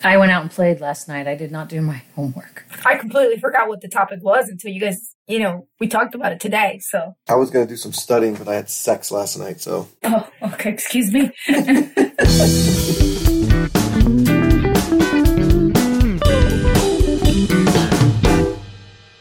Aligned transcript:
I 0.00 0.16
went 0.16 0.30
out 0.30 0.42
and 0.42 0.50
played 0.50 0.80
last 0.80 1.08
night. 1.08 1.26
I 1.26 1.34
did 1.34 1.50
not 1.50 1.68
do 1.68 1.80
my 1.80 2.02
homework. 2.14 2.64
I 2.86 2.96
completely 2.96 3.38
forgot 3.40 3.66
what 3.68 3.80
the 3.80 3.88
topic 3.88 4.20
was 4.22 4.48
until 4.48 4.70
you 4.70 4.80
guys, 4.80 5.16
you 5.26 5.40
know, 5.40 5.66
we 5.80 5.88
talked 5.88 6.14
about 6.14 6.30
it 6.30 6.38
today. 6.38 6.78
So, 6.80 7.16
I 7.28 7.34
was 7.34 7.50
going 7.50 7.66
to 7.66 7.72
do 7.72 7.76
some 7.76 7.92
studying, 7.92 8.34
but 8.36 8.46
I 8.46 8.54
had 8.54 8.70
sex 8.70 9.10
last 9.10 9.36
night, 9.38 9.60
so. 9.60 9.88
oh, 10.04 10.30
okay, 10.42 10.70
excuse 10.70 11.12
me. 11.12 11.32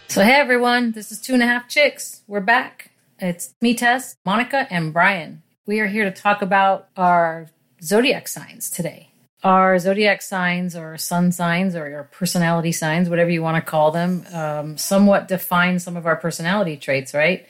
So, 0.10 0.24
hey 0.24 0.34
everyone, 0.34 0.94
this 0.94 1.12
is 1.12 1.22
Two 1.22 1.36
and 1.36 1.44
a 1.44 1.46
Half 1.46 1.68
Chicks. 1.68 2.22
We're 2.26 2.40
back. 2.40 2.90
It's 3.20 3.54
me, 3.62 3.76
Tess, 3.76 4.16
Monica, 4.26 4.66
and 4.72 4.92
Brian. 4.92 5.44
We 5.68 5.80
are 5.80 5.86
here 5.86 6.06
to 6.06 6.12
talk 6.12 6.42
about 6.42 6.88
our 6.98 7.52
zodiac 7.84 8.28
signs 8.28 8.72
today. 8.72 9.12
Our 9.44 9.78
zodiac 9.78 10.22
signs, 10.22 10.76
or 10.76 10.98
sun 10.98 11.32
signs, 11.32 11.76
or 11.76 11.88
your 11.90 12.04
personality 12.04 12.72
signs, 12.72 13.10
whatever 13.10 13.30
you 13.30 13.44
want 13.44 13.64
to 13.64 13.70
call 13.70 13.92
them, 13.92 14.26
um, 14.34 14.78
somewhat 14.78 15.28
define 15.28 15.80
some 15.80 15.96
of 15.96 16.06
our 16.08 16.16
personality 16.16 16.76
traits, 16.76 17.14
right? 17.14 17.48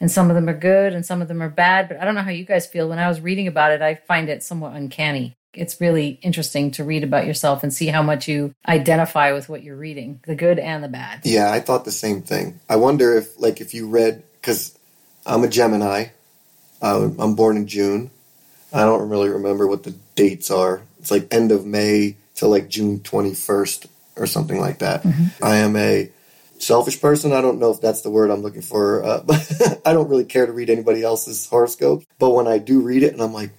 And 0.00 0.10
some 0.10 0.30
of 0.30 0.36
them 0.36 0.48
are 0.48 0.56
good 0.56 0.94
and 0.94 1.04
some 1.04 1.20
of 1.20 1.28
them 1.28 1.42
are 1.42 1.50
bad. 1.50 1.88
But 1.88 1.98
I 1.98 2.04
don't 2.04 2.14
know 2.14 2.22
how 2.22 2.30
you 2.30 2.44
guys 2.44 2.66
feel. 2.66 2.88
When 2.88 2.98
I 2.98 3.08
was 3.08 3.20
reading 3.20 3.46
about 3.46 3.72
it, 3.72 3.82
I 3.82 3.96
find 3.96 4.28
it 4.28 4.42
somewhat 4.42 4.74
uncanny. 4.74 5.36
It's 5.52 5.80
really 5.80 6.18
interesting 6.22 6.70
to 6.72 6.84
read 6.84 7.02
about 7.02 7.26
yourself 7.26 7.62
and 7.62 7.72
see 7.72 7.88
how 7.88 8.02
much 8.02 8.28
you 8.28 8.54
identify 8.66 9.32
with 9.32 9.48
what 9.48 9.62
you're 9.62 9.76
reading, 9.76 10.20
the 10.26 10.34
good 10.34 10.58
and 10.58 10.84
the 10.84 10.88
bad. 10.88 11.22
Yeah, 11.24 11.50
I 11.50 11.60
thought 11.60 11.84
the 11.84 11.90
same 11.90 12.22
thing. 12.22 12.60
I 12.68 12.76
wonder 12.76 13.16
if, 13.16 13.38
like, 13.40 13.60
if 13.60 13.74
you 13.74 13.88
read, 13.88 14.22
because 14.40 14.78
I'm 15.26 15.42
a 15.42 15.48
Gemini, 15.48 16.08
uh, 16.80 17.10
I'm 17.18 17.34
born 17.34 17.56
in 17.56 17.66
June. 17.66 18.10
I 18.72 18.80
don't 18.80 19.08
really 19.08 19.30
remember 19.30 19.66
what 19.66 19.82
the 19.82 19.94
dates 20.14 20.50
are. 20.50 20.82
It's 21.00 21.10
like 21.10 21.32
end 21.32 21.52
of 21.52 21.66
May 21.66 22.16
to 22.36 22.46
like 22.46 22.68
June 22.68 23.00
21st 23.00 23.86
or 24.16 24.26
something 24.26 24.60
like 24.60 24.78
that. 24.78 25.04
I 25.42 25.56
am 25.56 25.76
a 25.76 26.10
selfish 26.58 27.00
person. 27.00 27.32
I 27.32 27.40
don't 27.40 27.58
know 27.58 27.70
if 27.70 27.80
that's 27.80 28.02
the 28.02 28.10
word 28.10 28.30
I'm 28.30 28.42
looking 28.42 28.62
for. 28.62 29.04
Uh, 29.04 29.22
but 29.26 29.80
I 29.84 29.92
don't 29.92 30.08
really 30.08 30.24
care 30.24 30.46
to 30.46 30.52
read 30.52 30.70
anybody 30.70 31.02
else's 31.02 31.46
horoscope. 31.46 32.04
But 32.18 32.30
when 32.30 32.46
I 32.46 32.58
do 32.58 32.80
read 32.80 33.02
it, 33.02 33.12
and 33.12 33.22
I'm 33.22 33.32
like, 33.32 33.50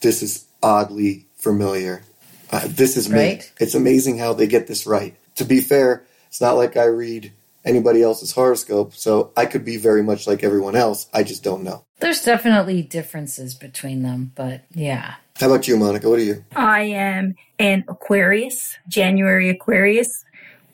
this 0.00 0.22
is 0.22 0.46
oddly 0.62 1.26
familiar. 1.36 2.02
Uh, 2.50 2.66
this 2.66 2.96
is 2.96 3.08
me. 3.08 3.18
Right. 3.18 3.52
It's 3.60 3.74
amazing 3.74 4.18
how 4.18 4.32
they 4.32 4.46
get 4.46 4.66
this 4.66 4.86
right. 4.86 5.16
To 5.36 5.44
be 5.44 5.60
fair, 5.60 6.04
it's 6.28 6.40
not 6.40 6.56
like 6.56 6.76
I 6.76 6.84
read 6.84 7.32
anybody 7.64 8.02
else's 8.02 8.32
horoscope, 8.32 8.94
so 8.94 9.32
I 9.36 9.46
could 9.46 9.64
be 9.64 9.76
very 9.76 10.02
much 10.02 10.26
like 10.26 10.42
everyone 10.42 10.74
else. 10.74 11.08
I 11.12 11.22
just 11.22 11.44
don't 11.44 11.62
know. 11.62 11.84
There's 12.00 12.24
definitely 12.24 12.82
differences 12.82 13.54
between 13.54 14.02
them, 14.02 14.32
but 14.34 14.62
yeah. 14.72 15.16
How 15.38 15.46
about 15.46 15.68
you, 15.68 15.76
Monica? 15.76 16.10
What 16.10 16.18
are 16.18 16.24
you? 16.24 16.44
I 16.56 16.82
am 16.82 17.36
an 17.60 17.84
Aquarius, 17.86 18.76
January 18.88 19.48
Aquarius, 19.48 20.24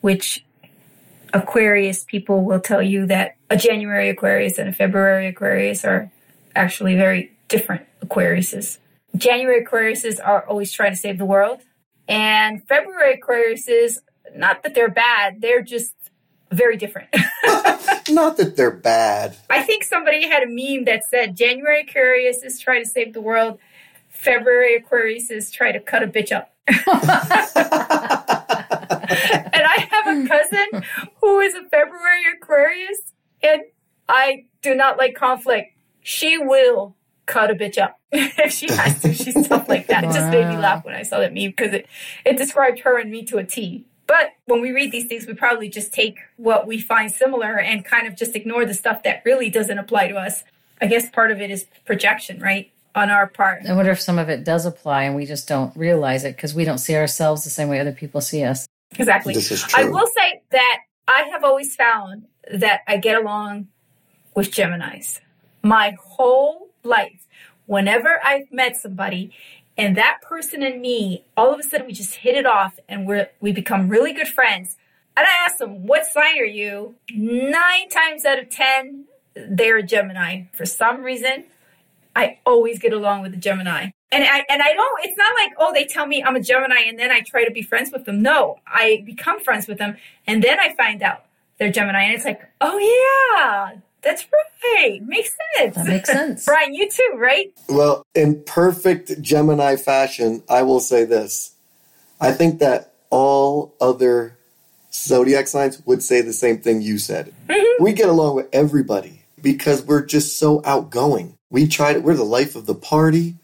which 0.01 0.43
Aquarius 1.33 2.03
people 2.03 2.43
will 2.43 2.59
tell 2.59 2.81
you 2.81 3.05
that 3.05 3.35
a 3.51 3.57
January 3.57 4.09
Aquarius 4.09 4.57
and 4.57 4.67
a 4.67 4.73
February 4.73 5.27
Aquarius 5.27 5.85
are 5.85 6.11
actually 6.55 6.95
very 6.95 7.31
different 7.47 7.85
Aquariuses. 8.03 8.79
January 9.15 9.63
Aquariuses 9.63 10.19
are 10.23 10.47
always 10.47 10.71
trying 10.71 10.93
to 10.93 10.97
save 10.97 11.19
the 11.19 11.25
world, 11.25 11.61
and 12.07 12.67
February 12.67 13.21
Aquariuses, 13.21 13.99
not 14.35 14.63
that 14.63 14.73
they're 14.73 14.89
bad, 14.89 15.41
they're 15.41 15.61
just 15.61 15.93
very 16.51 16.77
different. 16.77 17.09
Not 18.07 18.37
that 18.37 18.53
they're 18.55 18.69
bad. 18.71 19.35
I 19.49 19.63
think 19.63 19.83
somebody 19.83 20.27
had 20.27 20.43
a 20.43 20.47
meme 20.47 20.85
that 20.85 21.03
said 21.09 21.35
January 21.35 21.81
Aquarius 21.81 22.43
is 22.43 22.59
trying 22.59 22.83
to 22.83 22.89
save 22.89 23.13
the 23.13 23.19
world, 23.19 23.59
February 24.25 24.83
Aquariuses 24.83 25.51
try 25.51 25.71
to 25.71 25.79
cut 25.79 26.01
a 26.01 26.07
bitch 26.07 26.31
up. 26.31 26.51
and 26.67 26.77
I 29.63 29.87
have 29.91 30.07
a 30.07 30.27
cousin 30.27 30.83
who 31.21 31.39
is 31.39 31.53
a 31.53 31.63
February 31.69 32.23
Aquarius, 32.35 33.13
and 33.43 33.61
I 34.09 34.45
do 34.63 34.73
not 34.73 34.97
like 34.97 35.13
conflict. 35.13 35.73
She 36.01 36.39
will 36.39 36.95
cut 37.27 37.51
a 37.51 37.55
bitch 37.55 37.77
up 37.77 37.99
if 38.11 38.51
she 38.51 38.67
has 38.71 38.99
to. 39.03 39.13
She's 39.13 39.45
stuff 39.45 39.69
like 39.69 39.87
that. 39.87 40.03
It 40.03 40.11
just 40.11 40.31
made 40.31 40.47
me 40.49 40.57
laugh 40.57 40.83
when 40.83 40.95
I 40.95 41.03
saw 41.03 41.19
that 41.19 41.33
meme 41.33 41.51
because 41.51 41.73
it, 41.73 41.87
it 42.25 42.35
described 42.35 42.79
her 42.79 42.99
and 42.99 43.11
me 43.11 43.23
to 43.25 43.37
a 43.37 43.43
T. 43.43 43.85
But 44.07 44.31
when 44.45 44.59
we 44.61 44.71
read 44.71 44.91
these 44.91 45.05
things, 45.05 45.27
we 45.27 45.33
probably 45.35 45.69
just 45.69 45.93
take 45.93 46.17
what 46.37 46.65
we 46.65 46.79
find 46.79 47.11
similar 47.11 47.59
and 47.59 47.85
kind 47.85 48.07
of 48.07 48.15
just 48.15 48.35
ignore 48.35 48.65
the 48.65 48.73
stuff 48.73 49.03
that 49.03 49.21
really 49.23 49.49
doesn't 49.51 49.77
apply 49.77 50.07
to 50.07 50.15
us. 50.15 50.43
I 50.81 50.87
guess 50.87 51.09
part 51.09 51.31
of 51.31 51.41
it 51.41 51.51
is 51.51 51.67
projection, 51.85 52.39
right? 52.39 52.71
On 52.95 53.09
our 53.09 53.27
part. 53.27 53.65
I 53.67 53.73
wonder 53.73 53.91
if 53.91 53.99
some 53.99 54.17
of 54.17 54.29
it 54.29 54.45
does 54.45 54.65
apply 54.65 55.03
and 55.03 55.15
we 55.15 55.25
just 55.25 55.49
don't 55.49 55.75
realize 55.75 56.23
it 56.23 56.37
because 56.37 56.55
we 56.55 56.63
don't 56.63 56.77
see 56.77 56.95
ourselves 56.95 57.43
the 57.43 57.49
same 57.49 57.67
way 57.67 57.81
other 57.81 57.91
people 57.91 58.21
see 58.21 58.43
us. 58.43 58.67
Exactly. 58.97 59.33
This 59.33 59.51
is 59.51 59.63
true. 59.63 59.83
I 59.83 59.89
will 59.89 60.07
say 60.07 60.41
that 60.51 60.77
I 61.05 61.23
have 61.31 61.43
always 61.43 61.75
found 61.75 62.25
that 62.53 62.81
I 62.87 62.95
get 62.95 63.21
along 63.21 63.67
with 64.33 64.49
Geminis. 64.49 65.19
My 65.61 65.97
whole 66.01 66.69
life, 66.83 67.27
whenever 67.65 68.19
I've 68.23 68.49
met 68.51 68.77
somebody 68.77 69.31
and 69.77 69.97
that 69.97 70.21
person 70.21 70.63
and 70.63 70.81
me, 70.81 71.25
all 71.35 71.53
of 71.53 71.59
a 71.59 71.63
sudden 71.63 71.87
we 71.87 71.93
just 71.93 72.15
hit 72.15 72.35
it 72.35 72.45
off 72.45 72.79
and 72.87 73.05
we're 73.05 73.29
we 73.41 73.51
become 73.51 73.89
really 73.89 74.13
good 74.13 74.29
friends. 74.29 74.77
And 75.17 75.25
I 75.25 75.45
ask 75.45 75.57
them, 75.57 75.85
what 75.85 76.05
sign 76.05 76.39
are 76.39 76.45
you? 76.45 76.95
Nine 77.13 77.89
times 77.89 78.23
out 78.23 78.39
of 78.39 78.49
ten, 78.49 79.05
they're 79.35 79.77
a 79.77 79.83
Gemini. 79.83 80.43
For 80.53 80.65
some 80.65 81.01
reason, 81.01 81.45
I 82.15 82.39
always 82.45 82.79
get 82.79 82.93
along 82.93 83.21
with 83.21 83.31
the 83.31 83.37
Gemini. 83.37 83.89
And 84.11 84.23
I 84.23 84.45
and 84.49 84.61
I 84.61 84.73
don't 84.73 84.99
it's 85.03 85.17
not 85.17 85.33
like, 85.35 85.51
oh, 85.57 85.73
they 85.73 85.85
tell 85.85 86.05
me 86.05 86.23
I'm 86.23 86.35
a 86.35 86.39
Gemini 86.39 86.81
and 86.87 86.97
then 86.97 87.11
I 87.11 87.21
try 87.21 87.43
to 87.43 87.51
be 87.51 87.61
friends 87.61 87.91
with 87.91 88.05
them. 88.05 88.21
No, 88.21 88.59
I 88.65 89.03
become 89.05 89.39
friends 89.41 89.67
with 89.67 89.77
them 89.77 89.97
and 90.25 90.41
then 90.41 90.59
I 90.59 90.73
find 90.75 91.03
out 91.03 91.25
they're 91.57 91.71
Gemini 91.71 92.03
and 92.03 92.15
it's 92.15 92.25
like, 92.25 92.41
oh 92.61 92.77
yeah, 92.77 93.79
that's 94.01 94.25
right. 94.63 95.01
Makes 95.03 95.35
sense. 95.55 95.75
That 95.75 95.87
makes 95.87 96.09
sense. 96.09 96.45
Brian, 96.45 96.73
you 96.73 96.89
too, 96.89 97.15
right? 97.17 97.51
Well, 97.67 98.05
in 98.13 98.43
perfect 98.43 99.21
Gemini 99.21 99.75
fashion, 99.75 100.43
I 100.49 100.61
will 100.61 100.79
say 100.79 101.03
this. 101.03 101.53
I 102.21 102.31
think 102.31 102.59
that 102.59 102.93
all 103.09 103.73
other 103.81 104.37
zodiac 104.93 105.47
signs 105.47 105.85
would 105.85 106.01
say 106.01 106.21
the 106.21 106.33
same 106.33 106.59
thing 106.59 106.81
you 106.81 106.97
said. 106.97 107.33
Mm-hmm. 107.47 107.83
We 107.83 107.93
get 107.93 108.09
along 108.09 108.35
with 108.35 108.47
everybody 108.53 109.23
because 109.41 109.83
we're 109.83 110.05
just 110.05 110.39
so 110.39 110.61
outgoing. 110.65 111.37
We 111.55 111.67
try 111.67 111.93
to, 111.93 111.99
we're 111.99 112.15
the 112.15 112.25
life 112.25 112.57
of 112.57 112.65
the 112.65 112.75
party. 112.75 113.35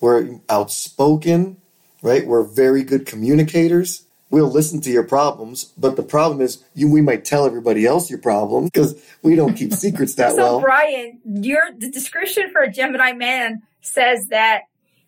We're 0.00 0.40
outspoken, 0.48 1.58
right? 2.00 2.26
We're 2.26 2.42
very 2.42 2.82
good 2.82 3.04
communicators. 3.04 4.06
We'll 4.30 4.50
listen 4.50 4.80
to 4.80 4.90
your 4.90 5.02
problems, 5.02 5.64
but 5.76 5.96
the 5.96 6.02
problem 6.02 6.40
is 6.40 6.64
you 6.74 6.90
we 6.90 7.02
might 7.02 7.26
tell 7.26 7.44
everybody 7.44 7.84
else 7.84 8.08
your 8.08 8.18
problem 8.18 8.64
because 8.64 8.98
we 9.20 9.36
don't 9.36 9.52
keep 9.52 9.74
secrets 9.74 10.14
that 10.14 10.30
So 10.36 10.36
well. 10.38 10.60
So 10.60 10.62
Brian, 10.62 11.20
your 11.26 11.64
the 11.76 11.90
description 11.90 12.50
for 12.50 12.62
a 12.62 12.72
Gemini 12.72 13.12
man 13.12 13.60
says 13.82 14.28
that 14.28 14.62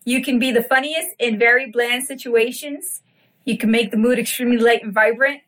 you 0.05 0.21
can 0.21 0.37
be 0.37 0.51
the 0.51 0.61
funniest 0.61 1.09
in 1.17 1.39
very 1.39 1.71
bland 1.71 2.03
situations. 2.03 3.01
You 3.45 3.57
can 3.57 3.71
make 3.71 3.89
the 3.89 3.97
mood 3.97 4.19
extremely 4.19 4.57
light 4.57 4.83
and 4.83 4.93
vibrant. 4.93 5.41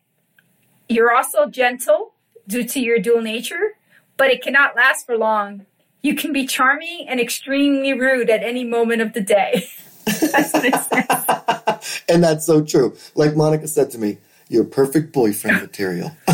You're 0.89 1.13
also 1.13 1.51
gentle 1.51 2.15
due 2.47 2.63
to 2.63 2.79
your 2.79 2.97
dual 2.97 3.21
nature, 3.21 3.77
but 4.17 4.31
it 4.31 4.41
cannot 4.41 4.75
last 4.75 5.05
for 5.05 5.15
long. 5.15 5.67
You 6.05 6.13
can 6.13 6.31
be 6.33 6.45
charming 6.45 7.07
and 7.09 7.19
extremely 7.19 7.91
rude 7.93 8.29
at 8.29 8.43
any 8.43 8.63
moment 8.63 9.01
of 9.01 9.13
the 9.13 9.21
day. 9.21 9.67
That's 10.05 10.53
what 10.53 10.63
it 10.63 10.75
says. 10.75 12.03
and 12.07 12.23
that's 12.23 12.45
so 12.45 12.63
true. 12.63 12.95
Like 13.15 13.35
Monica 13.35 13.67
said 13.67 13.89
to 13.89 13.97
me, 13.97 14.19
you're 14.47 14.65
perfect 14.65 15.11
boyfriend 15.13 15.61
material. 15.61 16.15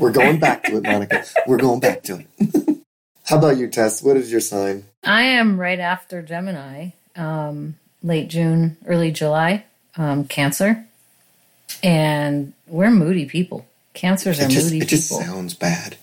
We're 0.00 0.10
going 0.10 0.40
back 0.40 0.64
to 0.64 0.78
it, 0.78 0.82
Monica. 0.82 1.24
We're 1.46 1.58
going 1.58 1.78
back 1.78 2.02
to 2.04 2.18
it. 2.18 2.26
How 3.26 3.38
about 3.38 3.56
you, 3.56 3.68
Tess? 3.68 4.02
What 4.02 4.16
is 4.16 4.32
your 4.32 4.40
sign? 4.40 4.82
I 5.04 5.22
am 5.22 5.60
right 5.60 5.78
after 5.78 6.22
Gemini, 6.22 6.88
um, 7.14 7.76
late 8.02 8.26
June, 8.30 8.76
early 8.84 9.12
July, 9.12 9.64
um, 9.96 10.24
Cancer. 10.24 10.84
And 11.84 12.52
we're 12.66 12.90
moody 12.90 13.26
people. 13.26 13.64
Cancers 13.94 14.40
are 14.40 14.46
It 14.46 14.50
just, 14.50 14.66
moody 14.66 14.78
it 14.80 14.88
just 14.88 15.08
people. 15.08 15.24
sounds 15.24 15.54
bad. 15.54 15.98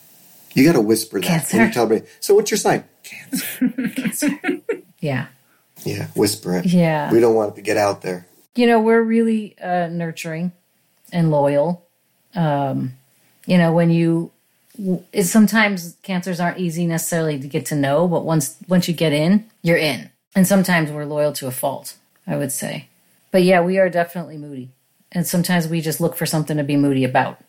You 0.60 0.66
got 0.66 0.74
to 0.74 0.82
whisper 0.82 1.20
that 1.20 1.26
Cancer. 1.28 1.58
when 1.58 1.68
you 1.68 1.74
tell 1.74 1.88
me. 1.88 2.02
So, 2.20 2.36
what's 2.36 2.52
your 2.52 2.58
sign? 2.58 2.84
Cancer. 3.04 4.30
yeah. 5.00 5.28
Yeah, 5.86 6.08
whisper 6.16 6.58
it. 6.58 6.66
Yeah. 6.66 7.12
We 7.12 7.20
don't 7.22 7.36
want 7.36 7.54
it 7.54 7.56
to 7.56 7.62
get 7.62 7.78
out 7.78 8.02
there. 8.02 8.28
you 8.56 8.68
know 8.68 8.80
we're 8.82 9.02
really 9.02 9.56
uh, 9.60 9.88
nurturing 9.88 10.52
and 11.14 11.32
loyal 11.32 11.86
um, 12.36 12.94
you 13.46 13.58
know 13.58 13.72
when 13.72 13.90
you 13.90 14.32
it, 15.14 15.24
sometimes 15.24 15.96
cancers 16.04 16.40
aren't 16.40 16.58
easy 16.58 16.86
necessarily 16.86 17.40
to 17.40 17.48
get 17.48 17.66
to 17.68 17.76
know 17.76 18.08
but 18.08 18.26
once 18.26 18.58
once 18.68 18.88
you 18.90 18.94
get 18.94 19.14
in 19.14 19.46
you're 19.62 19.78
in 19.78 20.10
and 20.36 20.46
sometimes 20.46 20.92
we're 20.92 21.06
loyal 21.06 21.32
to 21.32 21.48
a 21.48 21.52
fault 21.52 21.96
i 22.28 22.36
would 22.36 22.52
say 22.52 22.88
but 23.32 23.44
yeah 23.44 23.62
we 23.62 23.78
are 23.80 23.90
definitely 23.90 24.38
moody 24.38 24.70
and 25.12 25.26
sometimes 25.26 25.68
we 25.68 25.80
just 25.80 26.02
look 26.02 26.16
for 26.18 26.26
something 26.26 26.58
to 26.58 26.64
be 26.64 26.76
moody 26.76 27.04
about 27.06 27.40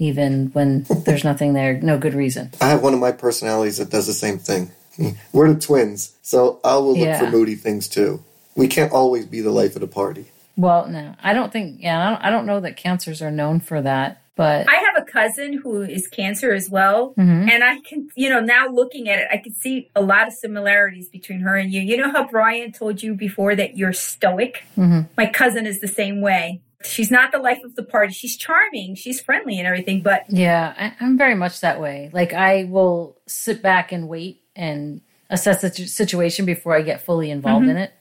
even 0.00 0.46
when 0.54 0.84
there's 1.04 1.22
nothing 1.22 1.52
there 1.52 1.74
no 1.80 1.96
good 1.98 2.14
reason 2.14 2.50
I 2.60 2.68
have 2.70 2.82
one 2.82 2.94
of 2.94 3.00
my 3.00 3.12
personalities 3.12 3.76
that 3.76 3.90
does 3.90 4.06
the 4.08 4.12
same 4.12 4.38
thing. 4.38 4.70
We're 5.32 5.52
the 5.52 5.60
twins, 5.60 6.14
so 6.22 6.58
I 6.64 6.74
will 6.76 6.90
look 6.98 7.06
Yeah. 7.06 7.18
for 7.20 7.30
moody 7.30 7.54
things 7.54 7.88
too. 7.88 8.22
We 8.56 8.66
can't 8.66 8.92
always 8.92 9.24
be 9.26 9.40
the 9.40 9.50
life 9.52 9.74
of 9.76 9.80
the 9.80 9.86
party. 9.86 10.26
Well, 10.56 10.88
no, 10.88 11.14
I 11.22 11.32
don't 11.32 11.52
think. 11.52 11.80
Yeah, 11.80 11.98
I 12.00 12.10
don't, 12.10 12.22
I 12.24 12.30
don't 12.30 12.44
know 12.46 12.60
that 12.60 12.76
cancers 12.76 13.22
are 13.22 13.30
known 13.30 13.60
for 13.60 13.80
that. 13.80 14.20
But 14.36 14.68
I 14.68 14.74
have 14.76 14.96
a 14.96 15.04
cousin 15.04 15.52
who 15.54 15.82
is 15.82 16.06
cancer 16.08 16.52
as 16.52 16.68
well. 16.70 17.14
Mhm. 17.18 17.50
And 17.50 17.62
I 17.62 17.78
can, 17.80 18.08
you 18.14 18.28
know, 18.30 18.40
now 18.40 18.68
looking 18.68 19.08
at 19.08 19.18
it, 19.20 19.28
I 19.30 19.36
can 19.36 19.54
see 19.54 19.90
a 19.94 20.00
lot 20.02 20.26
of 20.28 20.32
similarities 20.34 21.08
between 21.08 21.40
her 21.40 21.56
and 21.56 21.70
you. 21.72 21.80
You 21.82 21.96
know 21.98 22.10
how 22.10 22.26
Brian 22.26 22.72
told 22.72 23.02
you 23.02 23.14
before 23.14 23.54
that 23.54 23.76
you're 23.78 23.92
stoic? 23.92 24.64
Mhm. 24.78 25.08
My 25.16 25.26
cousin 25.26 25.66
is 25.66 25.80
the 25.80 25.88
same 25.88 26.20
way. 26.22 26.60
She's 26.82 27.10
not 27.10 27.30
the 27.30 27.38
life 27.38 27.62
of 27.62 27.74
the 27.74 27.82
party. 27.82 28.12
She's 28.12 28.36
charming, 28.36 28.94
she's 28.94 29.20
friendly 29.20 29.58
and 29.58 29.66
everything, 29.66 30.00
but 30.00 30.24
Yeah, 30.28 30.74
I, 30.78 31.04
I'm 31.04 31.18
very 31.18 31.34
much 31.34 31.60
that 31.60 31.80
way. 31.80 32.10
Like 32.12 32.32
I 32.32 32.64
will 32.64 33.18
sit 33.26 33.62
back 33.62 33.92
and 33.92 34.08
wait 34.08 34.42
and 34.56 35.02
assess 35.28 35.60
the 35.60 35.68
situ- 35.68 35.86
situation 35.86 36.44
before 36.46 36.74
I 36.74 36.82
get 36.82 37.02
fully 37.02 37.30
involved 37.30 37.66
mm-hmm. 37.66 37.76
in 37.76 37.76
it. 37.76 37.92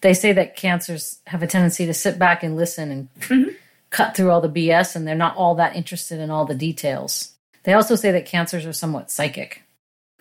They 0.00 0.14
say 0.14 0.32
that 0.32 0.56
cancers 0.56 1.18
have 1.26 1.42
a 1.42 1.46
tendency 1.46 1.86
to 1.86 1.94
sit 1.94 2.18
back 2.18 2.42
and 2.44 2.56
listen 2.56 2.90
and 2.90 3.08
mm-hmm. 3.20 3.50
cut 3.90 4.16
through 4.16 4.30
all 4.30 4.40
the 4.40 4.48
BS, 4.48 4.94
and 4.94 5.06
they're 5.06 5.16
not 5.16 5.36
all 5.36 5.56
that 5.56 5.74
interested 5.74 6.20
in 6.20 6.30
all 6.30 6.44
the 6.44 6.54
details. 6.54 7.32
They 7.64 7.72
also 7.72 7.96
say 7.96 8.12
that 8.12 8.26
cancers 8.26 8.64
are 8.64 8.72
somewhat 8.72 9.10
psychic. 9.10 9.62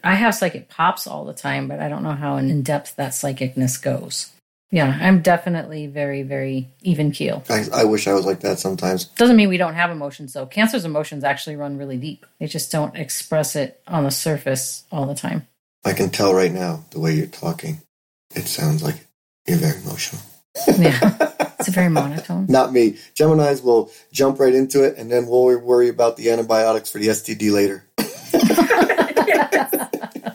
I 0.04 0.16
have 0.16 0.36
psychic 0.36 0.70
pops 0.70 1.06
all 1.06 1.26
the 1.26 1.34
time, 1.34 1.68
but 1.68 1.80
I 1.80 1.90
don't 1.90 2.04
know 2.04 2.14
how 2.14 2.38
in 2.38 2.62
depth 2.64 2.96
that 2.96 3.12
psychicness 3.12 3.82
goes. 3.82 4.32
Yeah, 4.70 4.98
I'm 5.00 5.22
definitely 5.22 5.88
very, 5.88 6.24
very 6.24 6.68
even 6.82 7.12
keel. 7.12 7.44
I, 7.50 7.66
I 7.74 7.84
wish 7.86 8.08
I 8.08 8.14
was 8.14 8.26
like 8.26 8.42
that 8.42 8.60
sometimes. 8.60 9.06
Doesn't 9.06 9.38
mean 9.38 9.48
we 9.48 9.58
don't 9.58 9.76
have 9.76 9.92
emotions 9.92 10.34
though. 10.34 10.46
Cancer's 10.46 10.84
emotions 10.84 11.24
actually 11.24 11.56
run 11.56 11.78
really 11.78 11.98
deep. 11.98 12.26
They 12.40 12.48
just 12.48 12.72
don't 12.72 12.96
express 12.96 13.56
it 13.56 13.82
on 13.88 14.04
the 14.04 14.12
surface 14.12 14.84
all 14.92 15.06
the 15.06 15.16
time. 15.16 15.48
I 15.86 15.94
can 15.94 16.10
tell 16.10 16.34
right 16.34 16.52
now 16.52 16.84
the 16.92 17.00
way 17.00 17.14
you're 17.14 17.28
talking. 17.28 17.82
It 18.36 18.46
sounds 18.46 18.84
like 18.84 18.96
you're 19.48 19.58
very 19.58 19.80
emotional. 19.80 20.22
Yeah. 20.78 21.16
it's 21.60 21.70
a 21.70 21.72
very 21.72 21.90
monotone. 21.90 22.48
Not 22.50 22.74
me. 22.74 22.98
Geminis 23.16 23.64
will 23.64 23.90
jump 24.12 24.40
right 24.40 24.54
into 24.54 24.84
it, 24.84 24.98
and 24.98 25.10
then 25.10 25.28
we'll 25.28 25.58
worry 25.60 25.88
about 25.88 26.18
the 26.18 26.30
antibiotics 26.32 26.92
for 26.92 27.00
the 27.00 27.08
STD 27.08 27.52
later. 27.52 27.86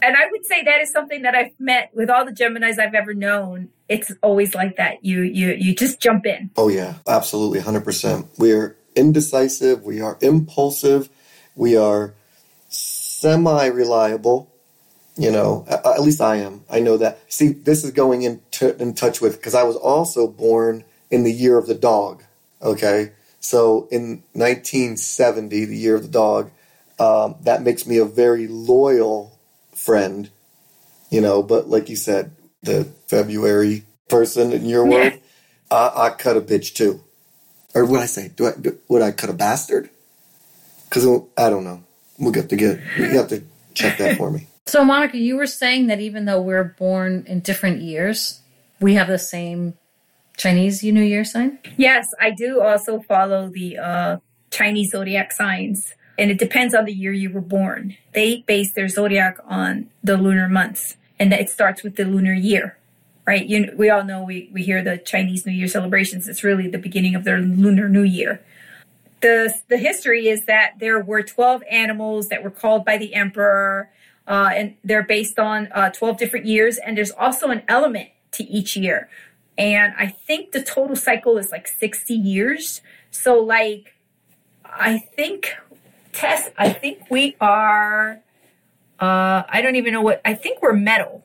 and 0.02 0.16
I 0.16 0.26
would 0.30 0.46
say 0.46 0.64
that 0.64 0.80
is 0.80 0.90
something 0.90 1.22
that 1.22 1.34
I've 1.34 1.52
met 1.58 1.90
with 1.94 2.08
all 2.08 2.24
the 2.24 2.32
Geminis 2.32 2.78
I've 2.78 2.94
ever 2.94 3.14
known. 3.14 3.68
It's 3.92 4.10
always 4.22 4.54
like 4.54 4.76
that. 4.76 5.04
You 5.04 5.20
you 5.22 5.50
you 5.52 5.74
just 5.74 6.00
jump 6.00 6.24
in. 6.26 6.50
Oh 6.56 6.68
yeah, 6.68 6.94
absolutely, 7.06 7.60
hundred 7.60 7.84
percent. 7.84 8.26
We 8.38 8.52
are 8.52 8.76
indecisive. 8.96 9.84
We 9.84 10.00
are 10.00 10.16
impulsive. 10.20 11.08
We 11.54 11.76
are 11.76 12.14
semi-reliable. 12.68 14.48
You 15.16 15.30
know, 15.30 15.66
a- 15.68 15.86
at 15.94 16.00
least 16.00 16.20
I 16.22 16.36
am. 16.36 16.64
I 16.70 16.80
know 16.80 16.96
that. 16.96 17.18
See, 17.30 17.48
this 17.48 17.84
is 17.84 17.90
going 17.90 18.22
in, 18.22 18.40
t- 18.50 18.72
in 18.78 18.94
touch 18.94 19.20
with 19.20 19.36
because 19.36 19.54
I 19.54 19.62
was 19.62 19.76
also 19.76 20.26
born 20.26 20.84
in 21.10 21.22
the 21.24 21.32
year 21.32 21.58
of 21.58 21.66
the 21.66 21.74
dog. 21.74 22.22
Okay, 22.62 23.12
so 23.40 23.88
in 23.90 24.22
1970, 24.32 25.66
the 25.66 25.76
year 25.76 25.96
of 25.96 26.02
the 26.02 26.08
dog, 26.08 26.50
um, 26.98 27.34
that 27.42 27.62
makes 27.62 27.86
me 27.86 27.98
a 27.98 28.04
very 28.06 28.46
loyal 28.48 29.38
friend. 29.74 30.30
You 31.10 31.20
know, 31.20 31.42
but 31.42 31.68
like 31.68 31.90
you 31.90 31.96
said, 31.96 32.34
the 32.62 32.84
February 33.06 33.84
person 34.08 34.52
in 34.52 34.64
your 34.64 34.86
world, 34.86 35.14
I, 35.70 35.92
I 35.94 36.10
cut 36.10 36.36
a 36.36 36.40
bitch 36.40 36.74
too. 36.74 37.02
Or 37.74 37.84
what 37.84 38.00
I 38.00 38.06
say? 38.06 38.28
Do 38.28 38.46
I 38.46 38.52
do, 38.60 38.78
would 38.88 39.02
I 39.02 39.12
cut 39.12 39.30
a 39.30 39.32
bastard? 39.32 39.88
Because 40.84 41.06
I 41.36 41.48
don't 41.48 41.64
know. 41.64 41.82
We'll 42.18 42.32
get 42.32 42.50
to 42.50 42.56
get. 42.56 42.80
You 42.96 43.16
have 43.16 43.28
to 43.28 43.42
check 43.74 43.98
that 43.98 44.16
for 44.16 44.30
me. 44.30 44.48
So 44.64 44.84
Monica, 44.84 45.18
you 45.18 45.36
were 45.36 45.48
saying 45.48 45.88
that 45.88 45.98
even 45.98 46.24
though 46.24 46.40
we're 46.40 46.62
born 46.62 47.24
in 47.26 47.40
different 47.40 47.80
years, 47.82 48.42
we 48.80 48.94
have 48.94 49.08
the 49.08 49.18
same 49.18 49.74
Chinese 50.36 50.82
New 50.82 51.02
Year 51.02 51.24
sign? 51.24 51.58
Yes, 51.76 52.08
I 52.20 52.30
do 52.30 52.60
also 52.60 53.00
follow 53.00 53.48
the 53.48 53.78
uh, 53.78 54.16
Chinese 54.50 54.90
zodiac 54.90 55.32
signs, 55.32 55.94
and 56.18 56.30
it 56.30 56.38
depends 56.38 56.74
on 56.74 56.84
the 56.84 56.92
year 56.92 57.12
you 57.12 57.30
were 57.30 57.40
born. 57.40 57.96
They 58.12 58.44
base 58.46 58.72
their 58.72 58.88
zodiac 58.88 59.38
on 59.46 59.90
the 60.02 60.16
lunar 60.16 60.48
months, 60.48 60.96
and 61.22 61.32
it 61.32 61.48
starts 61.48 61.82
with 61.82 61.96
the 61.96 62.04
lunar 62.04 62.32
year, 62.32 62.76
right? 63.26 63.46
You, 63.46 63.72
we 63.76 63.90
all 63.90 64.04
know 64.04 64.22
we, 64.22 64.50
we 64.52 64.62
hear 64.62 64.82
the 64.82 64.98
Chinese 64.98 65.46
New 65.46 65.52
Year 65.52 65.68
celebrations. 65.68 66.28
It's 66.28 66.42
really 66.42 66.68
the 66.68 66.78
beginning 66.78 67.14
of 67.14 67.24
their 67.24 67.38
lunar 67.40 67.88
New 67.88 68.02
Year. 68.02 68.42
The, 69.20 69.54
the 69.68 69.76
history 69.76 70.28
is 70.28 70.46
that 70.46 70.74
there 70.80 71.00
were 71.00 71.22
12 71.22 71.62
animals 71.70 72.28
that 72.28 72.42
were 72.42 72.50
called 72.50 72.84
by 72.84 72.98
the 72.98 73.14
emperor, 73.14 73.90
uh, 74.26 74.50
and 74.52 74.74
they're 74.82 75.04
based 75.04 75.38
on 75.38 75.68
uh, 75.72 75.90
12 75.90 76.18
different 76.18 76.46
years, 76.46 76.78
and 76.78 76.96
there's 76.96 77.12
also 77.12 77.48
an 77.48 77.62
element 77.68 78.08
to 78.32 78.44
each 78.44 78.76
year 78.76 79.08
and 79.58 79.94
I 79.98 80.08
think 80.08 80.52
the 80.52 80.62
total 80.62 80.96
cycle 80.96 81.38
is 81.38 81.50
like 81.50 81.68
60 81.68 82.14
years. 82.14 82.80
So 83.10 83.38
like 83.38 83.94
I 84.64 84.98
think 84.98 85.54
Tess, 86.12 86.50
I 86.58 86.72
think 86.72 87.10
we 87.10 87.36
are 87.40 88.20
uh 89.02 89.42
I 89.48 89.60
don't 89.62 89.76
even 89.76 89.92
know 89.92 90.00
what 90.02 90.20
I 90.24 90.34
think 90.34 90.62
we're 90.62 90.72
metal. 90.74 91.24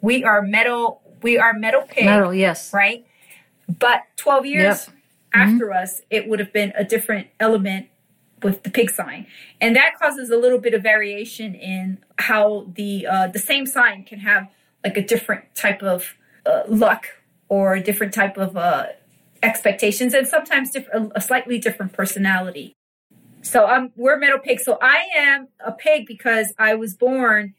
We 0.00 0.24
are 0.24 0.40
metal 0.42 1.02
we 1.22 1.36
are 1.38 1.52
metal 1.52 1.82
pig, 1.82 2.06
Metal, 2.06 2.32
yes. 2.32 2.72
right? 2.72 3.04
But 3.68 4.04
12 4.16 4.46
years 4.46 4.86
Yep. 4.88 4.96
after 5.34 5.72
us, 5.72 6.00
it 6.10 6.26
would 6.28 6.38
have 6.40 6.52
been 6.52 6.72
a 6.76 6.82
different 6.82 7.28
element 7.38 7.88
with 8.42 8.62
the 8.62 8.70
pig 8.70 8.90
sign. 8.90 9.26
And 9.60 9.76
that 9.76 9.98
causes 9.98 10.30
a 10.30 10.36
little 10.36 10.58
bit 10.58 10.72
of 10.72 10.82
variation 10.82 11.54
in 11.54 11.98
how 12.18 12.66
the 12.74 13.06
uh, 13.06 13.26
the 13.28 13.38
same 13.38 13.66
sign 13.66 14.04
can 14.04 14.20
have 14.20 14.48
like 14.82 14.96
a 14.96 15.02
different 15.02 15.54
type 15.54 15.82
of 15.82 16.14
uh, 16.46 16.62
luck 16.66 17.06
or 17.50 17.74
a 17.74 17.82
different 17.82 18.14
type 18.14 18.38
of 18.38 18.56
uh, 18.56 18.86
expectations 19.42 20.14
and 20.14 20.26
sometimes 20.26 20.70
diff- 20.70 20.88
a 21.14 21.20
slightly 21.20 21.58
different 21.58 21.92
personality. 21.92 22.72
So 23.42 23.66
I'm 23.66 23.92
we're 23.96 24.18
metal 24.18 24.38
pig. 24.38 24.60
So 24.60 24.78
I 24.80 25.02
am 25.16 25.48
a 25.64 25.72
pig 25.72 26.06
because 26.06 26.52
I 26.58 26.74
was 26.74 26.94
born 26.94 27.54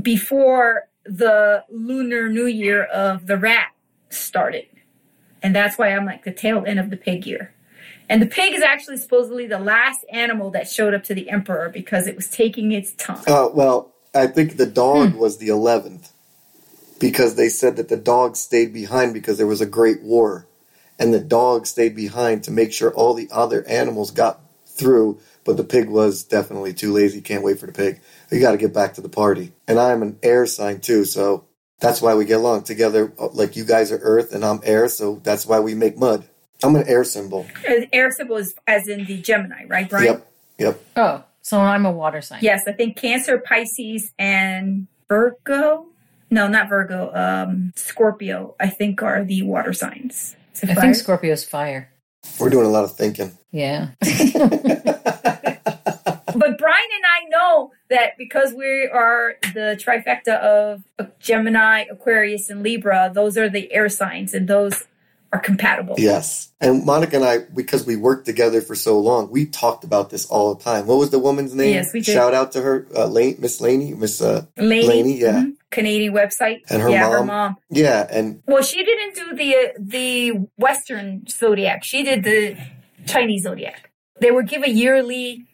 before 0.00 0.88
the 1.04 1.64
lunar 1.70 2.28
new 2.28 2.46
year 2.46 2.84
of 2.84 3.26
the 3.26 3.36
rat 3.36 3.68
started. 4.10 4.66
And 5.42 5.54
that's 5.54 5.78
why 5.78 5.88
I'm 5.88 6.04
like 6.04 6.24
the 6.24 6.32
tail 6.32 6.64
end 6.66 6.80
of 6.80 6.90
the 6.90 6.96
pig 6.96 7.26
year. 7.26 7.54
And 8.08 8.22
the 8.22 8.26
pig 8.26 8.54
is 8.54 8.62
actually 8.62 8.96
supposedly 8.96 9.46
the 9.46 9.58
last 9.58 10.04
animal 10.10 10.50
that 10.52 10.68
showed 10.68 10.94
up 10.94 11.04
to 11.04 11.14
the 11.14 11.28
emperor 11.28 11.68
because 11.68 12.06
it 12.06 12.16
was 12.16 12.28
taking 12.28 12.72
its 12.72 12.92
time. 12.92 13.22
Uh, 13.26 13.48
well, 13.52 13.92
I 14.14 14.26
think 14.26 14.56
the 14.56 14.66
dog 14.66 15.14
was 15.14 15.38
the 15.38 15.48
eleventh 15.48 16.12
because 16.98 17.34
they 17.34 17.48
said 17.48 17.76
that 17.76 17.88
the 17.88 17.96
dog 17.96 18.36
stayed 18.36 18.72
behind 18.72 19.12
because 19.12 19.36
there 19.36 19.46
was 19.46 19.60
a 19.60 19.66
great 19.66 20.02
war, 20.02 20.46
and 20.98 21.12
the 21.12 21.20
dog 21.20 21.66
stayed 21.66 21.94
behind 21.94 22.44
to 22.44 22.50
make 22.50 22.72
sure 22.72 22.92
all 22.94 23.14
the 23.14 23.28
other 23.30 23.66
animals 23.68 24.10
got 24.10 24.40
through. 24.78 25.20
But 25.44 25.56
the 25.56 25.64
pig 25.64 25.88
was 25.88 26.24
definitely 26.24 26.72
too 26.74 26.92
lazy. 26.92 27.20
Can't 27.20 27.42
wait 27.44 27.58
for 27.58 27.66
the 27.66 27.72
pig. 27.72 28.00
You 28.30 28.40
got 28.40 28.52
to 28.52 28.58
get 28.58 28.72
back 28.72 28.94
to 28.94 29.00
the 29.00 29.08
party. 29.08 29.52
And 29.66 29.78
I'm 29.78 30.02
an 30.02 30.18
air 30.22 30.46
sign 30.46 30.80
too, 30.80 31.04
so 31.04 31.44
that's 31.80 32.00
why 32.02 32.14
we 32.14 32.24
get 32.24 32.38
along 32.38 32.64
together. 32.64 33.12
uh, 33.18 33.28
Like 33.32 33.56
you 33.56 33.64
guys 33.64 33.90
are 33.92 33.98
earth 33.98 34.34
and 34.34 34.44
I'm 34.44 34.60
air, 34.64 34.88
so 34.88 35.20
that's 35.24 35.46
why 35.46 35.60
we 35.60 35.74
make 35.74 35.96
mud. 35.98 36.24
I'm 36.62 36.74
an 36.76 36.88
air 36.88 37.04
symbol. 37.04 37.46
Air 37.92 38.10
symbol 38.10 38.36
is 38.36 38.54
as 38.66 38.88
in 38.88 39.04
the 39.04 39.18
Gemini, 39.22 39.64
right, 39.68 39.88
Brian? 39.88 40.06
Yep, 40.06 40.26
yep. 40.58 40.80
Oh, 40.96 41.24
so 41.40 41.60
I'm 41.60 41.86
a 41.86 41.92
water 41.92 42.20
sign. 42.20 42.40
Yes, 42.42 42.62
I 42.66 42.72
think 42.72 42.96
Cancer, 42.96 43.38
Pisces, 43.38 44.12
and 44.18 44.86
Virgo. 45.08 45.86
No, 46.30 46.46
not 46.48 46.68
Virgo. 46.68 47.10
Um, 47.14 47.72
Scorpio. 47.76 48.54
I 48.60 48.68
think 48.68 49.02
are 49.02 49.24
the 49.24 49.42
water 49.42 49.72
signs. 49.72 50.34
I 50.62 50.66
fire? 50.66 50.74
think 50.80 50.94
Scorpio's 50.96 51.44
fire. 51.44 51.90
We're 52.38 52.50
doing 52.50 52.66
a 52.66 52.70
lot 52.70 52.84
of 52.84 52.96
thinking. 52.96 53.36
Yeah. 53.50 53.90
but 54.00 54.10
Brian 56.58 56.88
and 56.94 57.04
I 57.04 57.24
know 57.28 57.72
that 57.90 58.16
because 58.16 58.52
we 58.52 58.86
are 58.86 59.36
the 59.54 59.80
trifecta 59.82 60.38
of 60.38 60.84
Gemini, 61.18 61.84
Aquarius, 61.90 62.50
and 62.50 62.62
Libra, 62.62 63.10
those 63.12 63.36
are 63.36 63.48
the 63.48 63.72
air 63.72 63.88
signs, 63.88 64.34
and 64.34 64.46
those 64.46 64.84
are 65.32 65.38
compatible. 65.38 65.94
Yes. 65.98 66.50
And 66.60 66.84
Monica 66.84 67.16
and 67.16 67.24
I, 67.24 67.38
because 67.38 67.84
we 67.86 67.96
worked 67.96 68.26
together 68.26 68.60
for 68.60 68.74
so 68.74 68.98
long, 68.98 69.30
we 69.30 69.46
talked 69.46 69.84
about 69.84 70.10
this 70.10 70.26
all 70.26 70.54
the 70.54 70.62
time. 70.62 70.86
What 70.86 70.98
was 70.98 71.10
the 71.10 71.18
woman's 71.18 71.54
name? 71.54 71.74
Yes, 71.74 71.92
we 71.92 72.00
did. 72.00 72.12
Shout 72.12 72.34
out 72.34 72.52
to 72.52 72.62
her, 72.62 72.86
uh, 72.94 73.06
Lane, 73.06 73.36
Miss 73.38 73.60
Laney, 73.60 73.92
Miss 73.94 74.22
uh, 74.22 74.46
Laney, 74.56 74.86
Laney, 74.86 75.18
yeah. 75.20 75.42
mhm, 75.42 75.56
Canadian 75.70 76.14
website. 76.14 76.62
And 76.70 76.82
her 76.82 76.90
yeah, 76.90 77.08
her 77.10 77.18
mom. 77.18 77.26
mom. 77.26 77.56
yeah, 77.70 78.06
and 78.10 78.42
Well, 78.46 78.62
she 78.62 78.84
didn't 78.84 79.14
do 79.14 79.34
the 79.34 79.56
uh, 79.56 79.72
the 79.78 80.48
Western 80.56 81.26
zodiac. 81.28 81.84
She 81.84 82.02
did 82.02 82.24
the 82.24 82.56
Chinese 83.06 83.42
zodiac. 83.42 83.90
They 84.20 84.30
would 84.30 84.48
give 84.48 84.62
a 84.62 84.70
yearly 84.70 85.46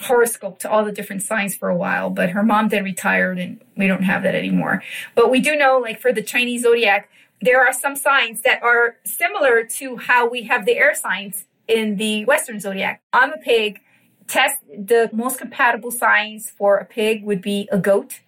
horoscope 0.00 0.58
to 0.60 0.70
all 0.70 0.84
the 0.84 0.92
different 0.92 1.22
signs 1.22 1.54
for 1.54 1.68
a 1.68 1.76
while, 1.76 2.10
but 2.10 2.30
her 2.30 2.42
mom 2.42 2.68
then 2.68 2.84
retired, 2.84 3.38
and 3.38 3.60
we 3.76 3.86
don't 3.86 4.02
have 4.02 4.22
that 4.22 4.34
anymore. 4.34 4.82
But 5.14 5.30
we 5.30 5.40
do 5.40 5.56
know, 5.56 5.78
like 5.78 6.00
for 6.00 6.12
the 6.12 6.22
Chinese 6.22 6.62
zodiac, 6.62 7.08
there 7.40 7.64
are 7.64 7.72
some 7.72 7.96
signs 7.96 8.42
that 8.42 8.62
are 8.62 8.96
similar 9.04 9.64
to 9.64 9.96
how 9.96 10.28
we 10.28 10.44
have 10.44 10.64
the 10.64 10.76
air 10.76 10.94
signs 10.94 11.44
in 11.66 11.96
the 11.96 12.24
Western 12.24 12.60
zodiac. 12.60 13.00
I'm 13.12 13.32
a 13.32 13.38
pig. 13.38 13.80
Tess 14.28 14.52
the 14.68 15.10
most 15.12 15.38
compatible 15.38 15.90
signs 15.90 16.50
for 16.50 16.76
a 16.76 16.84
pig 16.84 17.24
would 17.24 17.42
be 17.42 17.68
a 17.72 17.78
goat 17.78 18.20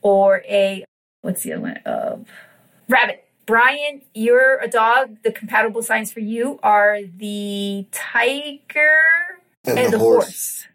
or 0.00 0.42
a 0.48 0.84
what's 1.22 1.42
the 1.42 1.54
other 1.54 1.62
one? 1.62 1.78
Uh, 1.86 2.18
rabbit. 2.88 3.24
Brian, 3.46 4.02
you're 4.14 4.58
a 4.60 4.68
dog. 4.68 5.16
The 5.24 5.32
compatible 5.32 5.82
signs 5.82 6.12
for 6.12 6.20
you 6.20 6.60
are 6.62 7.00
the 7.02 7.86
tiger 7.90 9.00
And, 9.64 9.78
and, 9.78 9.86
the, 9.88 9.92
the 9.92 9.98
horse, 9.98 10.66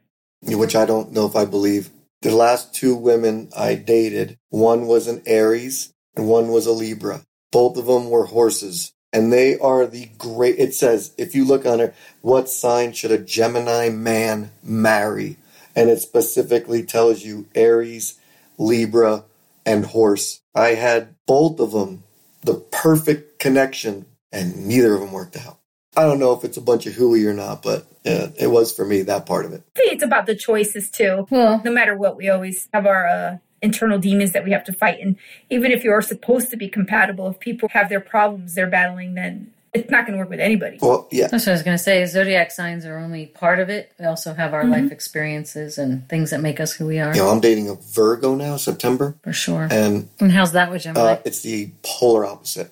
horse. 0.41 0.57
which 0.59 0.75
I 0.75 0.85
don't 0.85 1.13
know 1.13 1.25
if 1.25 1.35
I 1.35 1.45
believe. 1.45 1.89
The 2.23 2.35
last 2.35 2.73
two 2.73 2.95
women 2.95 3.49
I 3.55 3.75
dated, 3.75 4.37
one 4.49 4.85
was 4.87 5.07
an 5.07 5.21
Aries 5.25 5.93
and 6.15 6.27
one 6.27 6.49
was 6.49 6.65
a 6.65 6.73
Libra. 6.73 7.21
Both 7.51 7.77
of 7.77 7.85
them 7.85 8.09
were 8.09 8.25
horses. 8.25 8.91
And 9.13 9.31
they 9.31 9.57
are 9.57 9.85
the 9.85 10.09
great. 10.17 10.59
It 10.59 10.73
says, 10.73 11.13
if 11.17 11.33
you 11.33 11.45
look 11.45 11.65
on 11.65 11.79
it, 11.79 11.95
what 12.21 12.49
sign 12.49 12.91
should 12.91 13.11
a 13.11 13.17
Gemini 13.17 13.89
man 13.89 14.51
marry? 14.61 15.37
And 15.75 15.89
it 15.89 16.01
specifically 16.01 16.83
tells 16.83 17.23
you 17.23 17.47
Aries, 17.55 18.19
Libra, 18.57 19.23
and 19.67 19.85
horse. 19.85 20.41
I 20.55 20.69
had 20.69 21.13
both 21.27 21.59
of 21.59 21.71
them, 21.71 22.03
the 22.41 22.55
perfect 22.55 23.37
connection, 23.37 24.05
and 24.31 24.65
neither 24.65 24.95
of 24.95 25.01
them 25.01 25.11
worked 25.11 25.35
out. 25.37 25.59
I 25.95 26.03
don't 26.03 26.19
know 26.19 26.33
if 26.33 26.43
it's 26.43 26.57
a 26.57 26.61
bunch 26.61 26.85
of 26.85 26.93
hooey 26.93 27.25
or 27.25 27.33
not, 27.33 27.61
but 27.61 27.85
yeah, 28.03 28.29
it 28.39 28.47
was 28.47 28.71
for 28.71 28.85
me 28.85 29.01
that 29.03 29.25
part 29.25 29.45
of 29.45 29.51
it. 29.51 29.63
I 29.75 29.79
think 29.79 29.93
it's 29.93 30.03
about 30.03 30.25
the 30.25 30.35
choices 30.35 30.89
too. 30.89 31.27
Well, 31.29 31.61
No 31.65 31.71
matter 31.71 31.95
what, 31.95 32.15
we 32.15 32.29
always 32.29 32.69
have 32.73 32.85
our 32.85 33.07
uh, 33.07 33.37
internal 33.61 33.99
demons 33.99 34.31
that 34.31 34.45
we 34.45 34.51
have 34.51 34.63
to 34.65 34.73
fight. 34.73 34.99
And 35.01 35.17
even 35.49 35.71
if 35.71 35.83
you're 35.83 36.01
supposed 36.01 36.49
to 36.51 36.57
be 36.57 36.69
compatible, 36.69 37.27
if 37.29 37.39
people 37.39 37.69
have 37.73 37.89
their 37.89 37.99
problems 37.99 38.53
they're 38.53 38.69
battling, 38.69 39.15
then 39.15 39.51
it's 39.79 39.91
not 39.91 40.05
going 40.05 40.13
to 40.13 40.19
work 40.19 40.29
with 40.29 40.39
anybody. 40.39 40.77
Well, 40.81 41.07
yeah, 41.11 41.27
that's 41.27 41.45
what 41.45 41.51
I 41.53 41.55
was 41.55 41.63
going 41.63 41.77
to 41.77 41.83
say. 41.83 42.05
Zodiac 42.05 42.51
signs 42.51 42.85
are 42.85 42.97
only 42.97 43.25
part 43.27 43.59
of 43.59 43.69
it. 43.69 43.91
We 43.99 44.05
also 44.05 44.33
have 44.33 44.53
our 44.53 44.65
life 44.65 44.91
experiences 44.91 45.77
and 45.77 46.07
things 46.09 46.31
that 46.31 46.41
make 46.41 46.59
us 46.59 46.73
who 46.73 46.85
we 46.85 46.99
are, 46.99 47.13
you 47.15 47.21
know, 47.21 47.29
I'm 47.29 47.39
dating 47.39 47.69
a 47.69 47.75
Virgo 47.75 48.35
now, 48.35 48.57
September, 48.57 49.15
for 49.23 49.33
sure. 49.33 49.67
and 49.71 50.09
And 50.19 50.31
how's 50.31 50.51
that 50.53 50.71
with 50.71 50.83
Gemini? 50.83 51.13
uh, 51.13 51.19
it's 51.25 51.41
the 51.41 51.71
polar 51.83 52.25
opposite. 52.25 52.71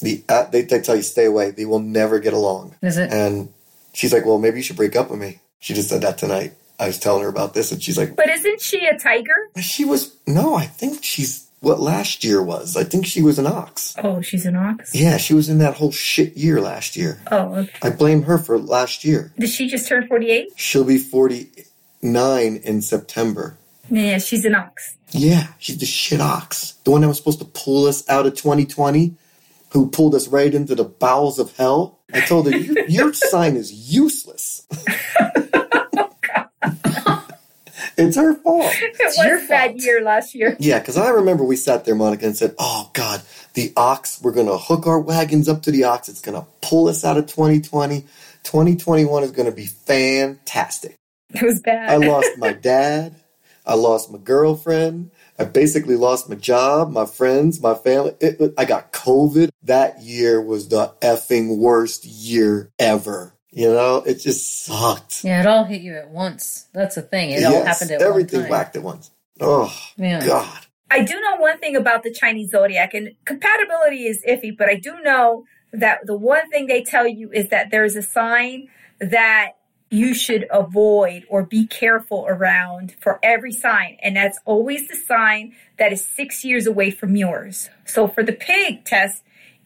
The 0.00 0.22
uh, 0.28 0.44
they, 0.46 0.62
they 0.62 0.80
tell 0.80 0.96
you 0.96 1.02
stay 1.02 1.24
away; 1.24 1.50
they 1.50 1.64
will 1.64 1.78
never 1.78 2.18
get 2.18 2.32
along. 2.32 2.74
Is 2.82 2.98
it? 2.98 3.10
And 3.12 3.48
she's 3.92 4.12
like, 4.12 4.26
"Well, 4.26 4.38
maybe 4.38 4.56
you 4.58 4.62
should 4.62 4.76
break 4.76 4.96
up 4.96 5.10
with 5.10 5.20
me." 5.20 5.40
She 5.60 5.72
just 5.72 5.88
said 5.88 6.02
that 6.02 6.18
tonight. 6.18 6.52
I 6.78 6.88
was 6.88 6.98
telling 6.98 7.22
her 7.22 7.28
about 7.28 7.54
this, 7.54 7.70
and 7.70 7.80
she's 7.82 7.96
like, 7.96 8.16
But 8.16 8.28
isn't 8.28 8.60
she 8.60 8.84
a 8.86 8.98
tiger? 8.98 9.32
"She 9.60 9.84
was 9.84 10.16
no, 10.26 10.56
I 10.56 10.66
think 10.66 11.02
she's 11.04 11.43
what 11.64 11.80
last 11.80 12.22
year 12.24 12.42
was. 12.42 12.76
I 12.76 12.84
think 12.84 13.06
she 13.06 13.22
was 13.22 13.38
an 13.38 13.46
ox. 13.46 13.94
Oh, 14.02 14.20
she's 14.20 14.46
an 14.46 14.56
ox. 14.56 14.94
Yeah, 14.94 15.16
she 15.16 15.34
was 15.34 15.48
in 15.48 15.58
that 15.58 15.74
whole 15.74 15.90
shit 15.92 16.36
year 16.36 16.60
last 16.60 16.96
year. 16.96 17.20
Oh, 17.30 17.54
okay. 17.56 17.72
I 17.82 17.90
blame 17.90 18.22
her 18.24 18.38
for 18.38 18.58
last 18.58 19.04
year. 19.04 19.32
Did 19.38 19.48
she 19.50 19.68
just 19.68 19.88
turn 19.88 20.06
48? 20.06 20.52
She'll 20.56 20.84
be 20.84 20.98
49 20.98 22.56
in 22.56 22.82
September. 22.82 23.56
Yeah, 23.90 24.18
she's 24.18 24.44
an 24.44 24.54
ox. 24.54 24.96
Yeah, 25.10 25.48
she's 25.58 25.78
the 25.78 25.86
shit 25.86 26.20
ox. 26.20 26.72
The 26.84 26.90
one 26.90 27.02
that 27.02 27.08
was 27.08 27.18
supposed 27.18 27.38
to 27.40 27.44
pull 27.44 27.86
us 27.86 28.08
out 28.08 28.26
of 28.26 28.34
2020, 28.34 29.14
who 29.70 29.88
pulled 29.90 30.14
us 30.14 30.28
right 30.28 30.54
into 30.54 30.74
the 30.74 30.84
bowels 30.84 31.38
of 31.38 31.56
hell. 31.56 31.98
I 32.12 32.20
told 32.20 32.50
her, 32.52 32.56
Your 32.56 33.12
sign 33.12 33.56
is 33.56 33.72
useless. 33.92 34.66
it's 37.96 38.16
her 38.16 38.34
fault. 38.34 38.72
It 38.80 38.96
It's 39.00 39.16
was 39.18 39.26
your 39.26 39.44
a 39.44 39.48
bad 39.48 39.70
fault. 39.72 39.82
year 39.82 40.02
last 40.02 40.34
year. 40.34 40.56
Yeah, 40.60 40.78
because 40.78 40.96
I 40.96 41.10
remember 41.10 41.44
we 41.44 41.56
sat 41.56 41.84
there, 41.84 41.94
Monica, 41.94 42.26
and 42.26 42.36
said, 42.36 42.54
Oh, 42.58 42.90
God, 42.92 43.22
the 43.54 43.72
ox, 43.76 44.20
we're 44.22 44.32
going 44.32 44.46
to 44.46 44.58
hook 44.58 44.86
our 44.86 45.00
wagons 45.00 45.48
up 45.48 45.62
to 45.62 45.70
the 45.70 45.84
ox. 45.84 46.08
It's 46.08 46.20
going 46.20 46.40
to 46.40 46.46
pull 46.62 46.88
us 46.88 47.04
out 47.04 47.16
of 47.18 47.26
2020. 47.26 48.02
2021 48.42 49.22
is 49.22 49.30
going 49.32 49.48
to 49.48 49.54
be 49.56 49.66
fantastic. 49.66 50.96
It 51.34 51.42
was 51.42 51.60
bad. 51.60 51.90
I 51.90 51.96
lost 51.96 52.28
my 52.38 52.52
dad. 52.52 53.14
I 53.66 53.74
lost 53.74 54.10
my 54.12 54.18
girlfriend. 54.18 55.10
I 55.38 55.44
basically 55.44 55.96
lost 55.96 56.28
my 56.28 56.36
job, 56.36 56.92
my 56.92 57.06
friends, 57.06 57.60
my 57.60 57.74
family. 57.74 58.14
It, 58.20 58.54
I 58.58 58.64
got 58.66 58.92
COVID. 58.92 59.50
That 59.64 60.00
year 60.02 60.40
was 60.40 60.68
the 60.68 60.92
effing 61.00 61.56
worst 61.58 62.04
year 62.04 62.70
ever. 62.78 63.33
You 63.54 63.68
know, 63.72 64.02
it 64.04 64.16
just 64.16 64.64
sucked. 64.64 65.22
yeah, 65.24 65.40
it 65.40 65.46
all 65.46 65.64
hit 65.64 65.80
you 65.80 65.94
at 65.94 66.10
once. 66.10 66.66
That's 66.72 66.96
the 66.96 67.02
thing. 67.02 67.30
It 67.30 67.44
all 67.44 67.64
happened 67.64 67.92
at 67.92 68.00
once. 68.00 68.08
everything 68.10 68.40
one 68.40 68.42
time. 68.42 68.50
whacked 68.50 68.76
at 68.76 68.82
once. 68.82 69.10
Oh, 69.40 69.72
Yeah. 69.96 70.26
God. 70.26 70.66
I 70.90 71.02
do 71.02 71.14
know 71.20 71.36
one 71.36 71.58
thing 71.58 71.76
about 71.76 72.02
the 72.02 72.12
Chinese 72.12 72.50
zodiac, 72.50 72.94
and 72.94 73.12
compatibility 73.24 74.06
is 74.06 74.22
iffy, 74.28 74.56
but 74.56 74.68
I 74.68 74.74
do 74.76 75.00
know 75.02 75.44
that 75.72 76.06
the 76.06 76.16
one 76.16 76.48
thing 76.50 76.66
they 76.66 76.82
tell 76.82 77.06
you 77.06 77.30
is 77.32 77.48
that 77.48 77.70
there's 77.70 77.96
a 77.96 78.02
sign 78.02 78.68
that 79.00 79.52
you 79.90 80.14
should 80.14 80.46
avoid 80.50 81.24
or 81.28 81.44
be 81.44 81.66
careful 81.66 82.26
around 82.28 82.94
for 83.00 83.18
every 83.22 83.52
sign, 83.52 83.96
and 84.02 84.16
that's 84.16 84.38
always 84.44 84.88
the 84.88 84.96
sign 84.96 85.54
that 85.78 85.92
is 85.92 86.06
six 86.06 86.44
years 86.44 86.66
away 86.66 86.90
from 86.90 87.16
yours. 87.16 87.70
So 87.86 88.08
for 88.08 88.22
the 88.22 88.32
pig 88.32 88.84
Tess, 88.84 89.22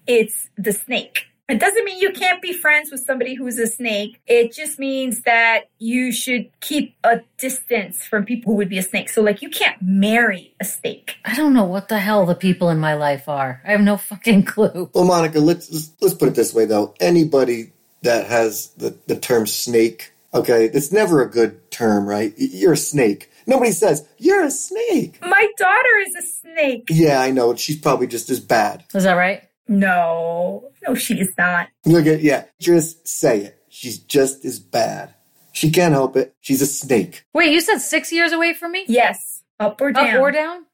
it's 0.06 0.48
the 0.56 0.72
snake. 0.72 1.24
It 1.48 1.60
doesn't 1.60 1.82
mean 1.84 1.98
you 1.98 2.12
can't 2.12 2.42
be 2.42 2.52
friends 2.52 2.90
with 2.90 3.00
somebody 3.06 3.34
who's 3.34 3.56
a 3.58 3.66
snake. 3.66 4.20
It 4.26 4.52
just 4.52 4.78
means 4.78 5.22
that 5.22 5.70
you 5.78 6.12
should 6.12 6.50
keep 6.60 6.94
a 7.04 7.20
distance 7.38 8.04
from 8.04 8.26
people 8.26 8.52
who 8.52 8.58
would 8.58 8.68
be 8.68 8.76
a 8.76 8.82
snake. 8.82 9.08
So, 9.08 9.22
like, 9.22 9.40
you 9.40 9.48
can't 9.48 9.80
marry 9.80 10.54
a 10.60 10.64
snake. 10.66 11.16
I 11.24 11.34
don't 11.34 11.54
know 11.54 11.64
what 11.64 11.88
the 11.88 11.98
hell 12.00 12.26
the 12.26 12.34
people 12.34 12.68
in 12.68 12.78
my 12.78 12.92
life 12.94 13.30
are. 13.30 13.62
I 13.64 13.70
have 13.72 13.80
no 13.80 13.96
fucking 13.96 14.42
clue. 14.44 14.90
Well, 14.92 15.04
Monica, 15.04 15.40
let's 15.40 15.70
let's- 15.72 15.90
let's 16.02 16.14
put 16.14 16.28
it 16.28 16.34
this 16.34 16.52
way 16.52 16.66
though. 16.66 16.94
Anybody 17.00 17.72
that 18.02 18.26
has 18.26 18.68
the, 18.76 18.94
the 19.06 19.16
term 19.16 19.46
snake, 19.46 20.12
okay, 20.34 20.66
it's 20.66 20.92
never 20.92 21.22
a 21.22 21.30
good 21.30 21.70
term, 21.70 22.06
right? 22.06 22.34
You're 22.36 22.74
a 22.74 22.76
snake. 22.76 23.30
Nobody 23.46 23.72
says 23.72 24.06
you're 24.18 24.44
a 24.44 24.50
snake. 24.50 25.18
My 25.22 25.48
daughter 25.56 25.96
is 26.06 26.14
a 26.14 26.22
snake. 26.26 26.88
Yeah, 26.90 27.20
I 27.22 27.30
know. 27.30 27.54
She's 27.56 27.78
probably 27.80 28.06
just 28.06 28.28
as 28.28 28.38
bad. 28.38 28.84
Is 28.94 29.04
that 29.04 29.14
right? 29.14 29.44
No, 29.68 30.70
no, 30.86 30.94
she 30.94 31.20
is 31.20 31.28
not. 31.36 31.68
Look 31.84 32.06
at 32.06 32.20
yeah, 32.22 32.44
just 32.58 33.06
say 33.06 33.40
it. 33.42 33.62
She's 33.68 33.98
just 33.98 34.44
as 34.44 34.58
bad. 34.58 35.14
She 35.52 35.70
can't 35.70 35.92
help 35.92 36.16
it. 36.16 36.34
She's 36.40 36.62
a 36.62 36.66
snake. 36.66 37.24
Wait, 37.34 37.52
you 37.52 37.60
said 37.60 37.78
six 37.78 38.10
years 38.12 38.32
away 38.32 38.54
from 38.54 38.72
me? 38.72 38.84
Yes, 38.88 39.42
up 39.60 39.80
or 39.80 39.92
down. 39.92 40.16
Up 40.16 40.20
or 40.20 40.30
down? 40.30 40.64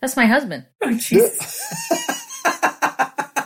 That's 0.00 0.16
my 0.16 0.26
husband. 0.26 0.66
Oh, 0.82 0.88
jeez. 0.88 1.38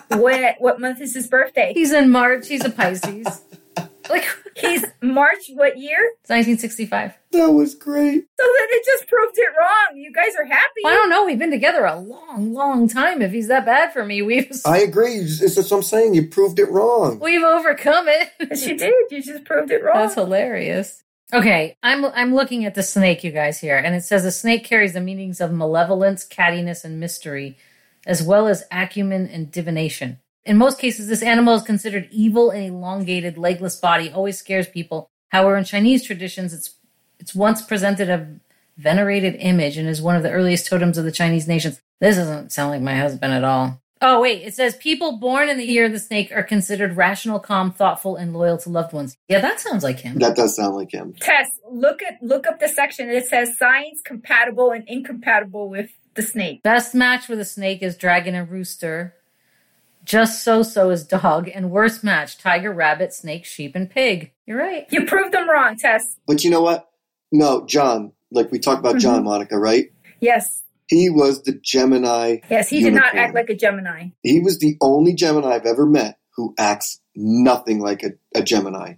what 0.19 0.55
what 0.59 0.81
month 0.81 1.01
is 1.03 1.15
his 1.15 1.27
birthday? 1.27 1.73
He's 1.75 1.93
in 1.93 2.11
March. 2.11 2.49
He's 2.49 2.65
a 2.65 2.71
Pisces. 2.71 3.43
like, 4.11 4.27
He's 4.57 4.85
March. 5.03 5.51
What 5.55 5.79
year? 5.79 5.99
it's 6.23 6.31
1965. 6.31 7.13
that 7.33 7.51
was 7.53 7.75
great. 7.75 8.25
So 8.39 8.45
then 8.45 8.67
it 8.71 8.85
just 8.85 9.07
proved 9.09 9.37
it 9.37 9.49
wrong. 9.59 9.97
You 9.99 10.13
guys 10.13 10.35
are 10.39 10.45
happy. 10.47 10.81
Well, 10.83 10.93
I 10.93 10.97
don't 10.97 11.11
know. 11.11 11.27
We've 11.27 11.39
been 11.39 11.51
together 11.51 11.85
a 11.85 11.99
long, 11.99 12.53
long 12.55 12.89
time. 12.89 13.21
If 13.23 13.33
he's 13.33 13.49
that 13.49 13.67
bad 13.67 13.93
for 13.93 14.05
me, 14.05 14.23
we've 14.23 14.51
I 14.65 14.79
agree. 14.79 15.17
It's 15.17 15.41
it's 15.43 15.57
what 15.71 15.77
I'm 15.79 15.83
saying. 15.83 16.15
You 16.15 16.27
proved 16.29 16.59
it 16.59 16.71
wrong. 16.71 17.19
we've 17.21 17.43
overcome 17.43 18.09
it. 18.09 18.31
Yes, 18.51 18.67
you 18.67 18.77
did. 18.79 18.95
You 19.11 19.23
just 19.23 19.45
proved 19.45 19.71
it 19.71 19.83
wrong. 19.83 19.97
That's 19.97 20.15
hilarious. 20.15 21.03
Okay, 21.33 21.77
I'm 21.83 22.05
I'm 22.05 22.35
looking 22.35 22.65
at 22.65 22.75
the 22.77 22.83
snake, 22.85 23.25
you 23.25 23.33
guys 23.33 23.59
here, 23.61 23.77
and 23.77 23.95
it 23.97 24.05
says 24.05 24.25
a 24.25 24.31
snake 24.33 24.65
carries 24.65 24.93
the 24.93 25.01
meanings 25.01 25.41
of 25.41 25.53
malevolence, 25.53 26.25
cattiness, 26.27 26.85
and 26.85 27.01
mystery, 27.01 27.59
as 28.07 28.23
well 28.23 28.47
as 28.47 28.65
acumen 28.71 29.27
and 29.27 29.51
divination. 29.51 30.21
In 30.47 30.57
most 30.57 30.79
cases, 30.79 31.09
this 31.09 31.23
animal 31.23 31.55
is 31.55 31.63
considered 31.63 32.09
evil 32.13 32.51
and 32.51 32.65
elongated, 32.65 33.37
legless 33.37 33.77
body 33.77 34.11
always 34.11 34.39
scares 34.39 34.69
people. 34.69 35.11
However, 35.31 35.57
in 35.57 35.65
Chinese 35.65 36.05
traditions, 36.05 36.55
it's 36.55 36.77
it's 37.19 37.35
once 37.35 37.63
presented 37.63 38.09
a 38.09 38.29
venerated 38.77 39.37
image 39.41 39.77
and 39.77 39.89
is 39.89 40.01
one 40.01 40.15
of 40.15 40.23
the 40.23 40.31
earliest 40.31 40.67
totems 40.67 40.99
of 40.99 41.05
the 41.05 41.11
Chinese 41.11 41.49
nations. 41.49 41.81
This 42.01 42.17
doesn't 42.17 42.53
sound 42.53 42.71
like 42.71 42.83
my 42.83 42.95
husband 42.95 43.33
at 43.33 43.43
all. 43.43 43.81
Oh, 44.03 44.21
wait, 44.21 44.43
it 44.43 44.55
says 44.55 44.77
people 44.77 45.17
born 45.17 45.49
in 45.49 45.57
the 45.57 45.65
year 45.65 45.87
of 45.87 45.93
the 45.93 45.99
snake 45.99 46.31
are 46.31 46.43
considered 46.43 46.97
rational, 46.97 47.41
calm, 47.41 47.73
thoughtful, 47.73 48.17
and 48.17 48.35
loyal 48.35 48.59
to 48.59 48.69
loved 48.69 48.93
ones. 48.93 49.17
Yeah, 49.29 49.41
that 49.41 49.59
sounds 49.59 49.83
like 49.83 50.01
him. 50.01 50.19
That 50.19 50.37
does 50.37 50.55
sound 50.55 50.77
like 50.77 50.93
him. 50.93 51.15
Tess, 51.19 51.49
look 51.69 52.03
at 52.03 52.23
look 52.23 52.47
up 52.47 52.61
the 52.61 52.69
section. 52.69 53.09
It 53.09 53.27
says 53.27 53.57
signs 53.59 54.03
compatible 54.05 54.71
and 54.71 54.85
incompatible 54.87 55.71
with 55.71 55.91
the 56.15 56.23
snake. 56.23 56.63
Best 56.63 56.95
match 56.95 57.27
with 57.27 57.41
a 57.41 57.45
snake 57.45 57.83
is 57.83 57.97
dragon 57.97 58.35
and 58.35 58.51
rooster. 58.51 59.15
Just 60.07 60.45
so 60.45 60.63
so 60.63 60.91
is 60.91 61.05
dog. 61.05 61.51
And 61.53 61.71
worst 61.71 62.03
match, 62.05 62.39
tiger, 62.39 62.73
rabbit, 62.73 63.13
snake, 63.13 63.45
sheep, 63.45 63.75
and 63.75 63.91
pig. 63.91 64.33
You're 64.47 64.59
right. 64.59 64.87
You 64.91 65.05
proved 65.05 65.35
them 65.35 65.51
wrong, 65.51 65.77
Tess. 65.77 66.17
But 66.27 66.45
you 66.45 66.51
know 66.51 66.63
what? 66.63 66.89
No, 67.33 67.67
John. 67.67 68.13
Like 68.31 68.51
we 68.51 68.59
talked 68.59 68.79
about 68.81 68.99
John, 68.99 69.17
mm-hmm. 69.17 69.25
Monica, 69.25 69.59
right? 69.59 69.87
Yes, 70.21 70.63
He 70.89 71.11
was 71.11 71.43
the 71.43 71.61
Gemini. 71.63 72.39
yes. 72.49 72.69
He 72.69 72.81
did 72.83 72.95
not 72.95 73.15
act 73.15 73.35
like 73.35 73.51
a 73.51 73.55
Gemini. 73.55 74.09
He 74.23 74.41
was 74.41 74.59
the 74.61 74.77
only 74.81 75.15
Gemini 75.15 75.55
I've 75.55 75.67
ever 75.67 75.87
met 75.87 76.19
who 76.37 76.55
acts 76.59 77.01
nothing 77.15 77.81
like 77.81 78.03
a, 78.03 78.11
a 78.39 78.43
Gemini. 78.43 78.95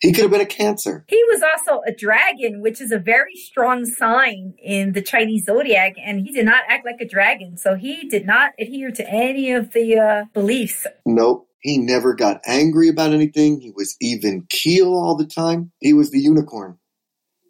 He 0.00 0.12
could 0.12 0.22
have 0.22 0.30
been 0.30 0.40
a 0.40 0.46
Cancer. 0.46 1.04
He 1.08 1.22
was 1.28 1.42
also 1.42 1.82
a 1.86 1.92
dragon, 1.92 2.62
which 2.62 2.80
is 2.80 2.90
a 2.90 2.98
very 2.98 3.36
strong 3.36 3.84
sign 3.84 4.54
in 4.62 4.92
the 4.92 5.02
Chinese 5.02 5.44
zodiac, 5.44 5.94
and 6.02 6.20
he 6.20 6.32
did 6.32 6.46
not 6.46 6.64
act 6.68 6.86
like 6.86 7.00
a 7.00 7.08
dragon. 7.08 7.58
So 7.58 7.74
he 7.74 8.08
did 8.08 8.26
not 8.26 8.52
adhere 8.58 8.90
to 8.92 9.08
any 9.08 9.52
of 9.52 9.72
the 9.72 9.98
uh, 9.98 10.24
beliefs. 10.32 10.86
Nope. 11.04 11.46
He 11.60 11.76
never 11.76 12.14
got 12.14 12.40
angry 12.46 12.88
about 12.88 13.12
anything. 13.12 13.60
He 13.60 13.70
was 13.76 13.94
even 14.00 14.46
keel 14.48 14.94
all 14.94 15.14
the 15.14 15.26
time. 15.26 15.70
He 15.80 15.92
was 15.92 16.10
the 16.10 16.18
unicorn. 16.18 16.78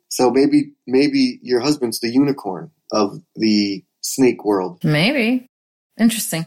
So 0.09 0.31
maybe 0.31 0.73
maybe 0.89 1.39
your 1.43 1.61
husband's 1.61 2.01
the 2.01 2.11
unicorn 2.11 2.73
of 2.91 3.21
the 3.37 3.85
snake 4.01 4.45
world. 4.45 4.83
Maybe. 4.83 5.47
Interesting. 5.97 6.47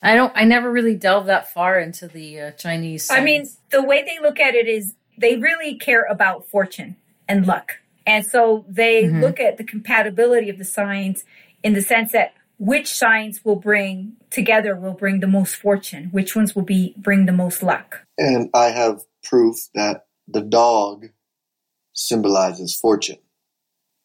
I 0.00 0.14
don't. 0.14 0.32
I 0.34 0.44
never 0.44 0.72
really 0.72 0.96
delved 0.96 1.28
that 1.28 1.52
far 1.52 1.78
into 1.78 2.08
the 2.08 2.40
uh, 2.40 2.50
Chinese. 2.52 3.10
I 3.10 3.20
mean, 3.20 3.46
the 3.70 3.82
way 3.82 4.02
they 4.02 4.18
look 4.22 4.40
at 4.40 4.54
it 4.54 4.66
is 4.66 4.94
they 5.18 5.36
really 5.36 5.74
care 5.74 6.04
about 6.04 6.46
fortune 6.48 6.96
and 7.28 7.46
luck. 7.46 7.78
And 8.06 8.26
so 8.26 8.64
they 8.68 9.04
Mhm. 9.04 9.20
look 9.22 9.40
at 9.40 9.56
the 9.56 9.64
compatibility 9.64 10.50
of 10.50 10.58
the 10.58 10.64
signs 10.64 11.24
in 11.62 11.72
the 11.72 11.82
sense 11.82 12.12
that 12.12 12.34
which 12.58 12.92
signs 12.94 13.44
will 13.44 13.56
bring 13.56 14.16
together 14.30 14.76
will 14.76 14.92
bring 14.92 15.20
the 15.20 15.26
most 15.26 15.56
fortune, 15.56 16.08
which 16.12 16.36
ones 16.36 16.54
will 16.54 16.62
be 16.62 16.94
bring 16.96 17.26
the 17.26 17.32
most 17.32 17.62
luck. 17.62 18.06
And 18.18 18.48
I 18.54 18.66
have 18.70 19.02
proof 19.22 19.56
that 19.74 20.06
the 20.28 20.42
dog 20.42 21.06
symbolizes 21.92 22.76
fortune. 22.76 23.18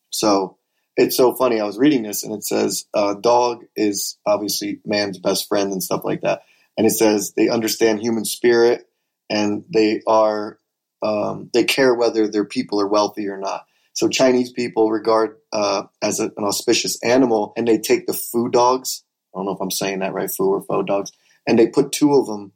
So 0.09 0.57
it's 0.97 1.15
so 1.15 1.35
funny. 1.35 1.59
I 1.59 1.65
was 1.65 1.77
reading 1.77 2.03
this 2.03 2.23
and 2.23 2.33
it 2.33 2.43
says 2.43 2.85
uh, 2.93 3.15
dog 3.15 3.65
is 3.75 4.17
obviously 4.25 4.79
man's 4.85 5.19
best 5.19 5.47
friend 5.47 5.71
and 5.71 5.83
stuff 5.83 6.01
like 6.03 6.21
that. 6.21 6.41
And 6.77 6.87
it 6.87 6.91
says 6.91 7.33
they 7.35 7.49
understand 7.49 7.99
human 7.99 8.25
spirit 8.25 8.87
and 9.29 9.63
they 9.71 10.01
are 10.07 10.58
um, 11.01 11.49
they 11.53 11.63
care 11.63 11.93
whether 11.93 12.27
their 12.27 12.45
people 12.45 12.81
are 12.81 12.87
wealthy 12.87 13.27
or 13.27 13.37
not. 13.37 13.65
So 13.93 14.07
Chinese 14.07 14.51
people 14.51 14.91
regard 14.91 15.37
uh, 15.51 15.83
as 16.01 16.19
a, 16.19 16.25
an 16.37 16.43
auspicious 16.43 16.97
animal, 17.03 17.53
and 17.57 17.67
they 17.67 17.77
take 17.77 18.07
the 18.07 18.13
foo 18.13 18.49
dogs. 18.49 19.03
I 19.33 19.39
don't 19.39 19.45
know 19.45 19.53
if 19.53 19.61
I'm 19.61 19.71
saying 19.71 19.99
that 19.99 20.13
right, 20.13 20.29
foo 20.29 20.53
or 20.53 20.61
faux 20.63 20.87
dogs, 20.87 21.11
and 21.47 21.57
they 21.57 21.67
put 21.67 21.91
two 21.91 22.13
of 22.13 22.25
them 22.27 22.53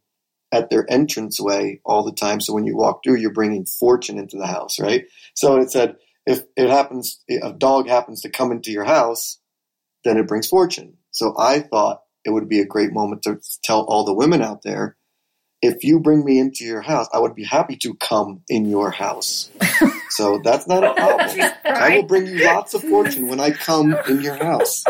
at 0.52 0.70
their 0.70 0.84
entranceway 0.84 1.82
all 1.84 2.04
the 2.04 2.14
time. 2.14 2.40
So 2.40 2.54
when 2.54 2.66
you 2.66 2.78
walk 2.78 3.04
through, 3.04 3.18
you're 3.18 3.34
bringing 3.34 3.66
fortune 3.66 4.20
into 4.20 4.38
the 4.38 4.48
house, 4.48 4.80
right? 4.80 5.06
So 5.34 5.58
it 5.58 5.72
said 5.72 5.96
if 6.26 6.44
it 6.56 6.70
happens, 6.70 7.22
if 7.28 7.44
a 7.44 7.54
dog 7.54 7.88
happens 7.88 8.22
to 8.22 8.30
come 8.30 8.52
into 8.52 8.72
your 8.72 8.86
house, 8.86 9.40
then 10.06 10.18
it 10.18 10.28
brings 10.28 10.48
fortune. 10.48 10.98
So 11.12 11.34
I 11.38 11.60
thought 11.60 12.02
it 12.24 12.32
would 12.32 12.48
be 12.48 12.60
a 12.60 12.66
great 12.66 12.94
moment 12.94 13.24
to 13.24 13.40
tell 13.64 13.82
all 13.82 14.06
the 14.06 14.14
women 14.14 14.42
out 14.42 14.62
there, 14.64 14.96
if 15.64 15.84
you 15.84 16.00
bring 16.00 16.26
me 16.26 16.40
into 16.40 16.66
your 16.66 16.82
house, 16.82 17.08
I 17.14 17.20
would 17.20 17.36
be 17.36 17.46
happy 17.46 17.78
to 17.78 17.96
come 17.96 18.42
in 18.50 18.66
your 18.66 18.92
house. 18.92 19.50
so 20.10 20.40
that's 20.44 20.68
not 20.68 20.84
a 20.84 20.94
problem. 20.96 21.30
She's 21.30 21.50
I 21.64 21.96
will 21.96 22.04
bring 22.04 22.28
you 22.28 22.46
lots 22.46 22.74
of 22.74 22.82
fortune 22.84 23.28
when 23.28 23.40
I 23.40 23.52
come 23.52 23.96
in 24.10 24.22
your 24.22 24.36
house. 24.36 24.84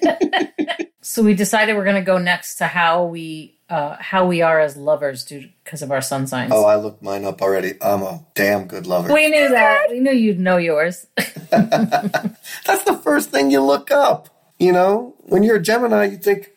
so 1.00 1.22
we 1.22 1.34
decided 1.34 1.76
we're 1.76 1.84
going 1.84 1.96
to 1.96 2.02
go 2.02 2.18
next 2.18 2.56
to 2.56 2.66
how 2.66 3.04
we 3.04 3.58
uh, 3.70 3.96
how 3.98 4.26
we 4.26 4.42
are 4.42 4.60
as 4.60 4.76
lovers 4.76 5.24
due 5.24 5.48
because 5.64 5.80
of 5.80 5.90
our 5.90 6.02
sun 6.02 6.26
signs. 6.26 6.52
Oh, 6.52 6.66
I 6.66 6.76
looked 6.76 7.02
mine 7.02 7.24
up 7.24 7.40
already. 7.40 7.72
I'm 7.80 8.02
a 8.02 8.22
damn 8.34 8.66
good 8.66 8.86
lover. 8.86 9.12
we 9.12 9.30
knew 9.30 9.48
that. 9.48 9.86
We 9.90 10.00
knew 10.00 10.12
you'd 10.12 10.38
know 10.38 10.58
yours. 10.58 11.06
That's 11.16 12.84
the 12.84 13.00
first 13.02 13.30
thing 13.30 13.50
you 13.50 13.62
look 13.62 13.90
up. 13.90 14.28
You 14.58 14.72
know, 14.72 15.14
when 15.20 15.42
you're 15.42 15.56
a 15.56 15.62
Gemini, 15.62 16.04
you 16.04 16.18
think, 16.18 16.50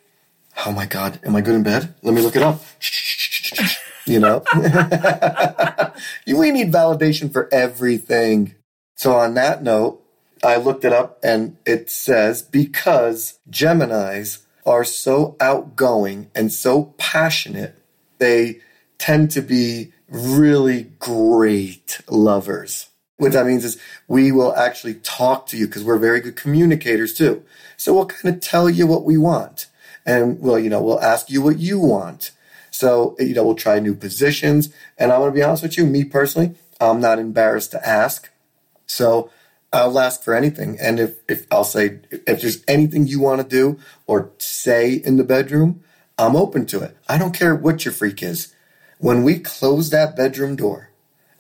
"Oh 0.65 0.71
my 0.71 0.85
God, 0.85 1.19
am 1.23 1.35
I 1.35 1.41
good 1.41 1.55
in 1.55 1.63
bed? 1.63 1.93
Let 2.01 2.13
me 2.13 2.21
look 2.21 2.35
it 2.35 2.43
up." 2.43 2.61
You 4.07 4.21
know, 4.21 4.41
we 6.25 6.51
need 6.51 6.71
validation 6.71 7.29
for 7.29 7.53
everything. 7.53 8.55
So 8.95 9.13
on 9.13 9.33
that 9.33 9.63
note, 9.63 10.01
I 10.41 10.55
looked 10.55 10.85
it 10.85 10.93
up, 10.93 11.19
and 11.21 11.57
it 11.65 11.89
says 11.89 12.41
because 12.41 13.37
Gemini's 13.49 14.45
are 14.65 14.85
so 14.85 15.35
outgoing 15.41 16.29
and 16.33 16.53
so 16.53 16.93
passionate, 16.97 17.75
they 18.17 18.61
tend 18.97 19.31
to 19.31 19.41
be 19.41 19.91
really 20.09 20.91
great 20.99 21.99
lovers. 22.09 22.89
What 23.17 23.33
that 23.33 23.45
means 23.45 23.65
is 23.65 23.77
we 24.07 24.31
will 24.31 24.55
actually 24.55 24.95
talk 24.95 25.47
to 25.47 25.57
you 25.57 25.67
because 25.67 25.83
we're 25.83 25.97
very 25.97 26.21
good 26.21 26.35
communicators 26.35 27.13
too. 27.13 27.43
So 27.75 27.93
we'll 27.93 28.05
kind 28.05 28.35
of 28.35 28.41
tell 28.41 28.69
you 28.69 28.87
what 28.87 29.03
we 29.03 29.17
want. 29.17 29.67
And 30.07 30.39
we'll, 30.39 30.57
you 30.57 30.69
know, 30.69 30.81
we'll 30.81 31.01
ask 31.01 31.29
you 31.29 31.43
what 31.43 31.59
you 31.59 31.79
want. 31.79 32.31
So, 32.71 33.15
you 33.19 33.35
know, 33.35 33.45
we'll 33.45 33.55
try 33.55 33.77
new 33.79 33.93
positions. 33.93 34.73
And 34.97 35.11
I'm 35.11 35.19
going 35.19 35.31
to 35.31 35.35
be 35.35 35.43
honest 35.43 35.63
with 35.63 35.77
you, 35.77 35.85
me 35.85 36.03
personally, 36.03 36.55
I'm 36.79 37.01
not 37.01 37.19
embarrassed 37.19 37.71
to 37.71 37.87
ask. 37.87 38.29
So 38.85 39.29
I'll 39.73 39.99
ask 39.99 40.23
for 40.23 40.33
anything. 40.33 40.77
And 40.79 40.99
if, 40.99 41.17
if 41.27 41.45
I'll 41.51 41.63
say, 41.63 41.99
if 42.09 42.41
there's 42.41 42.63
anything 42.67 43.05
you 43.05 43.19
want 43.19 43.41
to 43.41 43.47
do 43.47 43.79
or 44.07 44.31
say 44.37 44.93
in 44.93 45.17
the 45.17 45.23
bedroom, 45.23 45.83
I'm 46.17 46.35
open 46.35 46.65
to 46.67 46.81
it. 46.81 46.97
I 47.07 47.17
don't 47.17 47.37
care 47.37 47.53
what 47.53 47.83
your 47.83 47.93
freak 47.93 48.23
is. 48.23 48.53
When 48.99 49.23
we 49.23 49.39
close 49.39 49.89
that 49.89 50.15
bedroom 50.15 50.55
door, 50.55 50.91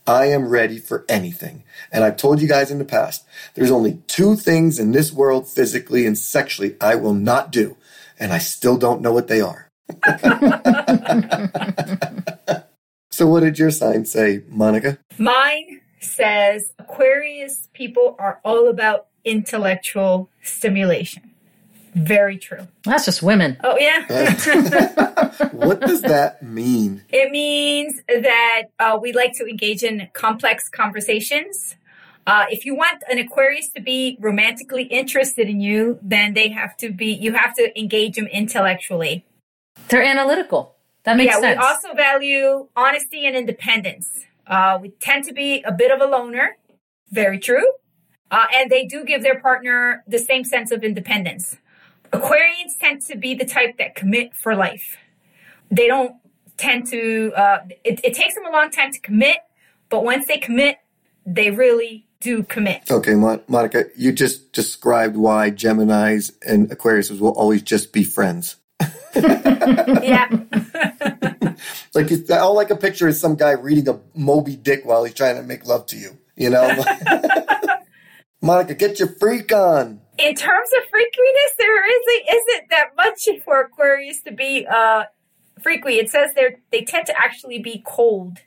I 0.05 0.27
am 0.27 0.47
ready 0.47 0.77
for 0.77 1.05
anything. 1.09 1.63
And 1.91 2.03
I've 2.03 2.17
told 2.17 2.41
you 2.41 2.47
guys 2.47 2.71
in 2.71 2.77
the 2.77 2.85
past, 2.85 3.25
there's 3.55 3.71
only 3.71 4.01
two 4.07 4.35
things 4.35 4.79
in 4.79 4.91
this 4.91 5.11
world 5.11 5.49
physically 5.49 6.05
and 6.05 6.17
sexually 6.17 6.75
I 6.79 6.95
will 6.95 7.13
not 7.13 7.51
do. 7.51 7.75
And 8.19 8.33
I 8.33 8.39
still 8.39 8.77
don't 8.77 9.01
know 9.01 9.11
what 9.11 9.27
they 9.27 9.41
are. 9.41 9.69
so 13.11 13.27
what 13.27 13.41
did 13.41 13.59
your 13.59 13.71
sign 13.71 14.05
say, 14.05 14.43
Monica? 14.49 14.97
Mine 15.17 15.81
says 15.99 16.73
Aquarius 16.79 17.69
people 17.73 18.15
are 18.19 18.39
all 18.43 18.69
about 18.69 19.07
intellectual 19.23 20.29
stimulation. 20.41 21.31
Very 21.93 22.37
true. 22.37 22.67
That's 22.83 23.05
just 23.05 23.23
women. 23.23 23.57
Oh, 23.63 23.77
yeah. 23.77 24.05
what 25.51 25.81
does 25.81 26.01
that 26.03 26.43
mean? 26.43 27.03
It 27.09 27.31
means 27.31 28.01
that 28.07 28.63
uh, 28.79 28.99
we 29.01 29.13
like 29.13 29.33
to 29.37 29.47
engage 29.47 29.83
in 29.83 30.07
complex 30.13 30.69
conversations. 30.69 31.75
Uh, 32.27 32.45
if 32.49 32.65
you 32.65 32.75
want 32.75 33.01
an 33.09 33.17
Aquarius 33.17 33.69
to 33.69 33.81
be 33.81 34.17
romantically 34.19 34.83
interested 34.83 35.47
in 35.47 35.61
you, 35.61 35.97
then 36.01 36.33
they 36.33 36.49
have 36.49 36.75
to 36.75 36.91
be, 36.91 37.13
you 37.13 37.31
have 37.31 37.55
to 37.55 37.79
engage 37.79 38.17
them 38.17 38.27
intellectually. 38.27 39.25
They're 39.87 40.03
analytical. 40.03 40.75
That 41.05 41.15
makes 41.15 41.35
yeah, 41.35 41.39
sense. 41.39 41.59
we 41.59 41.65
also 41.65 41.93
value 41.93 42.67
honesty 42.75 43.25
and 43.25 43.33
independence. 43.33 44.25
Uh, 44.45 44.77
we 44.81 44.89
tend 44.99 45.23
to 45.23 45.33
be 45.33 45.63
a 45.63 45.71
bit 45.71 45.89
of 45.89 46.01
a 46.01 46.05
loner. 46.05 46.57
Very 47.11 47.39
true. 47.39 47.65
Uh, 48.29 48.45
and 48.53 48.69
they 48.69 48.85
do 48.85 49.05
give 49.05 49.23
their 49.23 49.39
partner 49.39 50.03
the 50.05 50.19
same 50.19 50.43
sense 50.43 50.69
of 50.71 50.83
independence. 50.83 51.55
Aquarians 52.11 52.77
tend 52.81 53.03
to 53.03 53.17
be 53.17 53.35
the 53.35 53.45
type 53.45 53.77
that 53.77 53.95
commit 53.95 54.35
for 54.35 54.53
life. 54.53 54.97
They 55.71 55.87
don't 55.87 56.15
tend 56.57 56.87
to, 56.87 57.31
uh, 57.37 57.59
it, 57.85 58.01
it 58.03 58.13
takes 58.13 58.35
them 58.35 58.45
a 58.45 58.51
long 58.51 58.69
time 58.69 58.91
to 58.91 58.99
commit, 58.99 59.37
but 59.87 60.03
once 60.03 60.27
they 60.27 60.39
commit, 60.39 60.79
they 61.25 61.51
really 61.51 62.06
do 62.19 62.43
commit. 62.43 62.89
Okay, 62.89 63.15
Mon- 63.15 63.41
Monica, 63.47 63.85
you 63.95 64.11
just 64.11 64.51
described 64.51 65.15
why 65.15 65.51
Geminis 65.51 66.31
and 66.45 66.69
Aquariuses 66.69 67.19
will 67.19 67.31
always 67.31 67.61
just 67.61 67.93
be 67.93 68.03
friends. 68.03 68.57
yeah. 69.15 70.29
Like 71.93 72.11
it's, 72.11 72.29
all 72.29 72.53
like 72.53 72.69
a 72.69 72.75
picture 72.75 73.07
is 73.07 73.19
some 73.19 73.35
guy 73.35 73.51
reading 73.53 73.89
a 73.89 73.99
Moby 74.13 74.55
Dick 74.55 74.85
while 74.85 75.03
he's 75.03 75.15
trying 75.15 75.35
to 75.37 75.41
make 75.41 75.65
love 75.65 75.87
to 75.87 75.97
you. 75.97 76.17
You 76.35 76.51
know, 76.51 76.69
Monica, 78.41 78.75
get 78.75 78.99
your 78.99 79.07
freak 79.07 79.51
on. 79.51 79.99
in 80.19 80.35
terms 80.35 80.69
of 80.77 80.83
freakiness, 80.91 81.57
there 81.57 81.71
really 81.71 82.23
isn't 82.29 82.69
that 82.69 82.95
much 82.95 83.27
for 83.43 83.61
Aquarius 83.61 84.21
to 84.21 84.31
be 84.31 84.67
uh, 84.67 85.05
freaky. 85.59 85.93
It 85.93 86.11
says 86.11 86.31
they 86.35 86.57
they 86.71 86.83
tend 86.83 87.07
to 87.07 87.17
actually 87.17 87.57
be 87.57 87.83
cold 87.83 88.37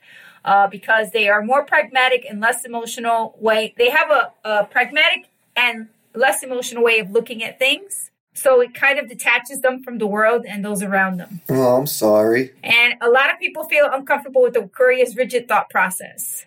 uh, 0.45 0.67
because 0.67 1.11
they 1.11 1.29
are 1.29 1.41
more 1.41 1.65
pragmatic 1.65 2.25
and 2.29 2.39
less 2.39 2.65
emotional 2.65 3.35
way. 3.39 3.73
They 3.77 3.89
have 3.89 4.09
a, 4.09 4.31
a 4.43 4.65
pragmatic 4.65 5.27
and 5.55 5.89
less 6.13 6.43
emotional 6.43 6.83
way 6.83 6.99
of 6.99 7.11
looking 7.11 7.43
at 7.43 7.59
things. 7.59 8.11
So 8.33 8.61
it 8.61 8.73
kind 8.73 8.97
of 8.97 9.09
detaches 9.09 9.61
them 9.61 9.83
from 9.83 9.97
the 9.97 10.07
world 10.07 10.45
and 10.47 10.63
those 10.63 10.81
around 10.81 11.17
them. 11.17 11.41
Oh, 11.49 11.75
I'm 11.75 11.87
sorry. 11.87 12.53
And 12.63 12.95
a 13.01 13.09
lot 13.09 13.31
of 13.31 13.39
people 13.39 13.65
feel 13.65 13.89
uncomfortable 13.91 14.41
with 14.41 14.53
the 14.53 14.61
Aquarius 14.61 15.15
rigid 15.15 15.47
thought 15.47 15.69
process. 15.69 16.45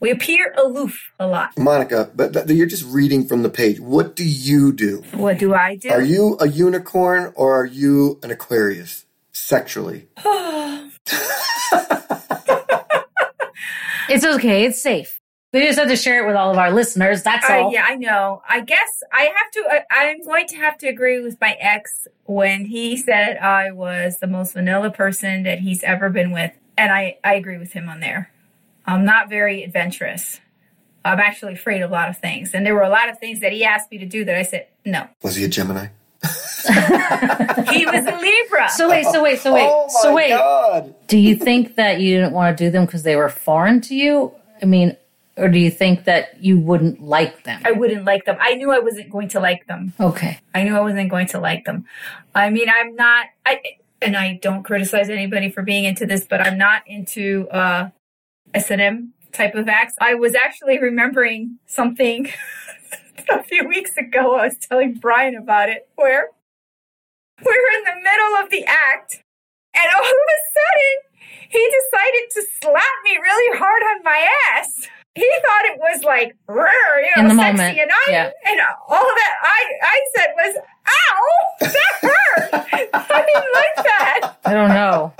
We 0.00 0.10
appear 0.10 0.52
aloof 0.58 1.12
a 1.20 1.26
lot. 1.26 1.56
Monica, 1.56 2.10
but 2.14 2.32
th- 2.32 2.50
you're 2.50 2.66
just 2.66 2.84
reading 2.84 3.26
from 3.26 3.42
the 3.42 3.48
page. 3.48 3.78
What 3.78 4.16
do 4.16 4.24
you 4.24 4.72
do? 4.72 5.04
What 5.12 5.38
do 5.38 5.54
I 5.54 5.76
do? 5.76 5.88
Are 5.88 6.02
you 6.02 6.36
a 6.40 6.48
unicorn 6.48 7.32
or 7.36 7.54
are 7.54 7.64
you 7.64 8.18
an 8.22 8.30
Aquarius 8.30 9.06
sexually? 9.32 10.08
it's 14.14 14.24
okay. 14.24 14.64
It's 14.64 14.80
safe. 14.80 15.20
We 15.52 15.60
just 15.62 15.78
have 15.78 15.88
to 15.88 15.96
share 15.96 16.24
it 16.24 16.26
with 16.26 16.34
all 16.34 16.50
of 16.50 16.58
our 16.58 16.72
listeners. 16.72 17.22
That's 17.22 17.48
Uh, 17.48 17.52
all. 17.52 17.72
yeah, 17.72 17.84
I 17.88 17.94
know. 17.94 18.42
I 18.48 18.60
guess 18.60 19.02
I 19.12 19.22
have 19.36 19.50
to. 19.52 19.64
I, 19.70 19.82
I'm 19.90 20.22
going 20.24 20.48
to 20.48 20.56
have 20.56 20.76
to 20.78 20.88
agree 20.88 21.20
with 21.20 21.40
my 21.40 21.56
ex 21.60 22.08
when 22.24 22.64
he 22.64 22.96
said 22.96 23.36
I 23.38 23.70
was 23.70 24.18
the 24.18 24.26
most 24.26 24.54
vanilla 24.54 24.90
person 24.90 25.44
that 25.44 25.60
he's 25.60 25.82
ever 25.84 26.10
been 26.10 26.32
with, 26.32 26.50
and 26.76 26.92
I 26.92 27.18
I 27.22 27.34
agree 27.34 27.58
with 27.58 27.72
him 27.72 27.88
on 27.88 28.00
there. 28.00 28.30
I'm 28.86 29.04
not 29.04 29.28
very 29.28 29.62
adventurous. 29.62 30.40
I'm 31.04 31.20
actually 31.20 31.52
afraid 31.52 31.82
of 31.82 31.90
a 31.90 31.92
lot 31.92 32.08
of 32.08 32.18
things, 32.18 32.52
and 32.54 32.66
there 32.66 32.74
were 32.74 32.82
a 32.82 32.88
lot 32.88 33.08
of 33.08 33.18
things 33.20 33.38
that 33.40 33.52
he 33.52 33.62
asked 33.64 33.90
me 33.92 33.98
to 33.98 34.06
do 34.06 34.24
that 34.24 34.34
I 34.36 34.42
said 34.42 34.66
no. 34.84 35.06
Was 35.22 35.36
he 35.36 35.44
a 35.44 35.48
Gemini? 35.48 35.86
He 37.74 37.84
was 37.86 38.06
a 38.06 38.16
Libra. 38.18 38.68
So 38.70 38.88
wait, 38.88 39.04
so 39.06 39.22
wait, 39.22 39.38
so 39.38 39.52
wait, 39.52 39.66
oh 39.68 39.84
my 39.86 40.00
so 40.00 40.14
wait. 40.14 40.30
God. 40.30 40.94
Do 41.08 41.18
you 41.18 41.36
think 41.36 41.74
that 41.76 42.00
you 42.00 42.16
didn't 42.16 42.32
want 42.32 42.56
to 42.56 42.64
do 42.64 42.70
them 42.70 42.86
because 42.86 43.02
they 43.02 43.16
were 43.16 43.28
foreign 43.28 43.80
to 43.82 43.94
you? 43.94 44.32
I 44.62 44.66
mean, 44.66 44.96
Or 45.36 45.48
do 45.48 45.58
you 45.58 45.70
think 45.70 46.04
that 46.04 46.42
you 46.42 46.58
wouldn't 46.58 47.02
like 47.02 47.42
them? 47.44 47.60
I 47.64 47.72
wouldn't 47.72 48.04
like 48.04 48.24
them. 48.24 48.36
I 48.40 48.54
knew 48.54 48.70
I 48.70 48.78
wasn't 48.78 49.10
going 49.10 49.28
to 49.28 49.40
like 49.40 49.66
them. 49.66 49.92
Okay. 49.98 50.38
I 50.54 50.62
knew 50.62 50.76
I 50.76 50.80
wasn't 50.80 51.10
going 51.10 51.26
to 51.28 51.40
like 51.40 51.64
them. 51.64 51.84
I 52.34 52.50
mean, 52.50 52.68
I'm 52.68 52.94
not. 52.94 53.26
I 53.44 53.60
and 54.00 54.16
I 54.16 54.38
don't 54.40 54.62
criticize 54.62 55.08
anybody 55.10 55.50
for 55.50 55.62
being 55.62 55.84
into 55.84 56.06
this, 56.06 56.24
but 56.24 56.40
I'm 56.40 56.56
not 56.58 56.82
into 56.86 57.48
uh, 57.50 57.90
S 58.52 58.70
and 58.70 58.80
M 58.80 59.12
type 59.32 59.54
of 59.54 59.68
acts. 59.68 59.96
I 60.00 60.14
was 60.14 60.34
actually 60.34 60.78
remembering 60.78 61.58
something 61.66 62.30
a 63.30 63.42
few 63.42 63.66
weeks 63.68 63.96
ago. 63.96 64.36
I 64.36 64.46
was 64.46 64.58
telling 64.58 64.94
Brian 64.94 65.36
about 65.36 65.68
it, 65.68 65.88
where 65.96 66.28
we 67.38 67.52
were 67.52 67.78
in 67.78 67.84
the 67.84 68.02
middle 68.02 68.34
of 68.42 68.50
the 68.50 68.64
act, 68.64 69.22
and 69.74 69.86
all 69.94 70.04
of 70.04 70.28
a 70.36 70.40
sudden, 70.54 70.94
he 71.48 71.70
decided 71.70 72.30
to 72.32 72.42
slap 72.60 72.96
me 73.04 73.16
really 73.16 73.58
hard 73.58 73.82
on 73.82 74.02
my 74.04 74.28
ass 74.52 74.88
he 75.14 75.30
thought 75.42 75.64
it 75.66 75.78
was 75.78 76.02
like 76.02 76.36
rare, 76.48 77.00
you 77.00 77.10
know, 77.16 77.22
In 77.22 77.36
the 77.36 77.42
sexy, 77.42 77.56
moment, 77.56 77.78
and 77.78 77.90
I 77.90 78.10
yeah. 78.10 78.30
and 78.46 78.60
all 78.88 79.04
that 79.04 79.34
I 79.42 79.72
I 79.82 80.00
said 80.16 80.26
was, 80.34 80.56
"Ow, 80.88 81.44
that 81.60 81.92
hurt." 82.02 82.50
I 82.94 83.24
didn't 83.24 83.54
like 83.54 83.84
that. 83.84 84.36
I 84.44 84.54
don't 84.54 84.70
know. 84.70 85.12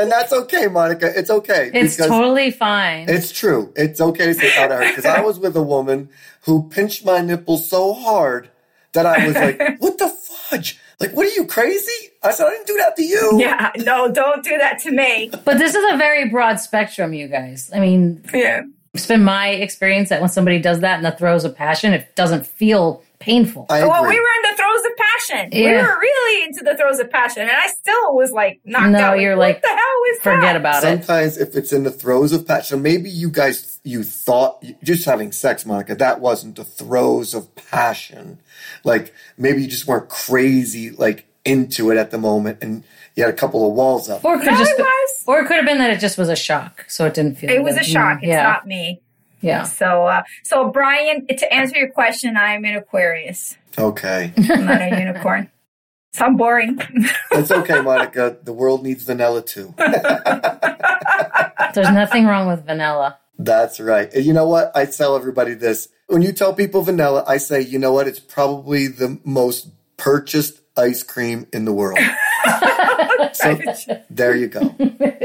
And 0.00 0.10
that's 0.10 0.32
okay, 0.32 0.66
Monica. 0.66 1.12
It's 1.16 1.30
okay. 1.30 1.70
It's 1.72 1.96
totally 1.96 2.50
fine. 2.50 3.08
It's 3.08 3.30
true. 3.30 3.72
It's 3.76 4.00
okay 4.00 4.26
to 4.26 4.34
say, 4.34 4.48
that 4.56 4.70
hurt. 4.70 4.88
Because 4.88 5.04
I 5.04 5.20
was 5.20 5.38
with 5.38 5.54
a 5.56 5.62
woman 5.62 6.08
who 6.42 6.68
pinched 6.68 7.04
my 7.04 7.20
nipple 7.20 7.58
so 7.58 7.92
hard 7.92 8.50
that 8.92 9.06
I 9.06 9.26
was 9.26 9.34
like, 9.34 9.60
what 9.80 9.98
the 9.98 10.08
fudge? 10.08 10.78
Like, 10.98 11.12
what 11.12 11.26
are 11.26 11.30
you 11.30 11.46
crazy? 11.46 12.10
I 12.22 12.30
said, 12.32 12.46
I 12.46 12.50
didn't 12.50 12.66
do 12.66 12.76
that 12.78 12.96
to 12.96 13.02
you. 13.02 13.38
yeah, 13.40 13.70
no, 13.78 14.10
don't 14.10 14.42
do 14.44 14.56
that 14.58 14.78
to 14.80 14.90
me. 14.90 15.30
but 15.44 15.58
this 15.58 15.74
is 15.74 15.94
a 15.94 15.96
very 15.96 16.28
broad 16.28 16.60
spectrum, 16.60 17.14
you 17.14 17.28
guys. 17.28 17.70
I 17.74 17.80
mean, 17.80 18.22
Yeah. 18.34 18.62
it's 18.92 19.06
been 19.06 19.24
my 19.24 19.48
experience 19.48 20.08
that 20.10 20.20
when 20.20 20.28
somebody 20.30 20.58
does 20.58 20.80
that 20.80 20.96
in 20.98 21.02
the 21.02 21.12
throes 21.12 21.44
of 21.44 21.54
passion, 21.56 21.92
it 21.92 22.14
doesn't 22.16 22.46
feel 22.46 23.02
painful. 23.20 23.66
I 23.70 23.78
agree. 23.78 23.88
Well, 23.90 24.02
we 24.02 24.08
were 24.08 24.14
in 24.16 24.50
the 24.50 24.56
throes 24.56 24.84
of 24.86 24.96
passion. 24.96 25.50
We 25.52 25.66
were 25.72 25.98
really 26.00 26.44
into 26.44 26.64
the 26.64 26.76
throes 26.76 26.98
of 26.98 27.10
passion, 27.10 27.42
and 27.42 27.50
I 27.52 27.68
still 27.68 28.14
was 28.16 28.32
like 28.32 28.60
knocked 28.64 28.90
No, 28.90 28.98
out. 28.98 29.20
you're 29.20 29.36
what 29.36 29.42
like, 29.48 29.62
the 29.62 29.68
hell 29.68 29.78
is 30.12 30.18
Forget 30.20 30.40
that? 30.42 30.56
about 30.56 30.78
it. 30.78 31.04
Sometimes 31.04 31.36
if 31.38 31.54
it's 31.54 31.72
in 31.72 31.84
the 31.84 31.90
throes 31.90 32.32
of 32.32 32.46
passion, 32.46 32.82
maybe 32.82 33.08
you 33.08 33.30
guys, 33.30 33.78
you 33.84 34.02
thought, 34.02 34.64
just 34.82 35.04
having 35.04 35.30
sex, 35.32 35.64
Monica, 35.64 35.94
that 35.94 36.20
wasn't 36.20 36.56
the 36.56 36.64
throes 36.64 37.34
of 37.34 37.54
passion. 37.54 38.38
Like, 38.84 39.14
maybe 39.38 39.62
you 39.62 39.68
just 39.68 39.86
weren't 39.86 40.08
crazy, 40.08 40.90
like, 40.90 41.26
into 41.44 41.90
it 41.90 41.96
at 41.96 42.10
the 42.10 42.18
moment 42.18 42.58
and 42.60 42.84
you 43.16 43.24
had 43.24 43.32
a 43.32 43.36
couple 43.36 43.66
of 43.66 43.74
walls 43.74 44.08
up. 44.10 44.24
Or 44.24 44.34
it 44.36 44.40
could 44.40 44.50
just 44.58 44.78
was. 44.78 45.24
or 45.26 45.40
it 45.40 45.46
could 45.46 45.56
have 45.56 45.64
been 45.66 45.78
that 45.78 45.90
it 45.90 45.98
just 46.00 46.16
was 46.18 46.28
a 46.28 46.36
shock, 46.36 46.84
so 46.88 47.06
it 47.06 47.14
didn't 47.14 47.36
feel. 47.38 47.50
It 47.50 47.62
was 47.62 47.74
good. 47.74 47.82
a 47.82 47.84
shock. 47.84 48.18
Mm, 48.18 48.22
It's 48.22 48.28
yeah, 48.28 48.42
not 48.42 48.66
me. 48.66 49.00
Yeah. 49.40 49.64
So, 49.64 50.06
uh, 50.06 50.22
so 50.44 50.70
Brian, 50.70 51.26
to 51.26 51.52
answer 51.52 51.78
your 51.78 51.90
question, 51.90 52.36
I 52.36 52.54
am 52.54 52.64
an 52.64 52.76
Aquarius. 52.76 53.56
Okay. 53.78 54.32
I'm 54.36 54.66
not 54.66 54.80
a 54.80 54.98
unicorn. 54.98 55.50
So 56.12 56.26
I'm 56.26 56.36
boring. 56.36 56.78
It's 57.32 57.50
okay, 57.50 57.80
Monica. 57.80 58.36
The 58.42 58.52
world 58.52 58.82
needs 58.82 59.04
vanilla 59.04 59.42
too. 59.42 59.74
There's 59.78 60.02
nothing 61.92 62.26
wrong 62.26 62.48
with 62.48 62.66
vanilla. 62.66 63.18
That's 63.38 63.80
right. 63.80 64.12
And 64.12 64.24
you 64.24 64.32
know 64.32 64.46
what? 64.46 64.76
I 64.76 64.86
tell 64.86 65.16
everybody 65.16 65.54
this. 65.54 65.88
When 66.08 66.22
you 66.22 66.32
tell 66.32 66.52
people 66.52 66.82
vanilla, 66.82 67.24
I 67.26 67.36
say, 67.36 67.60
you 67.60 67.78
know 67.78 67.92
what? 67.92 68.08
It's 68.08 68.18
probably 68.18 68.88
the 68.88 69.20
most 69.24 69.68
purchased 69.96 70.60
ice 70.76 71.02
cream 71.02 71.46
in 71.52 71.64
the 71.64 71.72
world. 71.72 71.98
so 73.32 73.58
there 74.10 74.34
you 74.34 74.48
go. 74.48 74.74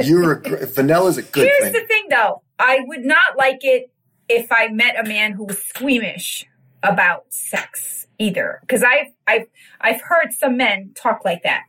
You're 0.03 0.33
a 0.33 0.41
gr- 0.41 0.65
vanilla's 0.65 1.17
a 1.17 1.23
good 1.23 1.33
thing. 1.33 1.45
Here's 1.45 1.63
thing. 1.63 1.73
the 1.73 1.87
thing, 1.87 2.05
though. 2.09 2.43
I 2.59 2.81
would 2.85 3.03
not 3.03 3.37
like 3.37 3.59
it 3.63 3.91
if 4.29 4.51
I 4.51 4.67
met 4.69 4.99
a 4.99 5.07
man 5.07 5.33
who 5.33 5.45
was 5.45 5.61
squeamish 5.61 6.45
about 6.83 7.25
sex 7.29 8.07
either, 8.19 8.59
because 8.61 8.83
I've 8.83 9.07
I've 9.27 9.47
I've 9.81 10.01
heard 10.01 10.33
some 10.33 10.57
men 10.57 10.91
talk 10.95 11.25
like 11.25 11.43
that, 11.43 11.63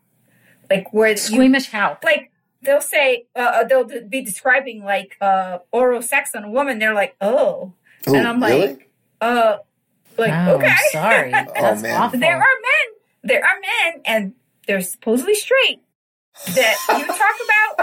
like 0.71 0.93
where 0.93 1.11
you 1.11 1.17
Squeamish 1.17 1.69
how? 1.71 1.99
like 2.03 2.31
they'll 2.63 2.81
say 2.81 3.27
uh, 3.37 3.39
uh, 3.39 3.65
they'll 3.65 3.89
be 4.09 4.23
describing 4.23 4.85
like 4.85 5.17
uh, 5.21 5.59
oral 5.73 6.03
sex 6.03 6.31
on 6.35 6.45
a 6.45 6.51
woman. 6.51 6.79
They're 6.79 6.95
like, 6.95 7.17
oh, 7.21 7.73
Ooh, 8.09 8.15
and 8.15 8.27
I'm 8.27 8.41
like, 8.41 8.53
really? 8.53 8.87
uh, 9.21 9.57
like 10.19 10.33
Oh, 10.33 10.55
okay, 10.57 10.67
I'm 10.69 10.91
sorry. 10.93 11.31
That's 11.55 11.83
man. 11.83 12.01
awful. 12.01 12.19
there 12.21 12.37
are 12.37 12.41
men, 12.41 12.87
there 13.25 13.43
are 13.45 13.61
men, 13.61 14.01
and 14.05 14.35
they're 14.67 14.81
supposedly 14.81 15.35
straight 15.35 15.81
that 16.55 16.77
you 16.89 17.07
talk 17.07 17.19
about. 17.19 17.76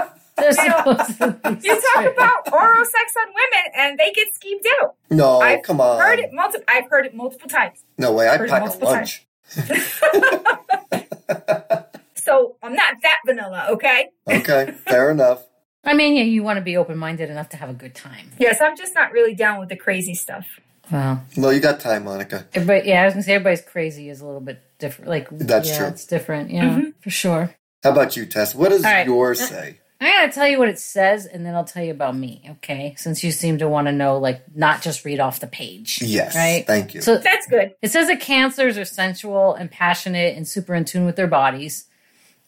They're 0.55 0.65
you 0.65 0.71
supposed 0.71 1.17
to 1.19 1.59
You 1.61 1.81
talk 1.93 2.05
about 2.13 2.53
oral 2.53 2.85
sex 2.85 3.13
on 3.21 3.33
women, 3.33 3.71
and 3.75 3.99
they 3.99 4.11
get 4.11 4.33
schemed 4.33 4.63
out. 4.81 4.95
No, 5.09 5.39
I've 5.39 5.63
come 5.63 5.81
on. 5.81 5.99
Heard 5.99 6.19
it 6.19 6.33
multiple. 6.33 6.65
I've 6.67 6.89
heard 6.89 7.05
it 7.05 7.15
multiple 7.15 7.49
times. 7.49 7.83
No 7.97 8.13
way. 8.13 8.27
I 8.27 8.37
heard 8.37 8.49
it 8.49 8.51
pack 8.51 8.61
a 8.61 8.65
multiple 8.65 8.89
lunch. 8.89 9.25
So 12.23 12.55
I'm 12.63 12.73
not 12.73 12.95
that 13.01 13.17
vanilla, 13.25 13.67
okay? 13.71 14.09
Okay, 14.29 14.73
fair 14.85 15.11
enough. 15.11 15.45
I 15.83 15.93
mean, 15.93 16.15
yeah, 16.15 16.23
you 16.23 16.41
want 16.41 16.57
to 16.57 16.63
be 16.63 16.77
open 16.77 16.97
minded 16.97 17.29
enough 17.29 17.49
to 17.49 17.57
have 17.57 17.69
a 17.69 17.73
good 17.73 17.93
time. 17.93 18.31
Yes, 18.37 18.61
I'm 18.61 18.77
just 18.77 18.95
not 18.95 19.11
really 19.11 19.35
down 19.35 19.59
with 19.59 19.67
the 19.67 19.75
crazy 19.75 20.15
stuff. 20.15 20.45
Well, 20.89 21.21
Well, 21.35 21.51
you 21.51 21.59
got 21.59 21.81
time, 21.81 22.05
Monica. 22.05 22.45
everybody, 22.53 22.87
yeah, 22.87 23.01
I 23.01 23.05
was 23.05 23.13
gonna 23.13 23.23
say 23.23 23.33
everybody's 23.33 23.61
crazy 23.61 24.09
is 24.09 24.21
a 24.21 24.25
little 24.25 24.41
bit 24.41 24.61
different. 24.79 25.09
Like 25.09 25.27
That's 25.31 25.69
yeah, 25.69 25.77
true. 25.77 25.87
It's 25.87 26.05
different, 26.05 26.51
yeah, 26.51 26.69
mm-hmm. 26.69 26.89
for 27.01 27.09
sure. 27.09 27.55
How 27.83 27.91
about 27.91 28.15
you, 28.15 28.25
Tess? 28.25 28.55
What 28.55 28.69
does 28.69 28.85
All 28.85 28.91
right. 28.91 29.05
yours 29.05 29.41
say? 29.41 29.79
I 30.01 30.05
gotta 30.07 30.31
tell 30.31 30.47
you 30.47 30.59
what 30.59 30.67
it 30.67 30.79
says, 30.79 31.25
and 31.25 31.45
then 31.45 31.55
I'll 31.55 31.63
tell 31.63 31.83
you 31.83 31.91
about 31.91 32.15
me. 32.15 32.43
Okay, 32.51 32.93
since 32.97 33.23
you 33.23 33.31
seem 33.31 33.59
to 33.59 33.69
want 33.69 33.87
to 33.87 33.93
know, 33.93 34.17
like, 34.17 34.43
not 34.55 34.81
just 34.81 35.05
read 35.05 35.19
off 35.19 35.39
the 35.39 35.47
page. 35.47 36.01
Yes. 36.01 36.35
Right. 36.35 36.65
Thank 36.67 36.93
you. 36.93 37.01
So 37.01 37.17
That's 37.17 37.47
good. 37.47 37.73
It 37.81 37.91
says 37.91 38.07
that 38.07 38.19
cancers 38.19 38.77
are 38.77 38.85
sensual 38.85 39.53
and 39.53 39.71
passionate 39.71 40.35
and 40.35 40.47
super 40.47 40.73
in 40.75 40.83
tune 40.85 41.05
with 41.05 41.15
their 41.15 41.27
bodies. 41.27 41.85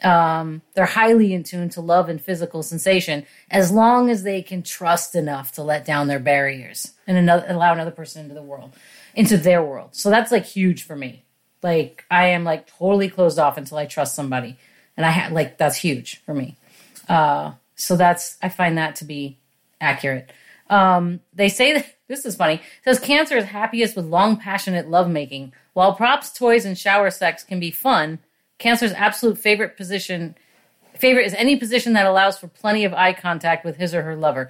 Um, 0.04 0.62
they're 0.74 0.86
highly 0.86 1.34
in 1.34 1.44
tune 1.44 1.70
to 1.70 1.82
love 1.82 2.10
and 2.10 2.22
physical 2.22 2.62
sensation 2.64 3.26
as 3.50 3.72
long 3.72 4.10
as 4.10 4.24
they 4.24 4.42
can 4.42 4.62
trust 4.62 5.16
enough 5.16 5.54
to 5.54 5.64
let 5.64 5.86
down 5.86 6.08
their 6.08 6.20
barriers 6.20 6.92
and 7.08 7.18
another, 7.18 7.46
allow 7.48 7.72
another 7.72 7.92
person 7.92 8.24
into 8.24 8.36
the 8.36 8.42
world, 8.42 8.74
into 9.16 9.38
their 9.38 9.64
world. 9.64 9.92
So 9.94 10.10
that's 10.10 10.34
like 10.34 10.44
huge 10.46 10.84
for 10.84 10.98
me. 10.98 11.24
Like 11.64 12.04
I 12.12 12.28
am 12.28 12.44
like 12.44 12.68
totally 12.68 13.10
closed 13.10 13.40
off 13.40 13.58
until 13.58 13.78
I 13.78 13.86
trust 13.86 14.16
somebody, 14.16 14.58
and 14.98 15.06
I 15.06 15.12
ha- 15.12 15.30
like 15.34 15.58
that's 15.58 15.78
huge 15.78 16.22
for 16.26 16.34
me. 16.34 16.58
Uh, 17.08 17.54
so 17.76 17.96
that's 17.96 18.38
I 18.42 18.50
find 18.50 18.78
that 18.78 18.96
to 18.98 19.06
be 19.06 19.38
accurate. 19.82 20.32
Um, 20.70 21.20
they 21.34 21.50
say 21.50 21.74
that 21.74 21.96
this 22.08 22.26
is 22.26 22.36
funny. 22.36 22.56
It 22.56 22.62
says 22.84 23.00
cancer 23.00 23.38
is 23.38 23.46
happiest 23.46 23.96
with 23.96 24.06
long, 24.06 24.38
passionate 24.38 24.90
lovemaking. 24.90 25.54
While 25.74 25.96
props, 25.96 26.32
toys, 26.32 26.66
and 26.66 26.78
shower 26.78 27.10
sex 27.10 27.44
can 27.44 27.60
be 27.60 27.72
fun, 27.72 28.20
cancer's 28.58 28.94
absolute 28.94 29.38
favorite 29.38 29.76
position 29.76 30.36
favorite 30.98 31.26
is 31.26 31.34
any 31.34 31.56
position 31.56 31.94
that 31.94 32.06
allows 32.06 32.38
for 32.38 32.48
plenty 32.48 32.86
of 32.86 32.94
eye 32.94 33.14
contact 33.14 33.66
with 33.66 33.78
his 33.78 33.94
or 33.94 34.02
her 34.04 34.16
lover. 34.16 34.50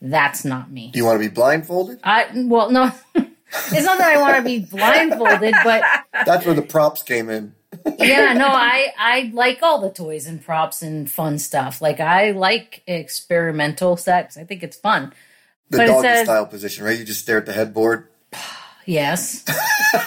That's 0.00 0.44
not 0.44 0.70
me. 0.70 0.90
Do 0.92 0.98
you 0.98 1.04
want 1.04 1.22
to 1.22 1.28
be 1.28 1.32
blindfolded? 1.32 2.00
I 2.04 2.26
well, 2.34 2.70
no, 2.70 2.92
it's 3.14 3.86
not 3.86 3.98
that 3.98 4.16
I 4.16 4.20
want 4.20 4.36
to 4.36 4.42
be 4.42 4.58
blindfolded, 4.58 5.54
but 5.64 5.82
That's 6.26 6.44
where 6.44 6.54
the 6.54 6.62
props 6.62 7.02
came 7.02 7.30
in. 7.30 7.54
Yeah, 7.98 8.32
no, 8.34 8.46
I 8.46 8.92
I 8.98 9.30
like 9.34 9.62
all 9.62 9.80
the 9.80 9.90
toys 9.90 10.26
and 10.26 10.42
props 10.44 10.82
and 10.82 11.10
fun 11.10 11.38
stuff. 11.38 11.80
Like 11.82 12.00
I 12.00 12.30
like 12.32 12.82
experimental 12.86 13.96
sex. 13.96 14.36
I 14.36 14.44
think 14.44 14.62
it's 14.62 14.76
fun. 14.76 15.12
The 15.70 15.78
But 15.78 15.86
doggy 15.86 16.02
says- 16.08 16.24
style 16.26 16.46
position, 16.46 16.84
right? 16.84 16.98
You 16.98 17.04
just 17.04 17.20
stare 17.20 17.38
at 17.38 17.46
the 17.46 17.52
headboard. 17.52 18.08
Yes, 18.86 19.44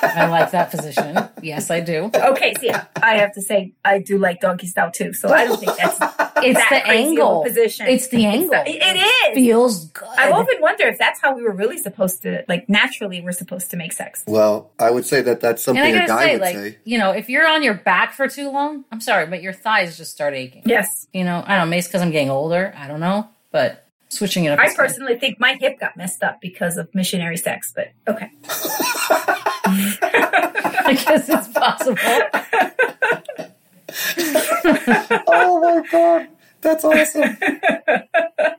I 0.01 0.27
like 0.29 0.51
that 0.51 0.71
position. 0.71 1.17
Yes, 1.41 1.69
I 1.69 1.81
do. 1.81 2.09
Okay, 2.15 2.53
see, 2.59 2.71
I 2.71 3.15
have 3.17 3.33
to 3.33 3.41
say 3.41 3.73
I 3.83 3.99
do 3.99 4.17
like 4.17 4.39
doggy 4.41 4.67
style 4.67 4.89
too. 4.91 5.13
So 5.13 5.29
I 5.29 5.45
don't 5.45 5.59
think 5.59 5.75
that's 5.77 5.99
It's 6.41 6.57
that 6.57 6.69
the 6.69 6.79
crazy 6.87 7.07
angle. 7.09 7.43
position. 7.43 7.87
It's 7.87 8.07
the 8.07 8.25
angle. 8.25 8.49
the- 8.51 8.63
it 8.67 8.95
is. 9.31 9.35
feels 9.35 9.85
good. 9.87 10.07
I've 10.17 10.31
often 10.31 10.55
wondered 10.61 10.87
if 10.93 10.97
that's 10.97 11.19
how 11.21 11.35
we 11.35 11.43
were 11.43 11.51
really 11.51 11.77
supposed 11.77 12.21
to, 12.21 12.45
like, 12.47 12.69
naturally, 12.69 13.19
we're 13.19 13.33
supposed 13.33 13.71
to 13.71 13.77
make 13.77 13.91
sex. 13.91 14.23
Well, 14.25 14.71
I 14.79 14.89
would 14.89 15.05
say 15.05 15.21
that 15.21 15.41
that's 15.41 15.61
something 15.61 15.83
I 15.83 15.87
a 15.89 15.93
gotta 15.95 16.07
guy 16.07 16.25
say, 16.25 16.31
would 16.33 16.41
like, 16.41 16.55
say. 16.55 16.77
you 16.85 16.97
know, 16.97 17.11
if 17.11 17.27
you're 17.29 17.45
on 17.45 17.61
your 17.61 17.73
back 17.73 18.13
for 18.13 18.29
too 18.29 18.49
long, 18.51 18.85
I'm 18.89 19.01
sorry, 19.01 19.25
but 19.25 19.41
your 19.43 19.51
thighs 19.51 19.97
just 19.97 20.11
start 20.11 20.33
aching. 20.33 20.61
Yes. 20.65 21.07
You 21.11 21.25
know, 21.25 21.43
I 21.45 21.57
don't 21.57 21.65
know, 21.65 21.69
maybe 21.71 21.79
it's 21.79 21.87
because 21.89 22.01
I'm 22.01 22.11
getting 22.11 22.29
older. 22.29 22.73
I 22.77 22.87
don't 22.87 23.01
know, 23.01 23.27
but 23.51 23.85
switching 24.09 24.45
it 24.45 24.49
up. 24.49 24.59
I 24.59 24.65
is 24.65 24.71
good. 24.71 24.77
personally 24.77 25.17
think 25.17 25.39
my 25.39 25.53
hip 25.53 25.79
got 25.79 25.95
messed 25.95 26.23
up 26.23 26.41
because 26.41 26.77
of 26.77 26.93
missionary 26.93 27.37
sex, 27.37 27.71
but 27.75 27.91
okay. 28.07 28.31
I 30.89 30.93
guess 30.93 31.29
it's 31.29 31.47
possible. 31.49 31.97
oh 35.27 35.61
my 35.61 35.83
god, 35.91 36.27
that's 36.61 36.83
awesome. 36.83 37.37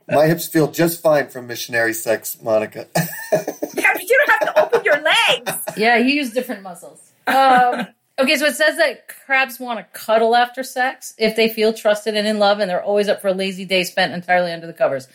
my 0.08 0.26
hips 0.26 0.46
feel 0.46 0.70
just 0.70 1.02
fine 1.02 1.28
from 1.28 1.46
missionary 1.46 1.94
sex, 1.94 2.38
Monica. 2.42 2.86
Yeah, 2.94 3.92
but 3.92 4.02
you 4.02 4.24
don't 4.26 4.30
have 4.30 4.54
to 4.54 4.64
open 4.64 4.84
your 4.84 5.00
legs. 5.00 5.52
Yeah, 5.76 5.96
you 5.96 6.14
use 6.14 6.32
different 6.32 6.62
muscles. 6.62 7.10
Um, 7.26 7.86
okay, 8.18 8.36
so 8.36 8.46
it 8.46 8.54
says 8.54 8.76
that 8.76 9.08
crabs 9.08 9.58
want 9.58 9.78
to 9.78 9.98
cuddle 9.98 10.36
after 10.36 10.62
sex 10.62 11.14
if 11.18 11.36
they 11.36 11.48
feel 11.48 11.72
trusted 11.72 12.14
and 12.14 12.28
in 12.28 12.38
love, 12.38 12.60
and 12.60 12.70
they're 12.70 12.82
always 12.82 13.08
up 13.08 13.20
for 13.20 13.28
a 13.28 13.34
lazy 13.34 13.64
day 13.64 13.84
spent 13.84 14.12
entirely 14.12 14.52
under 14.52 14.66
the 14.66 14.72
covers. 14.72 15.08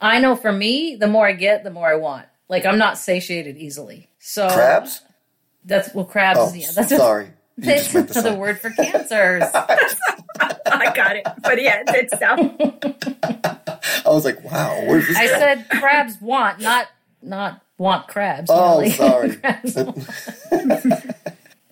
I 0.00 0.18
know 0.20 0.36
for 0.36 0.52
me, 0.52 0.96
the 0.96 1.06
more 1.06 1.26
I 1.26 1.32
get, 1.32 1.64
the 1.64 1.70
more 1.70 1.88
I 1.88 1.96
want. 1.96 2.26
Like 2.48 2.64
I'm 2.66 2.78
not 2.78 2.98
satiated 2.98 3.56
easily. 3.56 4.08
So 4.18 4.48
Crabs? 4.48 5.02
That's 5.64 5.94
well, 5.94 6.04
crabs. 6.04 6.38
Oh, 6.40 6.52
yeah, 6.54 6.70
that's 6.74 6.88
sorry. 6.96 7.26
You 7.26 7.32
That's 7.66 7.92
just 7.92 7.92
the 7.92 7.98
another 7.98 8.30
sign. 8.30 8.38
word 8.38 8.60
for 8.60 8.70
cancers. 8.70 9.42
I 9.54 10.92
got 10.94 11.16
it. 11.16 11.26
But 11.42 11.60
yeah, 11.60 11.82
it's 11.88 12.18
sound. 12.18 12.56
I 14.06 14.08
was 14.10 14.24
like, 14.24 14.42
wow, 14.42 14.82
where's 14.86 15.06
this 15.06 15.16
I 15.16 15.26
going? 15.26 15.38
said 15.40 15.68
crabs 15.68 16.20
want, 16.22 16.60
not 16.60 16.86
not 17.20 17.60
want 17.76 18.08
crabs. 18.08 18.48
Oh, 18.50 18.80
Nelly. 18.80 18.90
sorry. 18.92 19.36
Crabs 19.36 19.76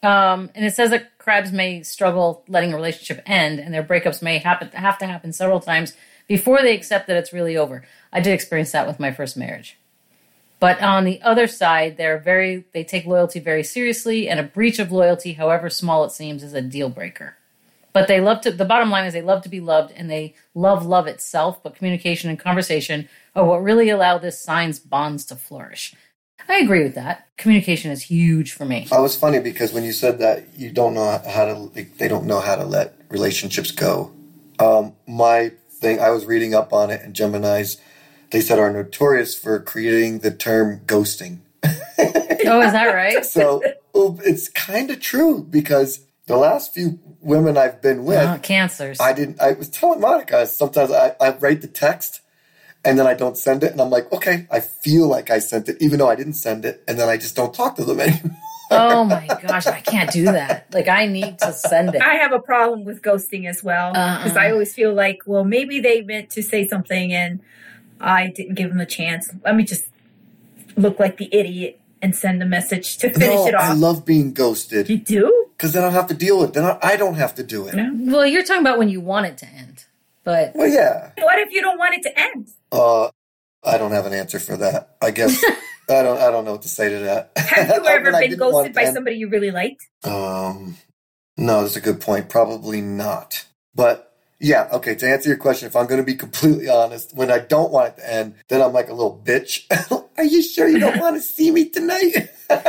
um, 0.03 0.51
and 0.55 0.65
it 0.65 0.75
says 0.75 0.91
that 0.91 1.17
crabs 1.19 1.53
may 1.53 1.83
struggle 1.83 2.45
letting 2.49 2.73
a 2.73 2.77
relationship 2.77 3.23
end, 3.27 3.59
and 3.59 3.73
their 3.73 3.83
breakups 3.83 4.21
may 4.23 4.39
happen 4.39 4.69
have 4.73 4.99
to 4.99 5.07
happen 5.07 5.33
several 5.33 5.61
times 5.61 5.95
before 6.29 6.63
they 6.63 6.75
accept 6.75 7.09
that 7.09 7.17
it's 7.17 7.33
really 7.33 7.57
over. 7.57 7.85
I 8.13 8.21
did 8.21 8.33
experience 8.33 8.71
that 8.73 8.87
with 8.87 9.01
my 9.01 9.11
first 9.11 9.37
marriage. 9.37 9.77
But 10.61 10.81
on 10.83 11.05
the 11.05 11.21
other 11.23 11.47
side, 11.47 11.97
they're 11.97 12.19
very 12.19 12.65
they 12.73 12.85
take 12.85 13.07
loyalty 13.07 13.41
very 13.41 13.65
seriously, 13.65 14.29
and 14.29 14.39
a 14.39 14.45
breach 14.45 14.79
of 14.79 14.93
loyalty, 14.93 15.33
however 15.33 15.71
small 15.71 16.05
it 16.05 16.13
seems, 16.13 16.43
is 16.43 16.55
a 16.55 16.63
deal 16.63 16.91
breaker. 16.91 17.37
But 17.93 18.09
they 18.09 18.21
love 18.21 18.43
to 18.43 18.51
the 18.51 18.65
bottom 18.65 18.91
line 18.91 19.07
is 19.07 19.13
they 19.13 19.23
love 19.23 19.43
to 19.43 19.49
be 19.49 19.61
loved 19.61 19.93
and 19.97 20.11
they 20.11 20.35
love 20.55 20.85
love 20.85 21.07
itself, 21.07 21.63
but 21.63 21.75
communication 21.75 22.29
and 22.29 22.39
conversation 22.39 23.09
are 23.35 23.45
what 23.45 23.63
really 23.63 23.89
allow 23.89 24.19
this 24.19 24.41
sign's 24.41 24.79
bonds 24.79 25.25
to 25.27 25.37
flourish. 25.37 25.95
I 26.49 26.59
agree 26.59 26.83
with 26.83 26.95
that. 26.95 27.29
Communication 27.37 27.91
is 27.91 28.03
huge 28.03 28.53
for 28.53 28.65
me. 28.65 28.87
I 28.91 29.01
was 29.01 29.17
funny 29.17 29.39
because 29.41 29.73
when 29.73 29.85
you 29.85 29.93
said 29.93 30.19
that 30.21 30.45
you 30.57 30.71
don't 30.71 30.95
know 30.95 31.21
how 31.27 31.45
to, 31.45 31.71
they 31.99 32.09
don't 32.09 32.27
know 32.27 32.41
how 32.41 32.57
to 32.57 32.65
let 32.65 32.95
relationships 33.11 33.71
go. 33.71 34.13
Um, 34.59 34.95
my 35.07 35.53
thing, 35.79 36.01
I 36.01 36.11
was 36.11 36.27
reading 36.27 36.55
up 36.55 36.73
on 36.73 36.91
it, 36.91 37.03
and 37.03 37.15
Gemini's, 37.15 37.79
they 38.31 38.41
said, 38.41 38.59
are 38.59 38.73
notorious 38.73 39.35
for 39.35 39.59
creating 39.61 40.21
the 40.21 40.31
term 40.31 40.81
ghosting. 40.87 41.39
Oh, 42.47 42.63
is 42.63 42.73
that 42.73 42.95
right? 42.95 43.25
So 43.27 43.63
well, 43.93 44.19
it's 44.25 44.49
kind 44.49 44.91
of 44.91 45.01
true 45.01 45.43
because 45.43 46.01
the 46.27 46.37
last 46.37 46.73
few 46.73 46.99
women 47.21 47.59
I've 47.59 47.83
been 47.83 48.05
with, 48.05 48.27
Oh, 48.27 48.39
cancers. 48.43 48.99
I 49.01 49.13
didn't. 49.13 49.41
I 49.41 49.53
was 49.53 49.69
telling 49.69 50.01
Monica 50.01 50.47
sometimes 50.47 50.91
I, 50.91 51.15
I 51.21 51.37
write 51.37 51.61
the 51.61 51.67
text 51.69 52.21
and 52.85 52.99
then 52.99 53.07
I 53.07 53.15
don't 53.15 53.37
send 53.37 53.65
it, 53.65 53.73
and 53.73 53.81
I'm 53.81 53.91
like, 53.91 54.11
okay, 54.13 54.47
I 54.51 54.61
feel 54.61 55.09
like 55.09 55.31
I 55.31 55.41
sent 55.41 55.69
it, 55.69 55.77
even 55.81 55.99
though 55.99 56.09
I 56.09 56.15
didn't 56.15 56.35
send 56.35 56.65
it, 56.65 56.83
and 56.87 56.99
then 56.99 57.09
I 57.09 57.17
just 57.17 57.35
don't 57.37 57.53
talk 57.53 57.75
to 57.77 57.85
them 57.85 58.01
anymore. 58.01 58.37
Oh 58.71 59.05
my 59.05 59.27
gosh, 59.27 59.67
I 59.67 59.81
can't 59.81 60.11
do 60.11 60.25
that. 60.25 60.73
Like 60.73 60.89
I 60.89 61.07
need 61.07 61.39
to 61.41 61.53
send 61.53 61.95
it. 61.95 62.03
I 62.03 62.15
have 62.15 62.33
a 62.33 62.39
problem 62.39 62.85
with 62.85 63.03
ghosting 63.03 63.49
as 63.49 63.63
well 63.63 63.93
because 63.93 64.37
Uh-uh. 64.37 64.43
I 64.43 64.51
always 64.51 64.75
feel 64.75 64.93
like, 64.95 65.21
well, 65.27 65.45
maybe 65.45 65.81
they 65.81 66.03
meant 66.03 66.31
to 66.31 66.43
say 66.43 66.67
something 66.67 67.13
and 67.13 67.41
I 68.01 68.29
didn't 68.29 68.55
give 68.55 68.71
them 68.71 68.81
a 68.81 68.87
chance. 68.87 69.31
Let 69.45 69.57
me 69.57 69.65
just 69.65 69.87
look 70.77 71.01
like 71.01 71.17
the 71.17 71.29
idiot 71.35 71.81
and 72.01 72.15
send 72.15 72.43
a 72.43 72.47
message 72.47 72.99
to 72.99 73.11
finish 73.11 73.29
no, 73.29 73.47
it 73.47 73.55
off. 73.55 73.63
I 73.63 73.73
love 73.73 74.05
being 74.05 74.33
ghosted 74.33 74.89
you 74.89 74.99
do? 74.99 75.47
because 75.57 75.73
then 75.73 75.83
I 75.83 75.87
don't 75.87 75.95
have 75.95 76.07
to 76.09 76.15
deal 76.15 76.39
with 76.39 76.51
it. 76.51 76.55
Then 76.55 76.65
I, 76.65 76.79
I 76.83 76.97
don't 76.97 77.15
have 77.15 77.35
to 77.37 77.43
do 77.43 77.67
it. 77.67 77.75
Yeah. 77.75 77.91
Well, 77.93 78.27
you're 78.27 78.45
talking 78.45 78.63
about 78.63 78.79
when 78.79 78.89
you 78.89 79.01
want 79.01 79.27
it 79.27 79.39
to 79.39 79.49
end. 79.49 79.85
But 80.25 80.55
Well, 80.55 80.69
yeah. 80.69 81.13
What 81.19 81.39
if 81.39 81.51
you 81.51 81.61
don't 81.61 81.79
want 81.79 81.95
it 81.95 82.03
to 82.03 82.19
end? 82.19 82.49
Uh, 82.71 83.11
I 83.65 83.79
don't 83.79 83.93
have 83.93 84.07
an 84.07 84.13
answer 84.13 84.39
for 84.39 84.57
that. 84.59 84.97
I 85.03 85.11
guess 85.11 85.43
I 85.89 86.03
don't. 86.03 86.19
I 86.19 86.31
don't 86.31 86.45
know 86.45 86.53
what 86.53 86.63
to 86.63 86.69
say 86.69 86.91
to 86.91 86.99
that. 87.01 87.33
Have 87.37 87.69
you 87.69 87.85
ever 87.87 88.13
been 88.13 88.37
ghosted 88.37 88.75
by 88.75 88.87
somebody 88.87 89.17
you 89.17 89.29
really 89.29 89.51
liked? 89.51 89.87
Um, 90.05 90.77
no, 91.37 91.63
that's 91.63 91.77
a 91.77 91.81
good 91.81 92.01
point. 92.01 92.29
Probably 92.29 92.81
not. 92.81 93.47
But 93.75 94.13
yeah, 94.41 94.69
okay. 94.73 94.95
To 94.97 95.09
answer 95.09 95.29
your 95.29 95.39
question, 95.39 95.67
if 95.67 95.77
I'm 95.77 95.87
going 95.87 96.01
to 96.01 96.05
be 96.05 96.15
completely 96.15 96.69
honest, 96.69 97.15
when 97.15 97.31
I 97.31 97.39
don't 97.39 97.73
want 97.73 97.95
it 97.95 98.01
to 98.01 98.13
end, 98.13 98.35
then 98.49 98.63
I'm 98.63 98.73
like 98.73 98.89
a 98.89 98.95
little 98.95 99.21
bitch. 99.25 99.65
Are 100.19 100.25
you 100.25 100.43
sure 100.43 100.69
you 100.69 100.81
don't 100.81 100.99
want 101.01 101.17
to 101.17 101.23
see 101.23 101.51
me 101.51 101.71
tonight? 101.71 102.29
but 102.49 102.67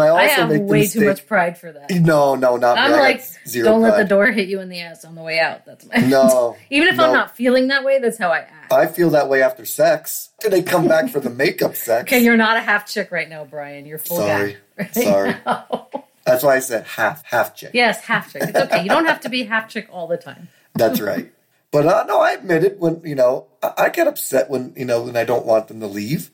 I 0.00 0.08
also 0.08 0.16
I 0.18 0.26
have 0.26 0.48
make 0.48 0.58
the 0.58 0.64
way 0.64 0.86
too 0.86 1.06
much 1.06 1.26
pride 1.26 1.58
for 1.58 1.72
that. 1.72 1.90
No, 1.90 2.34
no, 2.34 2.56
not. 2.56 2.78
I'm 2.78 2.94
I 2.94 3.00
like, 3.00 3.22
zero 3.46 3.64
don't 3.66 3.82
let 3.82 3.96
the 3.96 4.04
door 4.04 4.26
hit 4.26 4.48
you 4.48 4.60
in 4.60 4.68
the 4.68 4.80
ass 4.80 5.04
on 5.04 5.14
the 5.14 5.22
way 5.22 5.38
out. 5.38 5.64
That's 5.66 5.84
my 5.86 5.96
No, 5.98 6.56
Even 6.70 6.88
if 6.88 6.96
no. 6.96 7.06
I'm 7.06 7.12
not 7.12 7.36
feeling 7.36 7.68
that 7.68 7.84
way, 7.84 7.98
that's 7.98 8.18
how 8.18 8.30
I 8.30 8.38
act. 8.38 8.72
I 8.72 8.86
feel 8.86 9.10
that 9.10 9.28
way 9.28 9.42
after 9.42 9.64
sex. 9.64 10.30
Do 10.40 10.48
they 10.48 10.62
come 10.62 10.88
back 10.88 11.10
for 11.10 11.20
the 11.20 11.30
makeup 11.30 11.76
sex? 11.76 12.04
Okay, 12.04 12.20
you're 12.24 12.36
not 12.36 12.56
a 12.56 12.60
half 12.60 12.86
chick 12.86 13.12
right 13.12 13.28
now, 13.28 13.44
Brian. 13.44 13.86
You're 13.86 13.98
full 13.98 14.18
Sorry. 14.18 14.52
guy. 14.54 14.58
right 14.78 14.94
Sorry. 14.94 15.34
now. 15.46 15.88
That's 16.24 16.42
why 16.42 16.56
I 16.56 16.60
said 16.60 16.86
half, 16.86 17.24
half 17.24 17.54
chick. 17.54 17.72
yes, 17.74 18.02
half 18.04 18.32
chick. 18.32 18.42
It's 18.44 18.56
okay. 18.58 18.82
You 18.82 18.88
don't 18.88 19.06
have 19.06 19.20
to 19.20 19.28
be 19.28 19.44
half 19.44 19.68
chick 19.68 19.88
all 19.92 20.06
the 20.06 20.16
time. 20.16 20.48
That's 20.74 21.00
right. 21.00 21.30
But 21.72 21.86
uh, 21.86 22.04
no, 22.08 22.20
I 22.20 22.32
admit 22.32 22.64
it 22.64 22.78
when, 22.80 23.02
you 23.04 23.16
know, 23.16 23.48
I, 23.62 23.72
I 23.78 23.90
get 23.90 24.08
upset 24.08 24.50
when, 24.50 24.74
you 24.76 24.86
know, 24.86 25.02
when 25.04 25.16
I 25.16 25.24
don't 25.24 25.46
want 25.46 25.68
them 25.68 25.80
to 25.80 25.88
leave. 25.88 26.30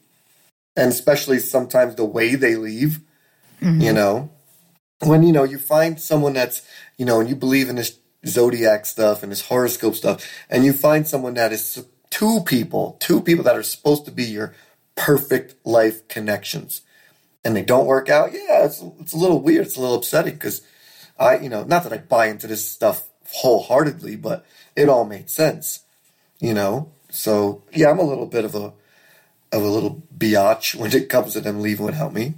And 0.77 0.91
especially 0.91 1.41
sometimes 1.41 1.97
the 1.97 2.07
way 2.07 2.37
they 2.37 2.57
leave, 2.57 3.01
you 3.81 3.93
know. 3.93 4.31
When, 5.01 5.23
you 5.25 5.33
know, 5.33 5.45
you 5.45 5.59
find 5.59 6.01
someone 6.01 6.35
that's, 6.35 6.63
you 6.99 7.07
know, 7.07 7.21
and 7.21 7.29
you 7.29 7.37
believe 7.37 7.69
in 7.69 7.77
this 7.77 7.99
zodiac 8.27 8.87
stuff 8.87 9.23
and 9.23 9.33
this 9.33 9.43
horoscope 9.47 9.95
stuff, 9.97 10.27
and 10.51 10.65
you 10.65 10.73
find 10.73 11.07
someone 11.07 11.35
that 11.35 11.53
is 11.53 11.85
two 12.11 12.41
people, 12.47 12.97
two 13.01 13.21
people 13.21 13.45
that 13.45 13.57
are 13.57 13.63
supposed 13.63 14.05
to 14.07 14.13
be 14.13 14.25
your 14.25 14.55
perfect 14.97 15.55
life 15.67 16.09
connections, 16.09 16.83
and 17.45 17.57
they 17.57 17.63
don't 17.63 17.87
work 17.87 18.09
out, 18.09 18.33
yeah, 18.33 18.65
it's, 18.65 18.83
it's 19.01 19.13
a 19.15 19.19
little 19.19 19.41
weird. 19.41 19.67
It's 19.67 19.77
a 19.77 19.81
little 19.81 19.97
upsetting 19.97 20.35
because 20.35 20.63
I, 21.19 21.39
you 21.39 21.49
know, 21.49 21.65
not 21.65 21.85
that 21.85 21.93
I 21.93 21.99
buy 21.99 22.27
into 22.27 22.49
this 22.49 22.69
stuff 22.69 23.08
wholeheartedly, 23.33 24.17
but 24.17 24.45
it 24.77 24.89
all 24.89 25.05
made 25.05 25.31
sense, 25.31 25.81
you 26.41 26.55
know. 26.55 26.91
So 27.11 27.63
yeah, 27.73 27.91
I'm 27.91 27.99
a 27.99 28.03
little 28.03 28.27
bit 28.27 28.45
of 28.45 28.55
a 28.55 28.73
of 29.51 29.63
a 29.63 29.69
little 29.69 30.03
biatch 30.17 30.75
when 30.75 30.93
it 30.95 31.09
comes 31.09 31.33
to 31.33 31.41
them 31.41 31.61
leaving 31.61 31.87
without 31.87 32.13
me. 32.13 32.35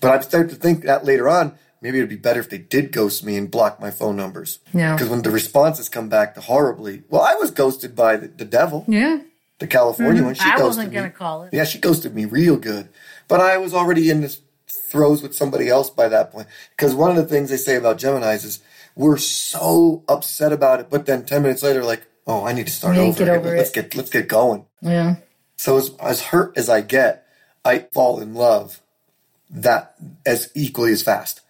But 0.00 0.12
I've 0.12 0.24
started 0.24 0.50
to 0.50 0.56
think 0.56 0.84
that 0.84 1.04
later 1.04 1.28
on, 1.28 1.54
maybe 1.80 1.98
it'd 1.98 2.08
be 2.08 2.16
better 2.16 2.40
if 2.40 2.48
they 2.48 2.58
did 2.58 2.92
ghost 2.92 3.24
me 3.24 3.36
and 3.36 3.50
block 3.50 3.80
my 3.80 3.90
phone 3.90 4.16
numbers. 4.16 4.60
Yeah. 4.72 4.94
Because 4.94 5.08
when 5.08 5.22
the 5.22 5.30
responses 5.30 5.88
come 5.88 6.08
back 6.08 6.34
to 6.34 6.40
horribly, 6.40 7.02
well, 7.08 7.22
I 7.22 7.34
was 7.34 7.50
ghosted 7.50 7.94
by 7.96 8.16
the, 8.16 8.28
the 8.28 8.44
devil, 8.44 8.84
Yeah. 8.88 9.20
the 9.58 9.66
California 9.66 10.18
mm-hmm. 10.20 10.26
one. 10.26 10.34
She 10.34 10.44
I 10.44 10.50
ghosted 10.52 10.66
wasn't 10.66 10.88
me. 10.90 10.94
going 10.94 11.10
to 11.10 11.16
call 11.16 11.42
it. 11.42 11.52
Yeah, 11.52 11.64
she 11.64 11.78
ghosted 11.78 12.14
me 12.14 12.24
real 12.24 12.56
good. 12.56 12.88
But 13.28 13.40
I 13.40 13.58
was 13.58 13.74
already 13.74 14.08
in 14.08 14.20
this 14.22 14.40
throes 14.66 15.22
with 15.22 15.34
somebody 15.34 15.68
else 15.68 15.90
by 15.90 16.08
that 16.08 16.32
point. 16.32 16.48
Because 16.76 16.94
one 16.94 17.10
of 17.10 17.16
the 17.16 17.26
things 17.26 17.50
they 17.50 17.56
say 17.56 17.76
about 17.76 17.98
Geminis 17.98 18.44
is 18.44 18.60
we're 18.94 19.18
so 19.18 20.04
upset 20.08 20.52
about 20.52 20.80
it, 20.80 20.90
but 20.90 21.06
then 21.06 21.24
ten 21.24 21.42
minutes 21.42 21.62
later, 21.62 21.84
like, 21.84 22.06
oh, 22.26 22.44
I 22.44 22.52
need 22.52 22.66
to 22.66 22.72
start 22.72 22.96
over. 22.96 23.18
get 23.18 23.22
again. 23.22 23.36
over 23.36 23.56
let's 23.56 23.70
it. 23.70 23.74
get 23.74 23.94
let's 23.94 24.10
get 24.10 24.28
going. 24.28 24.66
Yeah. 24.82 25.16
So 25.56 25.76
as, 25.76 25.94
as 26.00 26.22
hurt 26.22 26.56
as 26.56 26.68
I 26.68 26.80
get, 26.80 27.26
I 27.64 27.80
fall 27.92 28.20
in 28.20 28.34
love 28.34 28.80
that 29.50 29.94
as 30.24 30.50
equally 30.54 30.92
as 30.92 31.02
fast. 31.02 31.40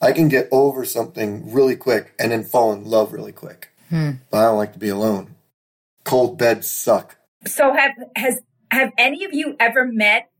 I 0.00 0.12
can 0.12 0.28
get 0.28 0.48
over 0.52 0.84
something 0.84 1.52
really 1.52 1.74
quick 1.74 2.12
and 2.18 2.30
then 2.30 2.44
fall 2.44 2.72
in 2.72 2.84
love 2.84 3.12
really 3.12 3.32
quick. 3.32 3.72
Hmm. 3.88 4.12
But 4.30 4.38
I 4.38 4.42
don't 4.42 4.58
like 4.58 4.72
to 4.74 4.78
be 4.78 4.88
alone. 4.88 5.34
Cold 6.04 6.38
beds 6.38 6.70
suck. 6.70 7.16
So 7.46 7.72
have 7.72 7.92
has 8.14 8.40
have 8.70 8.92
any 8.98 9.24
of 9.24 9.32
you 9.32 9.56
ever 9.58 9.84
met 9.86 10.30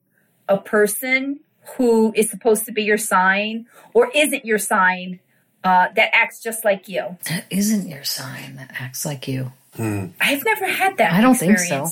a 0.48 0.58
person 0.58 1.40
who 1.76 2.12
is 2.14 2.30
supposed 2.30 2.64
to 2.66 2.72
be 2.72 2.82
your 2.82 2.98
sign 2.98 3.66
or 3.94 4.10
isn't 4.14 4.44
your 4.44 4.58
sign 4.58 5.20
uh, 5.66 5.88
that 5.96 6.14
acts 6.14 6.40
just 6.40 6.64
like 6.64 6.88
you? 6.88 7.16
That 7.28 7.44
isn't 7.50 7.88
your 7.88 8.04
sign 8.04 8.56
that 8.56 8.70
acts 8.78 9.04
like 9.04 9.26
you. 9.28 9.52
I've 9.78 10.44
never 10.44 10.66
had 10.66 10.96
that. 10.98 11.12
I 11.12 11.20
don't 11.20 11.34
think 11.34 11.58
so. 11.58 11.88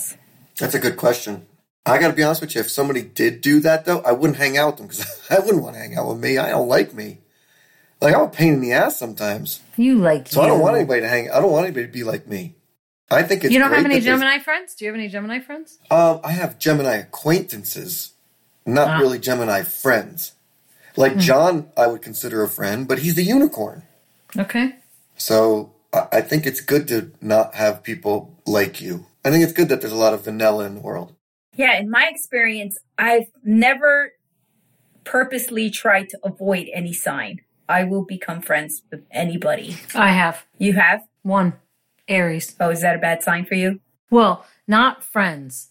That's 0.58 0.74
a 0.74 0.78
good 0.78 0.96
question. 0.96 1.46
I 1.84 1.98
got 1.98 2.08
to 2.08 2.14
be 2.14 2.22
honest 2.22 2.40
with 2.40 2.54
you. 2.54 2.60
If 2.62 2.70
somebody 2.70 3.02
did 3.02 3.40
do 3.42 3.60
that, 3.60 3.84
though, 3.84 4.00
I 4.00 4.12
wouldn't 4.12 4.38
hang 4.38 4.56
out 4.56 4.68
with 4.68 4.76
them 4.78 4.87
because 4.87 5.20
I 5.30 5.38
wouldn't 5.40 5.62
want 5.62 5.74
to 5.74 5.80
hang 5.80 5.94
out 5.96 6.08
with 6.08 6.18
me. 6.18 6.38
I 6.38 6.48
don't 6.50 6.68
like 6.68 6.94
me. 6.94 7.18
Like 8.00 8.14
I'm 8.14 8.22
a 8.22 8.28
pain 8.28 8.54
in 8.54 8.60
the 8.60 8.72
ass 8.72 8.96
sometimes, 8.98 9.60
You 9.76 9.98
like 9.98 10.28
so 10.28 10.40
you. 10.40 10.44
I 10.46 10.48
don't 10.48 10.60
want 10.60 10.76
anybody 10.76 11.00
to 11.02 11.08
hang. 11.08 11.30
I 11.30 11.40
don't 11.40 11.50
want 11.50 11.64
anybody 11.66 11.87
to 11.87 11.92
be 11.92 12.04
like 12.04 12.26
me. 12.26 12.54
I 13.10 13.22
think 13.22 13.44
it's. 13.44 13.52
You 13.52 13.58
don't 13.58 13.68
great 13.68 13.82
have 13.82 13.90
any 13.90 14.00
Gemini 14.00 14.38
friends? 14.40 14.74
Do 14.74 14.84
you 14.84 14.90
have 14.90 14.98
any 14.98 15.08
Gemini 15.08 15.40
friends? 15.40 15.78
Um, 15.90 16.20
I 16.24 16.32
have 16.32 16.58
Gemini 16.58 16.96
acquaintances, 16.96 18.12
not 18.66 18.88
Ah. 18.88 18.98
really 18.98 19.18
Gemini 19.18 19.62
friends. 19.62 20.32
Like 20.96 21.14
hmm. 21.14 21.18
John, 21.20 21.68
I 21.76 21.87
would 21.87 22.02
consider 22.02 22.42
a 22.42 22.48
friend, 22.48 22.87
but 22.87 23.00
he's 23.00 23.18
a 23.18 23.22
unicorn. 23.22 23.83
Okay. 24.37 24.76
So 25.16 25.72
I 25.92 26.07
I 26.12 26.20
think 26.20 26.46
it's 26.46 26.61
good 26.61 26.88
to 26.88 27.12
not 27.20 27.54
have 27.54 27.83
people 27.83 28.35
like 28.46 28.80
you. 28.80 29.07
I 29.24 29.30
think 29.30 29.42
it's 29.42 29.52
good 29.52 29.68
that 29.68 29.80
there's 29.80 29.92
a 29.92 29.96
lot 29.96 30.14
of 30.14 30.24
vanilla 30.24 30.66
in 30.66 30.74
the 30.74 30.80
world. 30.80 31.14
Yeah, 31.57 31.78
in 31.78 31.88
my 31.88 32.09
experience, 32.11 32.78
I've 32.98 33.28
never 33.44 34.12
purposely 35.04 35.70
tried 35.70 36.09
to 36.11 36.18
avoid 36.24 36.68
any 36.74 36.92
sign. 36.92 37.40
I 37.68 37.85
will 37.85 38.04
become 38.04 38.42
friends 38.42 38.83
with 38.90 39.04
anybody. 39.11 39.76
I 39.94 40.09
have 40.09 40.44
You 40.59 40.74
have? 40.74 41.04
one 41.22 41.54
Aries. 42.07 42.54
Oh, 42.61 42.70
is 42.70 42.83
that 42.83 42.96
a 42.96 42.98
bad 42.98 43.22
sign 43.22 43.46
for 43.46 43.54
you? 43.54 43.80
Well, 44.11 44.44
not 44.68 45.02
friends, 45.02 45.70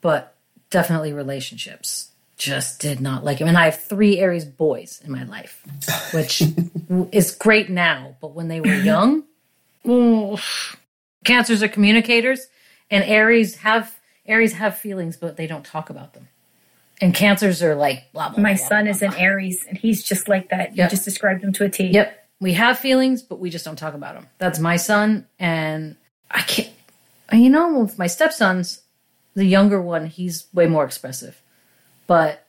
but 0.00 0.36
definitely 0.68 1.12
relationships. 1.12 2.09
Just 2.40 2.80
did 2.80 3.02
not 3.02 3.22
like 3.22 3.36
him. 3.38 3.48
And 3.48 3.58
I 3.58 3.66
have 3.66 3.82
three 3.82 4.18
Aries 4.18 4.46
boys 4.46 5.02
in 5.04 5.12
my 5.12 5.24
life, 5.24 5.62
which 6.14 6.42
is 7.12 7.32
great 7.32 7.68
now. 7.68 8.16
But 8.18 8.32
when 8.34 8.48
they 8.48 8.62
were 8.62 8.72
young, 8.72 9.24
oof, 9.86 10.74
Cancers 11.22 11.62
are 11.62 11.68
communicators, 11.68 12.46
and 12.90 13.04
Aries 13.04 13.56
have 13.56 13.94
Aries 14.26 14.54
have 14.54 14.78
feelings, 14.78 15.18
but 15.18 15.36
they 15.36 15.46
don't 15.46 15.66
talk 15.66 15.90
about 15.90 16.14
them. 16.14 16.28
And 16.98 17.14
Cancers 17.14 17.62
are 17.62 17.74
like 17.74 18.10
blah 18.14 18.30
blah. 18.30 18.42
My 18.42 18.54
blah, 18.54 18.66
son 18.68 18.84
blah, 18.84 18.90
is 18.90 19.00
blah, 19.00 19.08
an 19.08 19.14
Aries, 19.16 19.66
and 19.68 19.76
he's 19.76 20.02
just 20.02 20.26
like 20.26 20.48
that. 20.48 20.70
You 20.70 20.84
Yep. 20.84 20.90
just 20.92 21.04
described 21.04 21.44
him 21.44 21.52
to 21.52 21.64
a 21.64 21.68
T. 21.68 21.88
Yep. 21.88 22.28
We 22.40 22.54
have 22.54 22.78
feelings, 22.78 23.20
but 23.22 23.38
we 23.38 23.50
just 23.50 23.66
don't 23.66 23.76
talk 23.76 23.92
about 23.92 24.14
them. 24.14 24.26
That's 24.38 24.58
my 24.58 24.76
son. 24.76 25.26
And 25.38 25.96
I 26.30 26.40
can't, 26.40 26.70
you 27.34 27.50
know, 27.50 27.80
with 27.80 27.98
my 27.98 28.06
stepsons, 28.06 28.80
the 29.34 29.44
younger 29.44 29.82
one, 29.82 30.06
he's 30.06 30.46
way 30.54 30.66
more 30.66 30.86
expressive. 30.86 31.42
But 32.10 32.44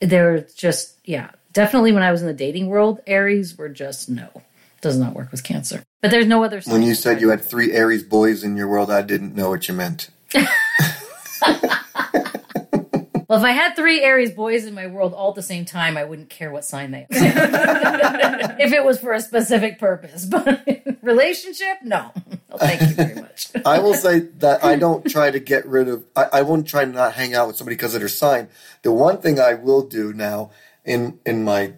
they're 0.00 0.40
just, 0.56 0.98
yeah, 1.04 1.30
definitely 1.52 1.92
when 1.92 2.02
I 2.02 2.10
was 2.10 2.20
in 2.20 2.26
the 2.26 2.34
dating 2.34 2.66
world, 2.66 2.98
Aries 3.06 3.56
were 3.56 3.68
just 3.68 4.08
no, 4.08 4.42
does 4.80 4.98
not 4.98 5.14
work 5.14 5.30
with 5.30 5.44
Cancer. 5.44 5.84
But 6.02 6.10
there's 6.10 6.26
no 6.26 6.42
other. 6.42 6.60
When 6.66 6.82
you 6.82 6.96
said 6.96 7.20
you 7.20 7.28
had 7.28 7.40
three 7.40 7.70
Aries 7.70 8.02
boys 8.02 8.42
in 8.42 8.56
your 8.56 8.66
world, 8.66 8.90
I 8.90 9.02
didn't 9.02 9.36
know 9.36 9.50
what 9.50 9.68
you 9.68 9.74
meant. 9.74 10.10
Well, 13.34 13.38
if 13.38 13.44
I 13.44 13.52
had 13.52 13.74
three 13.74 14.02
Aries 14.02 14.30
boys 14.30 14.64
in 14.64 14.74
my 14.74 14.86
world 14.86 15.14
all 15.14 15.30
at 15.30 15.34
the 15.34 15.42
same 15.42 15.64
time, 15.64 15.96
I 15.96 16.04
wouldn't 16.04 16.28
care 16.28 16.52
what 16.52 16.64
sign 16.64 16.90
they 16.90 17.00
are. 17.00 17.06
if 18.60 18.72
it 18.72 18.84
was 18.84 19.00
for 19.00 19.12
a 19.12 19.20
specific 19.20 19.80
purpose. 19.80 20.24
But 20.24 20.62
relationship, 21.02 21.78
no. 21.82 22.12
Well, 22.54 22.68
thank 22.68 22.88
you 22.88 22.96
very 22.96 23.16
much. 23.16 23.50
I 23.66 23.80
will 23.80 23.94
say 23.94 24.20
that 24.38 24.64
I 24.64 24.76
don't 24.76 25.06
try 25.10 25.30
to 25.30 25.40
get 25.40 25.66
rid 25.66 25.88
of. 25.88 26.04
I, 26.16 26.26
I 26.34 26.42
won't 26.42 26.68
try 26.68 26.86
to 26.86 26.92
not 26.92 27.14
hang 27.14 27.34
out 27.34 27.48
with 27.48 27.56
somebody 27.56 27.76
because 27.76 27.94
of 27.94 28.00
their 28.00 28.08
sign. 28.08 28.48
The 28.82 28.92
one 28.92 29.18
thing 29.20 29.40
I 29.40 29.54
will 29.54 29.82
do 29.82 30.14
now 30.14 30.52
in 30.84 31.20
in 31.26 31.44
my 31.44 31.74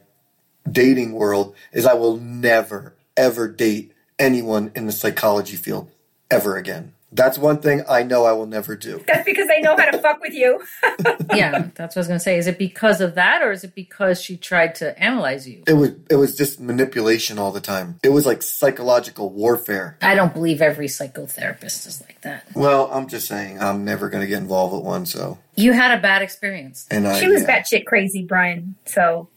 dating 0.71 1.13
world 1.15 1.57
is 1.73 1.87
I 1.87 1.95
will 1.95 2.19
never 2.19 2.97
ever 3.17 3.49
date 3.49 3.95
anyone 4.19 4.73
in 4.77 4.87
the 4.87 4.93
psychology 4.93 5.57
field 5.57 5.91
ever 6.31 6.57
again. 6.57 6.95
That's 7.13 7.39
one 7.39 7.59
thing 7.61 7.83
I 7.89 8.03
know 8.03 8.25
I 8.25 8.33
will 8.33 8.47
never 8.47 8.77
do. 8.77 9.03
That's 9.07 9.25
because 9.25 9.47
they 9.47 9.61
know 9.61 9.77
how 9.77 9.91
to 9.91 9.99
fuck 9.99 10.21
with 10.21 10.35
you. 10.35 10.61
yeah, 11.35 11.69
that's 11.75 11.95
what 11.95 11.99
I 11.99 12.01
was 12.01 12.09
going 12.09 12.19
to 12.19 12.23
say. 12.23 12.37
Is 12.37 12.47
it 12.47 12.59
because 12.59 13.01
of 13.01 13.15
that, 13.15 13.43
or 13.43 13.53
is 13.53 13.63
it 13.65 13.75
because 13.75 14.21
she 14.21 14.37
tried 14.37 14.75
to 14.77 14.99
analyze 14.99 15.49
you? 15.49 15.63
It 15.67 15.75
was 15.75 15.93
it 16.11 16.17
was 16.17 16.37
just 16.37 16.61
manipulation 16.61 17.39
all 17.39 17.53
the 17.53 17.61
time. 17.61 18.01
It 18.03 18.09
was 18.09 18.27
like 18.27 18.43
psychological 18.43 19.31
warfare. 19.31 19.97
I 20.03 20.15
don't 20.15 20.35
believe 20.35 20.61
every 20.61 20.89
psychotherapist 20.89 21.87
is 21.87 22.03
like 22.03 22.21
that. 22.23 22.45
Well, 22.55 22.91
I'm 22.93 23.07
just 23.09 23.29
saying 23.29 23.61
I'm 23.61 23.85
never 23.85 24.09
going 24.09 24.23
to 24.23 24.27
get 24.27 24.39
involved 24.39 24.75
with 24.75 24.83
one. 24.83 25.07
So 25.07 25.39
You 25.55 25.73
had 25.73 25.97
a 25.97 26.01
bad 26.03 26.23
experience. 26.23 26.87
and 26.91 27.07
I 27.07 27.21
She 27.21 27.29
was 27.29 27.43
yeah. 27.43 27.61
batshit 27.61 27.87
crazy, 27.87 28.25
Brian. 28.25 28.75
So 28.85 29.29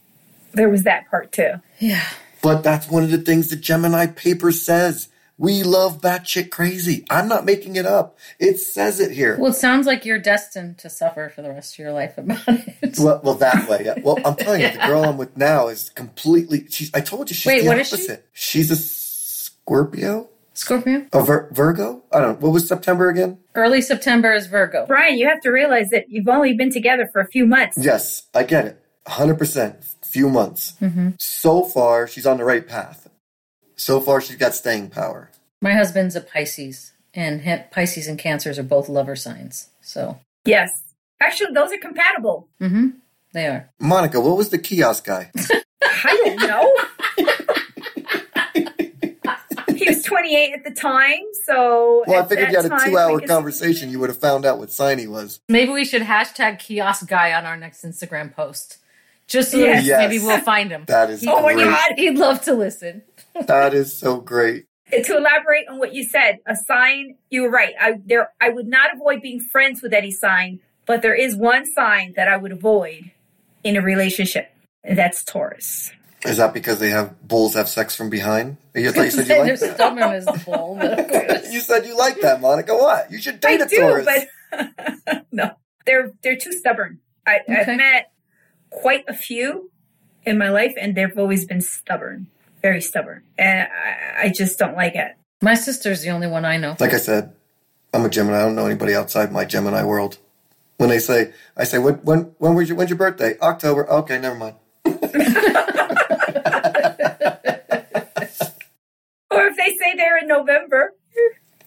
there 0.52 0.68
was 0.68 0.82
that 0.82 1.08
part 1.08 1.30
too. 1.32 1.54
Yeah. 1.78 2.04
But 2.42 2.62
that's 2.62 2.88
one 2.90 3.04
of 3.04 3.10
the 3.10 3.18
things 3.18 3.48
the 3.48 3.56
Gemini 3.56 4.06
paper 4.06 4.50
says. 4.50 5.08
We 5.40 5.62
love 5.62 6.02
batshit 6.02 6.50
crazy. 6.50 7.06
I'm 7.08 7.26
not 7.26 7.46
making 7.46 7.76
it 7.76 7.86
up. 7.86 8.18
It 8.38 8.58
says 8.58 9.00
it 9.00 9.10
here. 9.10 9.38
Well, 9.40 9.52
it 9.52 9.56
sounds 9.56 9.86
like 9.86 10.04
you're 10.04 10.18
destined 10.18 10.76
to 10.80 10.90
suffer 10.90 11.30
for 11.34 11.40
the 11.40 11.48
rest 11.48 11.76
of 11.76 11.78
your 11.78 11.92
life 11.92 12.18
about 12.18 12.42
it. 12.46 12.98
Well, 12.98 13.22
well, 13.24 13.34
that 13.36 13.66
way. 13.66 13.84
Yeah. 13.86 13.94
Well, 14.02 14.18
I'm 14.22 14.36
telling 14.36 14.60
you, 14.60 14.70
the 14.70 14.78
girl 14.86 15.02
I'm 15.04 15.16
with 15.16 15.38
now 15.38 15.68
is 15.68 15.88
completely. 15.88 16.66
She's. 16.68 16.90
I 16.92 17.00
told 17.00 17.30
you 17.30 17.34
she's 17.34 17.46
Wait, 17.46 17.62
the 17.62 17.68
what 17.68 17.78
is 17.78 17.88
she? 17.88 18.16
She's 18.34 18.70
a 18.70 18.76
Scorpio, 18.76 20.28
Scorpio? 20.52 21.06
a 21.10 21.22
Vir- 21.22 21.48
Virgo. 21.52 22.02
I 22.12 22.20
don't. 22.20 22.28
know. 22.40 22.46
What 22.46 22.52
was 22.52 22.68
September 22.68 23.08
again? 23.08 23.38
Early 23.54 23.80
September 23.80 24.34
is 24.34 24.46
Virgo. 24.46 24.84
Brian, 24.86 25.16
you 25.16 25.26
have 25.26 25.40
to 25.40 25.50
realize 25.50 25.88
that 25.88 26.10
you've 26.10 26.28
only 26.28 26.52
been 26.52 26.70
together 26.70 27.08
for 27.10 27.22
a 27.22 27.26
few 27.26 27.46
months. 27.46 27.78
Yes, 27.80 28.24
I 28.34 28.42
get 28.42 28.66
it. 28.66 28.84
100. 29.04 29.38
percent 29.38 29.76
Few 30.02 30.28
months. 30.28 30.74
Mm-hmm. 30.82 31.10
So 31.18 31.62
far, 31.62 32.06
she's 32.06 32.26
on 32.26 32.36
the 32.36 32.44
right 32.44 32.66
path. 32.66 33.08
So 33.80 33.98
far, 33.98 34.20
she's 34.20 34.36
got 34.36 34.54
staying 34.54 34.90
power. 34.90 35.30
My 35.62 35.72
husband's 35.72 36.14
a 36.14 36.20
Pisces, 36.20 36.92
and 37.14 37.40
he- 37.40 37.62
Pisces 37.70 38.06
and 38.08 38.18
Cancers 38.18 38.58
are 38.58 38.62
both 38.62 38.90
lover 38.90 39.16
signs. 39.16 39.70
So, 39.80 40.18
Yes. 40.44 40.68
Actually, 41.18 41.54
those 41.54 41.72
are 41.72 41.78
compatible. 41.78 42.46
Mm-hmm. 42.60 42.88
they 43.32 43.46
are. 43.46 43.70
Monica, 43.78 44.20
what 44.20 44.36
was 44.36 44.50
the 44.50 44.58
kiosk 44.58 45.04
guy? 45.06 45.30
I 45.82 46.22
don't 46.24 46.40
know. 46.46 46.76
he 49.76 49.88
was 49.88 50.02
28 50.02 50.52
at 50.54 50.64
the 50.64 50.70
time, 50.72 51.20
so. 51.46 52.04
Well, 52.06 52.22
I 52.22 52.26
figured 52.26 52.48
that 52.48 52.52
you 52.64 52.70
had 52.70 52.80
a 52.82 52.84
two-hour 52.84 53.20
conversation. 53.22 53.90
You 53.90 53.98
would 54.00 54.10
have 54.10 54.18
found 54.20 54.44
out 54.44 54.58
what 54.58 54.70
sign 54.70 54.98
he 54.98 55.06
was. 55.06 55.40
Maybe 55.48 55.72
we 55.72 55.84
should 55.86 56.02
hashtag 56.02 56.58
kiosk 56.58 57.06
guy 57.08 57.32
on 57.32 57.44
our 57.46 57.56
next 57.56 57.82
Instagram 57.84 58.34
post. 58.34 58.76
Just 59.26 59.52
so 59.52 59.58
Yes. 59.58 59.84
Yes. 59.84 59.98
maybe 59.98 60.18
we'll 60.24 60.40
find 60.54 60.70
him. 60.72 60.84
That 60.88 61.08
is 61.10 61.24
Oh 61.26 61.40
my. 61.42 61.54
God. 61.54 61.92
He'd 61.96 62.18
love 62.18 62.42
to 62.42 62.52
listen. 62.54 63.02
That 63.46 63.74
is 63.74 63.98
so 63.98 64.20
great. 64.20 64.66
to 64.90 65.16
elaborate 65.16 65.68
on 65.68 65.78
what 65.78 65.94
you 65.94 66.04
said, 66.04 66.38
a 66.46 66.56
sign, 66.56 67.16
you 67.30 67.42
were 67.42 67.50
right. 67.50 67.74
I 67.80 67.94
there 68.04 68.32
I 68.40 68.48
would 68.50 68.66
not 68.66 68.94
avoid 68.94 69.22
being 69.22 69.40
friends 69.40 69.82
with 69.82 69.92
any 69.92 70.10
sign, 70.10 70.60
but 70.86 71.02
there 71.02 71.14
is 71.14 71.36
one 71.36 71.64
sign 71.64 72.14
that 72.16 72.28
I 72.28 72.36
would 72.36 72.52
avoid 72.52 73.10
in 73.62 73.76
a 73.76 73.82
relationship. 73.82 74.50
And 74.82 74.98
that's 74.98 75.22
Taurus. 75.24 75.92
Is 76.26 76.36
that 76.38 76.52
because 76.52 76.80
they 76.80 76.90
have 76.90 77.26
bulls 77.26 77.54
have 77.54 77.68
sex 77.68 77.94
from 77.96 78.10
behind? 78.10 78.56
You 78.74 78.90
thought 78.92 79.04
you 79.04 79.10
said 79.10 79.20
you 79.22 79.26
They're 79.28 79.44
liked 79.46 79.60
that. 79.60 79.74
stubborn 79.76 80.02
as 80.02 80.24
the 80.26 80.42
bull. 80.44 80.76
but. 80.80 81.44
You 81.50 81.58
said 81.60 81.84
you 81.84 81.96
like 81.98 82.20
that, 82.20 82.40
Monica. 82.40 82.74
What? 82.76 83.10
You 83.10 83.20
should 83.20 83.40
date 83.40 83.60
I 83.60 83.64
a 83.64 83.68
do, 83.68 83.76
Taurus. 83.76 84.06
but 85.08 85.24
no. 85.32 85.50
They're 85.84 86.12
they're 86.22 86.36
too 86.36 86.52
stubborn. 86.52 87.00
I, 87.26 87.40
Okay. 87.48 87.54
I've 87.60 87.76
met 87.76 88.12
quite 88.70 89.04
a 89.08 89.14
few 89.14 89.70
in 90.24 90.38
my 90.38 90.48
life 90.50 90.74
and 90.80 90.94
they've 90.94 91.16
always 91.18 91.44
been 91.46 91.60
stubborn. 91.60 92.28
Very 92.62 92.80
stubborn. 92.82 93.22
And 93.38 93.68
I, 93.68 94.26
I 94.26 94.28
just 94.28 94.58
don't 94.58 94.74
like 94.76 94.94
it. 94.94 95.16
My 95.42 95.54
sister's 95.54 96.02
the 96.02 96.10
only 96.10 96.26
one 96.26 96.44
I 96.44 96.56
know. 96.58 96.76
Like 96.78 96.92
I 96.92 96.98
said, 96.98 97.34
I'm 97.94 98.04
a 98.04 98.08
Gemini. 98.10 98.38
I 98.38 98.42
don't 98.42 98.54
know 98.56 98.66
anybody 98.66 98.94
outside 98.94 99.32
my 99.32 99.44
Gemini 99.44 99.82
world. 99.84 100.18
When 100.76 100.88
they 100.90 100.98
say, 100.98 101.32
I 101.56 101.64
say, 101.64 101.78
when 101.78 101.94
when 101.96 102.34
when 102.38 102.54
was 102.54 102.68
your 102.68 102.76
when's 102.78 102.90
your 102.90 102.98
birthday? 102.98 103.38
October. 103.40 103.88
Okay, 103.90 104.18
never 104.18 104.36
mind. 104.36 104.56
Or 109.32 109.46
if 109.46 109.56
they 109.56 109.76
say 109.76 109.94
they're 109.96 110.18
in 110.18 110.26
November. 110.26 110.92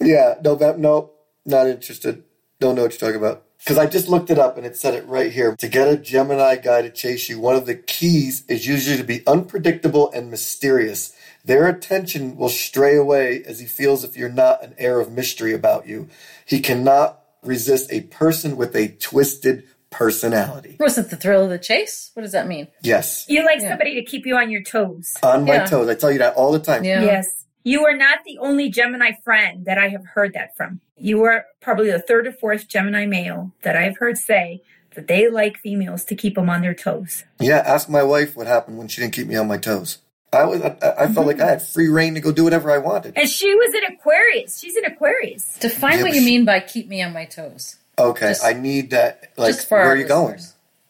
Yeah, 0.02 0.36
no, 0.44 0.56
that- 0.56 0.80
no, 0.80 1.12
not 1.46 1.68
interested. 1.68 2.24
Don't 2.60 2.76
know 2.76 2.84
what 2.84 2.92
you're 2.92 3.00
talking 3.12 3.26
about. 3.26 3.43
Because 3.64 3.78
I 3.78 3.86
just 3.86 4.10
looked 4.10 4.30
it 4.30 4.38
up 4.38 4.58
and 4.58 4.66
it 4.66 4.76
said 4.76 4.94
it 4.94 5.08
right 5.08 5.32
here. 5.32 5.56
To 5.56 5.68
get 5.70 5.88
a 5.88 5.96
Gemini 5.96 6.58
guy 6.58 6.82
to 6.82 6.90
chase 6.90 7.30
you, 7.30 7.40
one 7.40 7.56
of 7.56 7.66
the 7.66 7.76
keys 7.76 8.44
is 8.50 8.68
usually 8.68 8.98
to 8.98 9.06
be 9.06 9.26
unpredictable 9.26 10.12
and 10.12 10.30
mysterious. 10.30 11.16
Their 11.46 11.68
attention 11.68 12.36
will 12.36 12.50
stray 12.50 12.98
away 12.98 13.42
as 13.46 13.60
he 13.62 13.66
feels 13.66 14.04
if 14.04 14.18
you're 14.18 14.28
not 14.30 14.64
an 14.64 14.76
air 14.78 15.00
of 15.00 15.12
mystery 15.14 15.54
about 15.54 15.88
you. 15.88 16.10
He 16.46 16.60
cannot 16.60 17.22
resist 17.42 17.90
a 17.92 18.02
person 18.02 18.58
with 18.58 18.76
a 18.76 18.90
twisted 18.90 19.64
personality. 19.90 20.76
Was 20.80 20.98
it 20.98 21.10
the 21.10 21.16
thrill 21.16 21.44
of 21.46 21.50
the 21.50 21.60
chase? 21.60 22.12
What 22.16 22.24
does 22.24 22.32
that 22.34 22.48
mean? 22.48 22.68
Yes, 22.82 23.26
You 23.30 23.46
like 23.46 23.62
Yeah. 23.62 23.70
somebody 23.70 23.96
to 23.96 24.04
keep 24.04 24.26
you 24.26 24.36
on 24.36 24.50
your 24.52 24.64
toes. 24.64 25.14
on 25.24 25.46
my 25.46 25.56
Yeah. 25.56 25.66
toes. 25.68 25.88
I 25.88 25.96
tell 25.96 26.12
you 26.12 26.18
that 26.20 26.34
all 26.36 26.52
the 26.52 26.60
time. 26.60 26.84
Yeah. 26.84 27.04
Yes. 27.04 27.43
You 27.64 27.86
are 27.86 27.96
not 27.96 28.20
the 28.26 28.38
only 28.40 28.70
Gemini 28.70 29.12
friend 29.24 29.66
that 29.66 29.78
I 29.78 29.90
have 29.90 30.06
heard 30.06 30.34
that 30.34 30.56
from. 30.58 30.82
You 30.98 31.24
are 31.24 31.46
probably 31.62 31.90
the 31.92 32.00
third 32.00 32.28
or 32.28 32.34
fourth 32.34 32.68
Gemini 32.68 33.06
male 33.06 33.52
that 33.62 33.76
I 33.76 33.84
have 33.84 33.98
heard 33.98 34.18
say 34.18 34.62
that 34.96 35.08
they 35.08 35.30
like 35.30 35.58
females 35.58 36.04
to 36.06 36.16
keep 36.16 36.36
them 36.36 36.50
on 36.50 36.62
their 36.62 36.74
toes. 36.74 37.24
Yeah, 37.40 37.64
ask 37.66 37.90
my 37.90 38.04
wife 38.04 38.36
what 38.36 38.48
happened 38.48 38.78
when 38.78 38.88
she 38.90 39.02
didn't 39.02 39.14
keep 39.14 39.28
me 39.28 39.36
on 39.36 39.48
my 39.48 39.58
toes. 39.58 40.00
I 40.34 40.46
was, 40.46 40.62
I, 40.62 40.76
I 40.98 41.08
felt 41.14 41.28
like 41.28 41.40
I 41.40 41.48
had 41.48 41.60
mm-hmm. 41.60 41.74
free 41.74 41.88
rein 41.88 42.16
to 42.16 42.20
go 42.20 42.32
do 42.32 42.44
whatever 42.44 42.72
I 42.72 42.80
wanted. 42.80 43.14
And 43.18 43.30
she 43.30 43.54
was 43.54 43.74
an 43.76 43.94
Aquarius. 43.94 44.60
She's 44.60 44.76
an 44.76 44.86
Aquarius. 44.86 45.58
Define 45.60 45.98
Yeah, 46.00 46.04
what 46.04 46.14
you 46.14 46.20
she- 46.20 46.26
mean 46.26 46.46
by 46.46 46.60
keep 46.60 46.88
me 46.88 47.02
on 47.02 47.14
my 47.14 47.26
toes. 47.26 47.78
Okay, 47.98 48.30
Just- 48.30 48.44
I 48.44 48.54
need 48.54 48.90
that. 48.92 49.32
Like, 49.38 49.56
just 49.56 49.70
for 49.70 49.78
where 49.78 49.86
our 49.88 49.94
are 49.94 49.96
you 49.96 50.08
going? 50.08 50.40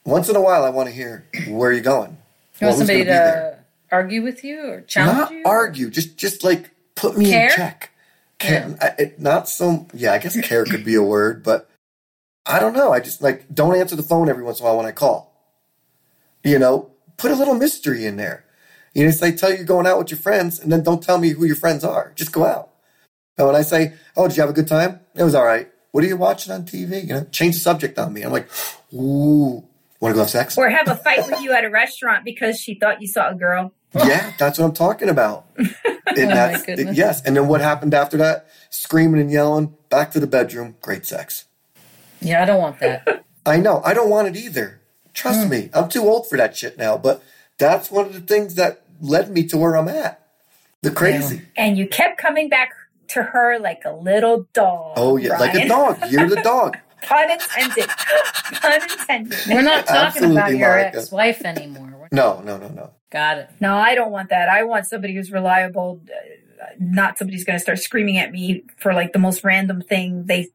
Once 0.05 0.29
in 0.29 0.35
a 0.35 0.41
while, 0.41 0.63
I 0.63 0.69
want 0.69 0.89
to 0.89 0.95
hear 0.95 1.25
where 1.47 1.69
are 1.69 1.73
you 1.73 1.81
going. 1.81 2.17
You 2.59 2.67
Well, 2.67 2.69
want 2.69 2.79
who's 2.79 2.87
somebody 2.87 3.03
gonna 3.03 3.03
be 3.03 3.05
there? 3.05 3.51
to 3.51 3.62
argue 3.93 4.21
with 4.23 4.43
you 4.43 4.59
or 4.65 4.81
challenge 4.81 5.17
Not 5.17 5.31
you? 5.31 5.43
argue, 5.45 5.89
just 5.89 6.17
just 6.17 6.43
like 6.43 6.71
put 6.95 7.17
me 7.17 7.29
Care? 7.29 7.49
in 7.49 7.55
check. 7.55 7.91
Care, 8.39 8.75
I, 8.81 8.87
it, 9.01 9.19
not 9.21 9.47
so. 9.47 9.87
Yeah, 9.93 10.11
I 10.13 10.17
guess 10.17 10.39
care 10.41 10.65
could 10.65 10.83
be 10.83 10.95
a 10.95 11.03
word, 11.03 11.43
but 11.43 11.69
I 12.45 12.59
don't 12.59 12.73
know. 12.73 12.91
I 12.91 12.99
just 12.99 13.21
like 13.21 13.45
don't 13.53 13.77
answer 13.77 13.95
the 13.95 14.03
phone 14.03 14.27
every 14.27 14.43
once 14.43 14.59
in 14.59 14.65
a 14.65 14.67
while 14.67 14.77
when 14.77 14.85
I 14.85 14.91
call. 14.91 15.31
You 16.43 16.59
know, 16.59 16.91
put 17.17 17.31
a 17.31 17.35
little 17.35 17.53
mystery 17.53 18.05
in 18.05 18.17
there. 18.17 18.43
You 18.93 19.05
know, 19.05 19.11
say 19.11 19.31
tell 19.31 19.49
you 19.51 19.57
you're 19.57 19.65
going 19.65 19.87
out 19.87 19.97
with 19.97 20.11
your 20.11 20.17
friends, 20.19 20.59
and 20.59 20.71
then 20.71 20.83
don't 20.83 21.01
tell 21.01 21.17
me 21.17 21.29
who 21.29 21.45
your 21.45 21.55
friends 21.55 21.83
are. 21.85 22.11
Just 22.15 22.33
go 22.33 22.45
out. 22.45 22.69
And 23.37 23.47
when 23.47 23.55
I 23.55 23.61
say, 23.61 23.93
"Oh, 24.17 24.27
did 24.27 24.35
you 24.35 24.41
have 24.41 24.49
a 24.49 24.53
good 24.53 24.67
time?" 24.67 24.99
It 25.15 25.23
was 25.23 25.35
all 25.35 25.45
right. 25.45 25.69
What 25.91 26.03
are 26.03 26.07
you 26.07 26.17
watching 26.17 26.51
on 26.51 26.63
TV? 26.65 27.01
You 27.07 27.13
know, 27.13 27.23
change 27.31 27.55
the 27.55 27.61
subject 27.61 27.97
on 27.97 28.11
me. 28.11 28.23
I'm 28.23 28.31
like, 28.31 28.49
"Ooh, 28.93 29.63
want 30.03 30.13
to 30.13 30.15
go 30.15 30.21
have 30.21 30.29
sex?" 30.29 30.57
Or 30.57 30.69
have 30.69 30.87
a 30.87 30.95
fight 30.95 31.25
with 31.27 31.41
you 31.41 31.51
at 31.53 31.63
a 31.65 31.69
restaurant 31.69 32.23
because 32.25 32.59
she 32.59 32.75
thought 32.75 33.01
you 33.01 33.07
saw 33.07 33.29
a 33.29 33.35
girl. 33.35 33.73
Yeah, 33.95 34.33
that's 34.37 34.57
what 34.59 34.65
I'm 34.65 34.73
talking 34.73 35.09
about. 35.09 35.45
And 36.15 36.25
Oh 36.25 36.29
my 36.29 36.35
that's 36.35 36.63
goodness. 36.65 36.95
yes. 36.95 37.21
And 37.25 37.35
then 37.35 37.47
what 37.47 37.59
happened 37.61 37.95
after 37.95 38.17
that? 38.17 38.45
Screaming 38.69 39.19
and 39.19 39.31
yelling, 39.31 39.73
back 39.89 40.11
to 40.11 40.19
the 40.19 40.27
bedroom, 40.27 40.75
great 40.79 41.07
sex. 41.07 41.45
Yeah, 42.21 42.43
I 42.43 42.45
don't 42.45 42.59
want 42.59 42.79
that. 42.81 43.25
I 43.47 43.57
know. 43.57 43.81
I 43.83 43.95
don't 43.95 44.11
want 44.11 44.27
it 44.27 44.35
either. 44.35 44.79
Trust 45.15 45.43
Hmm. 45.45 45.49
me. 45.49 45.69
I'm 45.73 45.89
too 45.89 46.03
old 46.03 46.29
for 46.29 46.37
that 46.37 46.55
shit 46.55 46.77
now, 46.77 46.97
but 46.97 47.23
that's 47.57 47.89
one 47.89 48.05
of 48.05 48.13
the 48.13 48.19
things 48.19 48.53
that 48.55 48.83
led 49.01 49.31
me 49.31 49.43
to 49.47 49.57
where 49.57 49.75
I'm 49.75 49.87
at. 49.87 50.23
The 50.83 50.91
crazy. 50.91 51.41
And 51.57 51.77
you 51.79 51.87
kept 51.87 52.19
coming 52.19 52.47
back 52.47 52.69
to 53.07 53.23
her 53.23 53.57
like 53.57 53.81
a 53.85 53.93
little 53.93 54.47
dog. 54.53 54.93
Oh 54.97 55.17
yeah, 55.17 55.39
like 55.39 55.55
a 55.55 55.67
dog. 55.67 55.97
You're 56.11 56.29
the 56.29 56.41
dog. 56.43 56.77
Pun 57.03 57.31
intended. 57.31 57.89
Pun 58.61 58.81
intended. 58.81 59.39
We're 59.47 59.61
not 59.61 59.85
talking 59.85 60.31
about 60.31 60.51
your 60.55 60.69
Monica. 60.77 60.97
ex-wife 60.99 61.41
anymore. 61.45 62.07
No, 62.11 62.41
no, 62.41 62.57
no, 62.57 62.67
no. 62.69 62.89
Got 63.11 63.37
it. 63.39 63.49
No, 63.59 63.75
I 63.75 63.95
don't 63.95 64.11
want 64.11 64.29
that. 64.29 64.49
I 64.49 64.63
want 64.63 64.85
somebody 64.85 65.13
who's 65.15 65.31
reliable. 65.31 66.01
uh, 66.61 66.65
Not 66.79 67.17
somebody 67.17 67.37
who's 67.37 67.45
going 67.45 67.57
to 67.57 67.63
start 67.63 67.79
screaming 67.79 68.17
at 68.17 68.31
me 68.31 68.63
for 68.77 68.93
like 68.93 69.13
the 69.13 69.19
most 69.19 69.43
random 69.43 69.81
thing 69.81 70.25
they, 70.25 70.47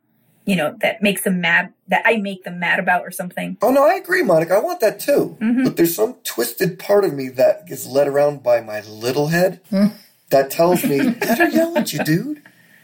you 0.44 0.56
know, 0.56 0.76
that 0.80 1.02
makes 1.02 1.22
them 1.22 1.40
mad. 1.40 1.72
That 1.88 2.02
I 2.04 2.16
make 2.16 2.44
them 2.44 2.58
mad 2.58 2.78
about 2.80 3.02
or 3.02 3.10
something. 3.10 3.56
Oh 3.62 3.70
no, 3.70 3.84
I 3.88 3.94
agree, 3.94 4.22
Monica. 4.22 4.54
I 4.54 4.58
want 4.60 4.80
that 4.80 5.00
too. 5.00 5.36
Mhm. 5.40 5.64
But 5.64 5.76
there's 5.76 5.94
some 5.94 6.14
twisted 6.24 6.78
part 6.78 7.04
of 7.04 7.12
me 7.14 7.28
that 7.30 7.62
is 7.68 7.86
led 7.86 8.08
around 8.08 8.42
by 8.42 8.60
my 8.60 8.80
little 8.82 9.28
head 9.28 9.60
Hmm. 9.70 9.86
that 10.30 10.50
tells 10.50 10.84
me, 10.84 11.10
better 11.10 11.48
yell 11.48 11.76
at 11.78 11.92
you, 11.92 12.02
dude. 12.04 12.42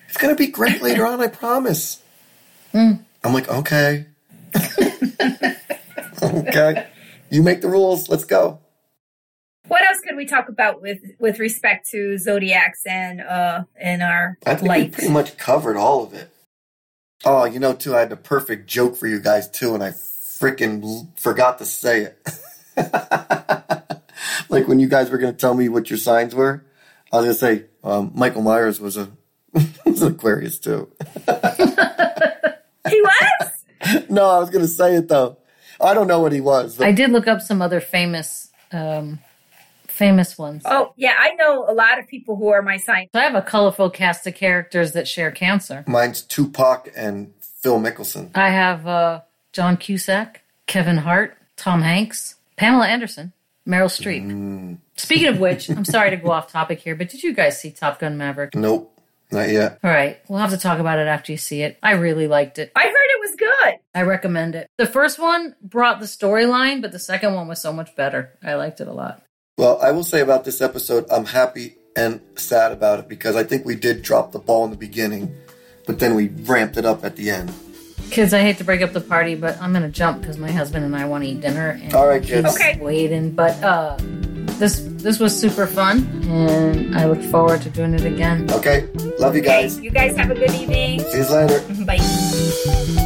It's 0.09 0.17
gonna 0.17 0.35
be 0.37 0.47
great 0.47 0.81
later 0.83 1.07
on. 1.07 1.21
I 1.21 1.27
promise." 1.29 2.01
Hmm. 2.73 2.93
I'm 3.25 3.33
like, 3.33 3.49
okay, 3.49 4.07
okay. 6.22 6.87
You 7.31 7.43
make 7.43 7.61
the 7.62 7.68
rules. 7.68 8.09
Let's 8.09 8.25
go. 8.25 8.61
What 9.66 9.83
else 9.83 9.99
could 10.07 10.16
we 10.16 10.27
talk 10.27 10.49
about 10.51 10.83
with 10.83 10.99
with 11.18 11.39
respect 11.39 11.89
to 11.91 12.18
zodiacs 12.18 12.83
and 12.87 13.20
uh 13.22 13.64
and 13.81 14.03
our 14.03 14.37
I 14.47 14.51
think 14.55 14.62
we 14.62 14.68
lights? 14.68 14.95
pretty 14.97 15.12
much 15.12 15.37
covered 15.39 15.77
all 15.77 16.05
of 16.05 16.12
it. 16.12 16.31
Oh, 17.25 17.47
you 17.47 17.59
know, 17.59 17.72
too, 17.72 17.97
I 17.97 18.01
had 18.01 18.11
the 18.11 18.16
perfect 18.16 18.66
joke 18.68 18.97
for 18.97 19.07
you 19.07 19.18
guys 19.18 19.49
too, 19.51 19.75
and 19.75 19.83
I 19.83 19.91
freaking 19.91 21.09
forgot 21.18 21.59
to 21.59 21.64
say 21.64 22.03
it. 22.03 22.29
like 24.51 24.68
when 24.68 24.79
you 24.79 24.89
guys 24.89 25.09
were 25.11 25.16
going 25.18 25.33
to 25.33 25.39
tell 25.39 25.55
me 25.55 25.70
what 25.70 25.89
your 25.89 25.99
signs 25.99 26.35
were, 26.35 26.62
I 27.11 27.16
was 27.16 27.25
going 27.25 27.35
to 27.35 27.62
say 27.62 27.66
um, 27.83 28.12
Michael 28.14 28.43
Myers 28.43 28.79
was 28.81 28.99
a 28.99 29.11
was 29.87 30.03
an 30.03 30.12
Aquarius 30.12 30.59
too. 30.59 30.91
He 32.89 33.01
was. 33.01 34.05
no, 34.11 34.28
I 34.30 34.39
was 34.39 34.51
going 34.51 34.64
to 34.64 34.68
say 34.70 34.97
it 34.97 35.09
though. 35.09 35.37
I 35.80 35.95
don't 35.95 36.07
know 36.07 36.20
what 36.20 36.32
he 36.32 36.41
was. 36.41 36.76
But 36.76 36.87
I 36.87 36.93
did 36.93 37.11
look 37.11 37.26
up 37.26 37.41
some 37.41 37.61
other 37.61 37.80
famous, 37.80 38.51
um, 38.72 39.18
famous 39.87 40.39
ones. 40.39 40.62
Oh 40.64 40.93
yeah, 40.97 41.14
I 41.18 41.35
know 41.35 41.68
a 41.68 41.72
lot 41.74 41.99
of 41.99 42.07
people 42.09 42.37
who 42.37 42.49
are 42.49 42.62
my 42.62 42.76
sign. 42.76 43.09
So 43.14 43.20
I 43.20 43.24
have 43.24 43.35
a 43.35 43.43
colorful 43.43 43.91
cast 43.91 44.26
of 44.26 44.35
characters 44.35 44.93
that 44.93 45.07
share 45.09 45.30
Cancer. 45.30 45.85
mine's 45.87 46.22
Tupac 46.22 46.89
and 46.97 47.32
Phil 47.41 47.78
Mickelson. 47.80 48.30
I 48.35 48.51
have 48.51 48.87
uh, 48.87 49.20
John 49.53 49.76
Cusack, 49.76 50.43
Kevin 50.66 50.99
Hart, 50.99 51.37
Tom 51.57 51.82
Hanks, 51.82 52.37
Pamela 52.57 52.87
Anderson, 52.87 53.32
Meryl 53.66 53.87
Streep. 53.87 54.24
Mm, 54.26 54.78
Speaking 54.97 55.26
of 55.28 55.41
which, 55.41 55.68
I'm 55.68 55.85
sorry 55.85 56.11
to 56.11 56.16
go 56.16 56.30
off 56.30 56.51
topic 56.53 56.78
here, 56.80 56.95
but 56.95 57.09
did 57.09 57.22
you 57.22 57.32
guys 57.32 57.61
see 57.61 57.70
Top 57.72 57.99
Gun 57.99 58.16
Maverick? 58.16 58.55
nope, 58.55 58.94
not 59.35 59.51
yet. 59.51 59.78
All 59.85 59.91
right, 59.91 60.18
we'll 60.28 60.39
have 60.39 60.51
to 60.51 60.57
talk 60.57 60.78
about 60.78 60.99
it 60.99 61.07
after 61.07 61.32
you 61.32 61.39
see 61.39 61.62
it. 61.62 61.76
I 61.82 61.93
really 61.93 62.26
liked 62.28 62.59
it. 62.59 62.72
I 62.74 62.82
heard 62.85 62.91
it 62.93 63.20
was 63.20 63.37
good. 63.37 63.74
I 63.95 64.03
recommend 64.03 64.55
it. 64.55 64.68
The 64.78 64.87
first 64.87 65.18
one 65.18 65.55
brought 65.62 66.01
the 66.01 66.07
storyline, 66.07 66.80
but 66.80 66.93
the 66.93 66.99
second 66.99 67.35
one 67.35 67.49
was 67.49 67.61
so 67.61 67.72
much 67.72 67.95
better. 67.97 68.32
I 68.43 68.55
liked 68.55 68.80
it 68.80 68.89
a 68.89 68.93
lot. 68.93 69.22
Well, 69.59 69.78
I 69.82 69.91
will 69.93 70.05
say 70.05 70.20
about 70.20 70.45
this 70.45 70.61
episode, 70.61 71.07
I'm 71.11 71.26
happy 71.26 71.76
and 71.97 72.20
sad 72.37 72.72
about 72.72 72.99
it 73.01 73.09
because 73.09 73.37
I 73.37 73.45
think 73.45 73.64
we 73.64 73.76
did 73.76 74.03
drop 74.03 74.32
the 74.32 74.39
ball 74.41 74.64
in 74.64 74.70
the 74.70 74.76
beginning, 74.76 75.32
but 75.87 75.99
then 75.99 76.14
we 76.14 76.28
ramped 76.28 76.76
it 76.76 76.85
up 76.85 77.05
at 77.05 77.14
the 77.16 77.30
end. 77.30 77.53
Kids, 78.11 78.35
I 78.35 78.41
hate 78.41 78.59
to 78.59 78.64
break 78.64 78.82
up 78.82 78.93
the 78.93 79.01
party, 79.01 79.35
but 79.35 79.61
I'm 79.61 79.72
gonna 79.72 79.89
jump 79.89 80.20
because 80.20 80.39
my 80.39 80.51
husband 80.51 80.85
and 80.85 80.95
I 80.95 81.07
want 81.07 81.24
to 81.24 81.30
eat 81.30 81.41
dinner. 81.41 81.70
And 81.82 81.95
All 81.95 82.07
right, 82.07 82.22
kids. 82.22 82.47
he's 82.47 82.57
Okay. 82.57 82.78
Waiting, 82.80 83.30
but 83.30 83.61
uh, 83.62 83.97
this 84.59 84.81
this 84.87 85.19
was 85.19 85.39
super 85.39 85.67
fun, 85.67 86.05
and 86.29 86.97
I 86.97 87.07
look 87.07 87.23
forward 87.31 87.63
to 87.63 87.71
doing 87.71 87.95
it 87.95 88.05
again. 88.05 88.51
Okay, 88.53 88.87
love 89.19 89.35
you 89.35 89.43
Okay, 89.43 89.63
guys. 89.63 89.81
you 89.81 89.91
guys 89.91 90.17
have 90.17 90.31
a 90.31 90.35
good 90.35 90.53
evening. 90.55 91.01
See 91.01 91.19
you 91.19 91.29
later. 91.29 91.61
Bye. 91.85 93.05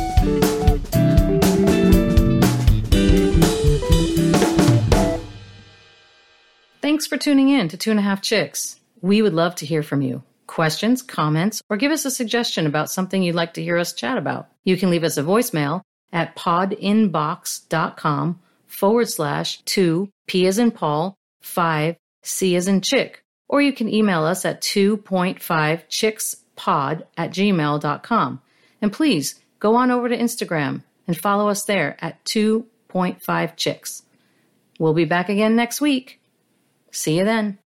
Thanks 6.81 7.07
for 7.07 7.17
tuning 7.17 7.49
in 7.51 7.69
to 7.69 7.77
Two 7.77 7.91
and 7.91 8.01
a 8.01 8.03
Half 8.03 8.23
Chicks. 8.23 8.77
We 9.01 9.23
would 9.23 9.35
love 9.35 9.55
to 9.57 9.67
hear 9.67 9.83
from 9.83 10.03
you. 10.03 10.23
Questions, 10.47 11.03
comments, 11.03 11.61
or 11.69 11.77
give 11.77 11.93
us 11.93 12.05
a 12.05 12.11
suggestion 12.11 12.67
about 12.67 12.91
something 12.91 13.23
you'd 13.23 13.35
like 13.35 13.55
to 13.55 13.63
hear 13.63 13.77
us 13.77 13.93
chat 13.93 14.17
about. 14.17 14.49
You 14.65 14.77
can 14.77 14.91
leave 14.91 15.05
us 15.05 15.19
a 15.19 15.23
voicemail 15.23 15.83
at 16.13 16.37
podinbox.com 16.37 18.41
forward 18.67 19.09
slash 19.09 19.59
two 19.63 20.09
P 20.27 20.47
as 20.47 20.59
in 20.59 20.71
Paul, 20.71 21.15
five 21.41 21.97
C 22.23 22.57
as 22.57 22.69
in 22.69 22.81
chick. 22.81 23.23
Or 23.49 23.61
you 23.63 23.73
can 23.73 23.93
email 23.93 24.23
us 24.25 24.45
at 24.45 24.61
2.5chickspod 24.61 27.03
at 27.17 27.31
gmail.com. 27.31 28.43
And 28.83 28.93
please 28.93 29.41
go 29.59 29.75
on 29.77 29.91
over 29.91 30.09
to 30.09 30.17
Instagram 30.17 30.83
and 31.07 31.17
follow 31.17 31.49
us 31.49 31.65
there 31.65 31.97
at 32.01 32.23
2.5chicks. 32.27 34.03
We'll 34.79 34.95
be 34.95 35.07
back 35.07 35.31
again 35.31 35.57
next 35.57 35.81
week. 35.81 36.21
See 36.91 37.17
you 37.17 37.25
then. 37.25 37.57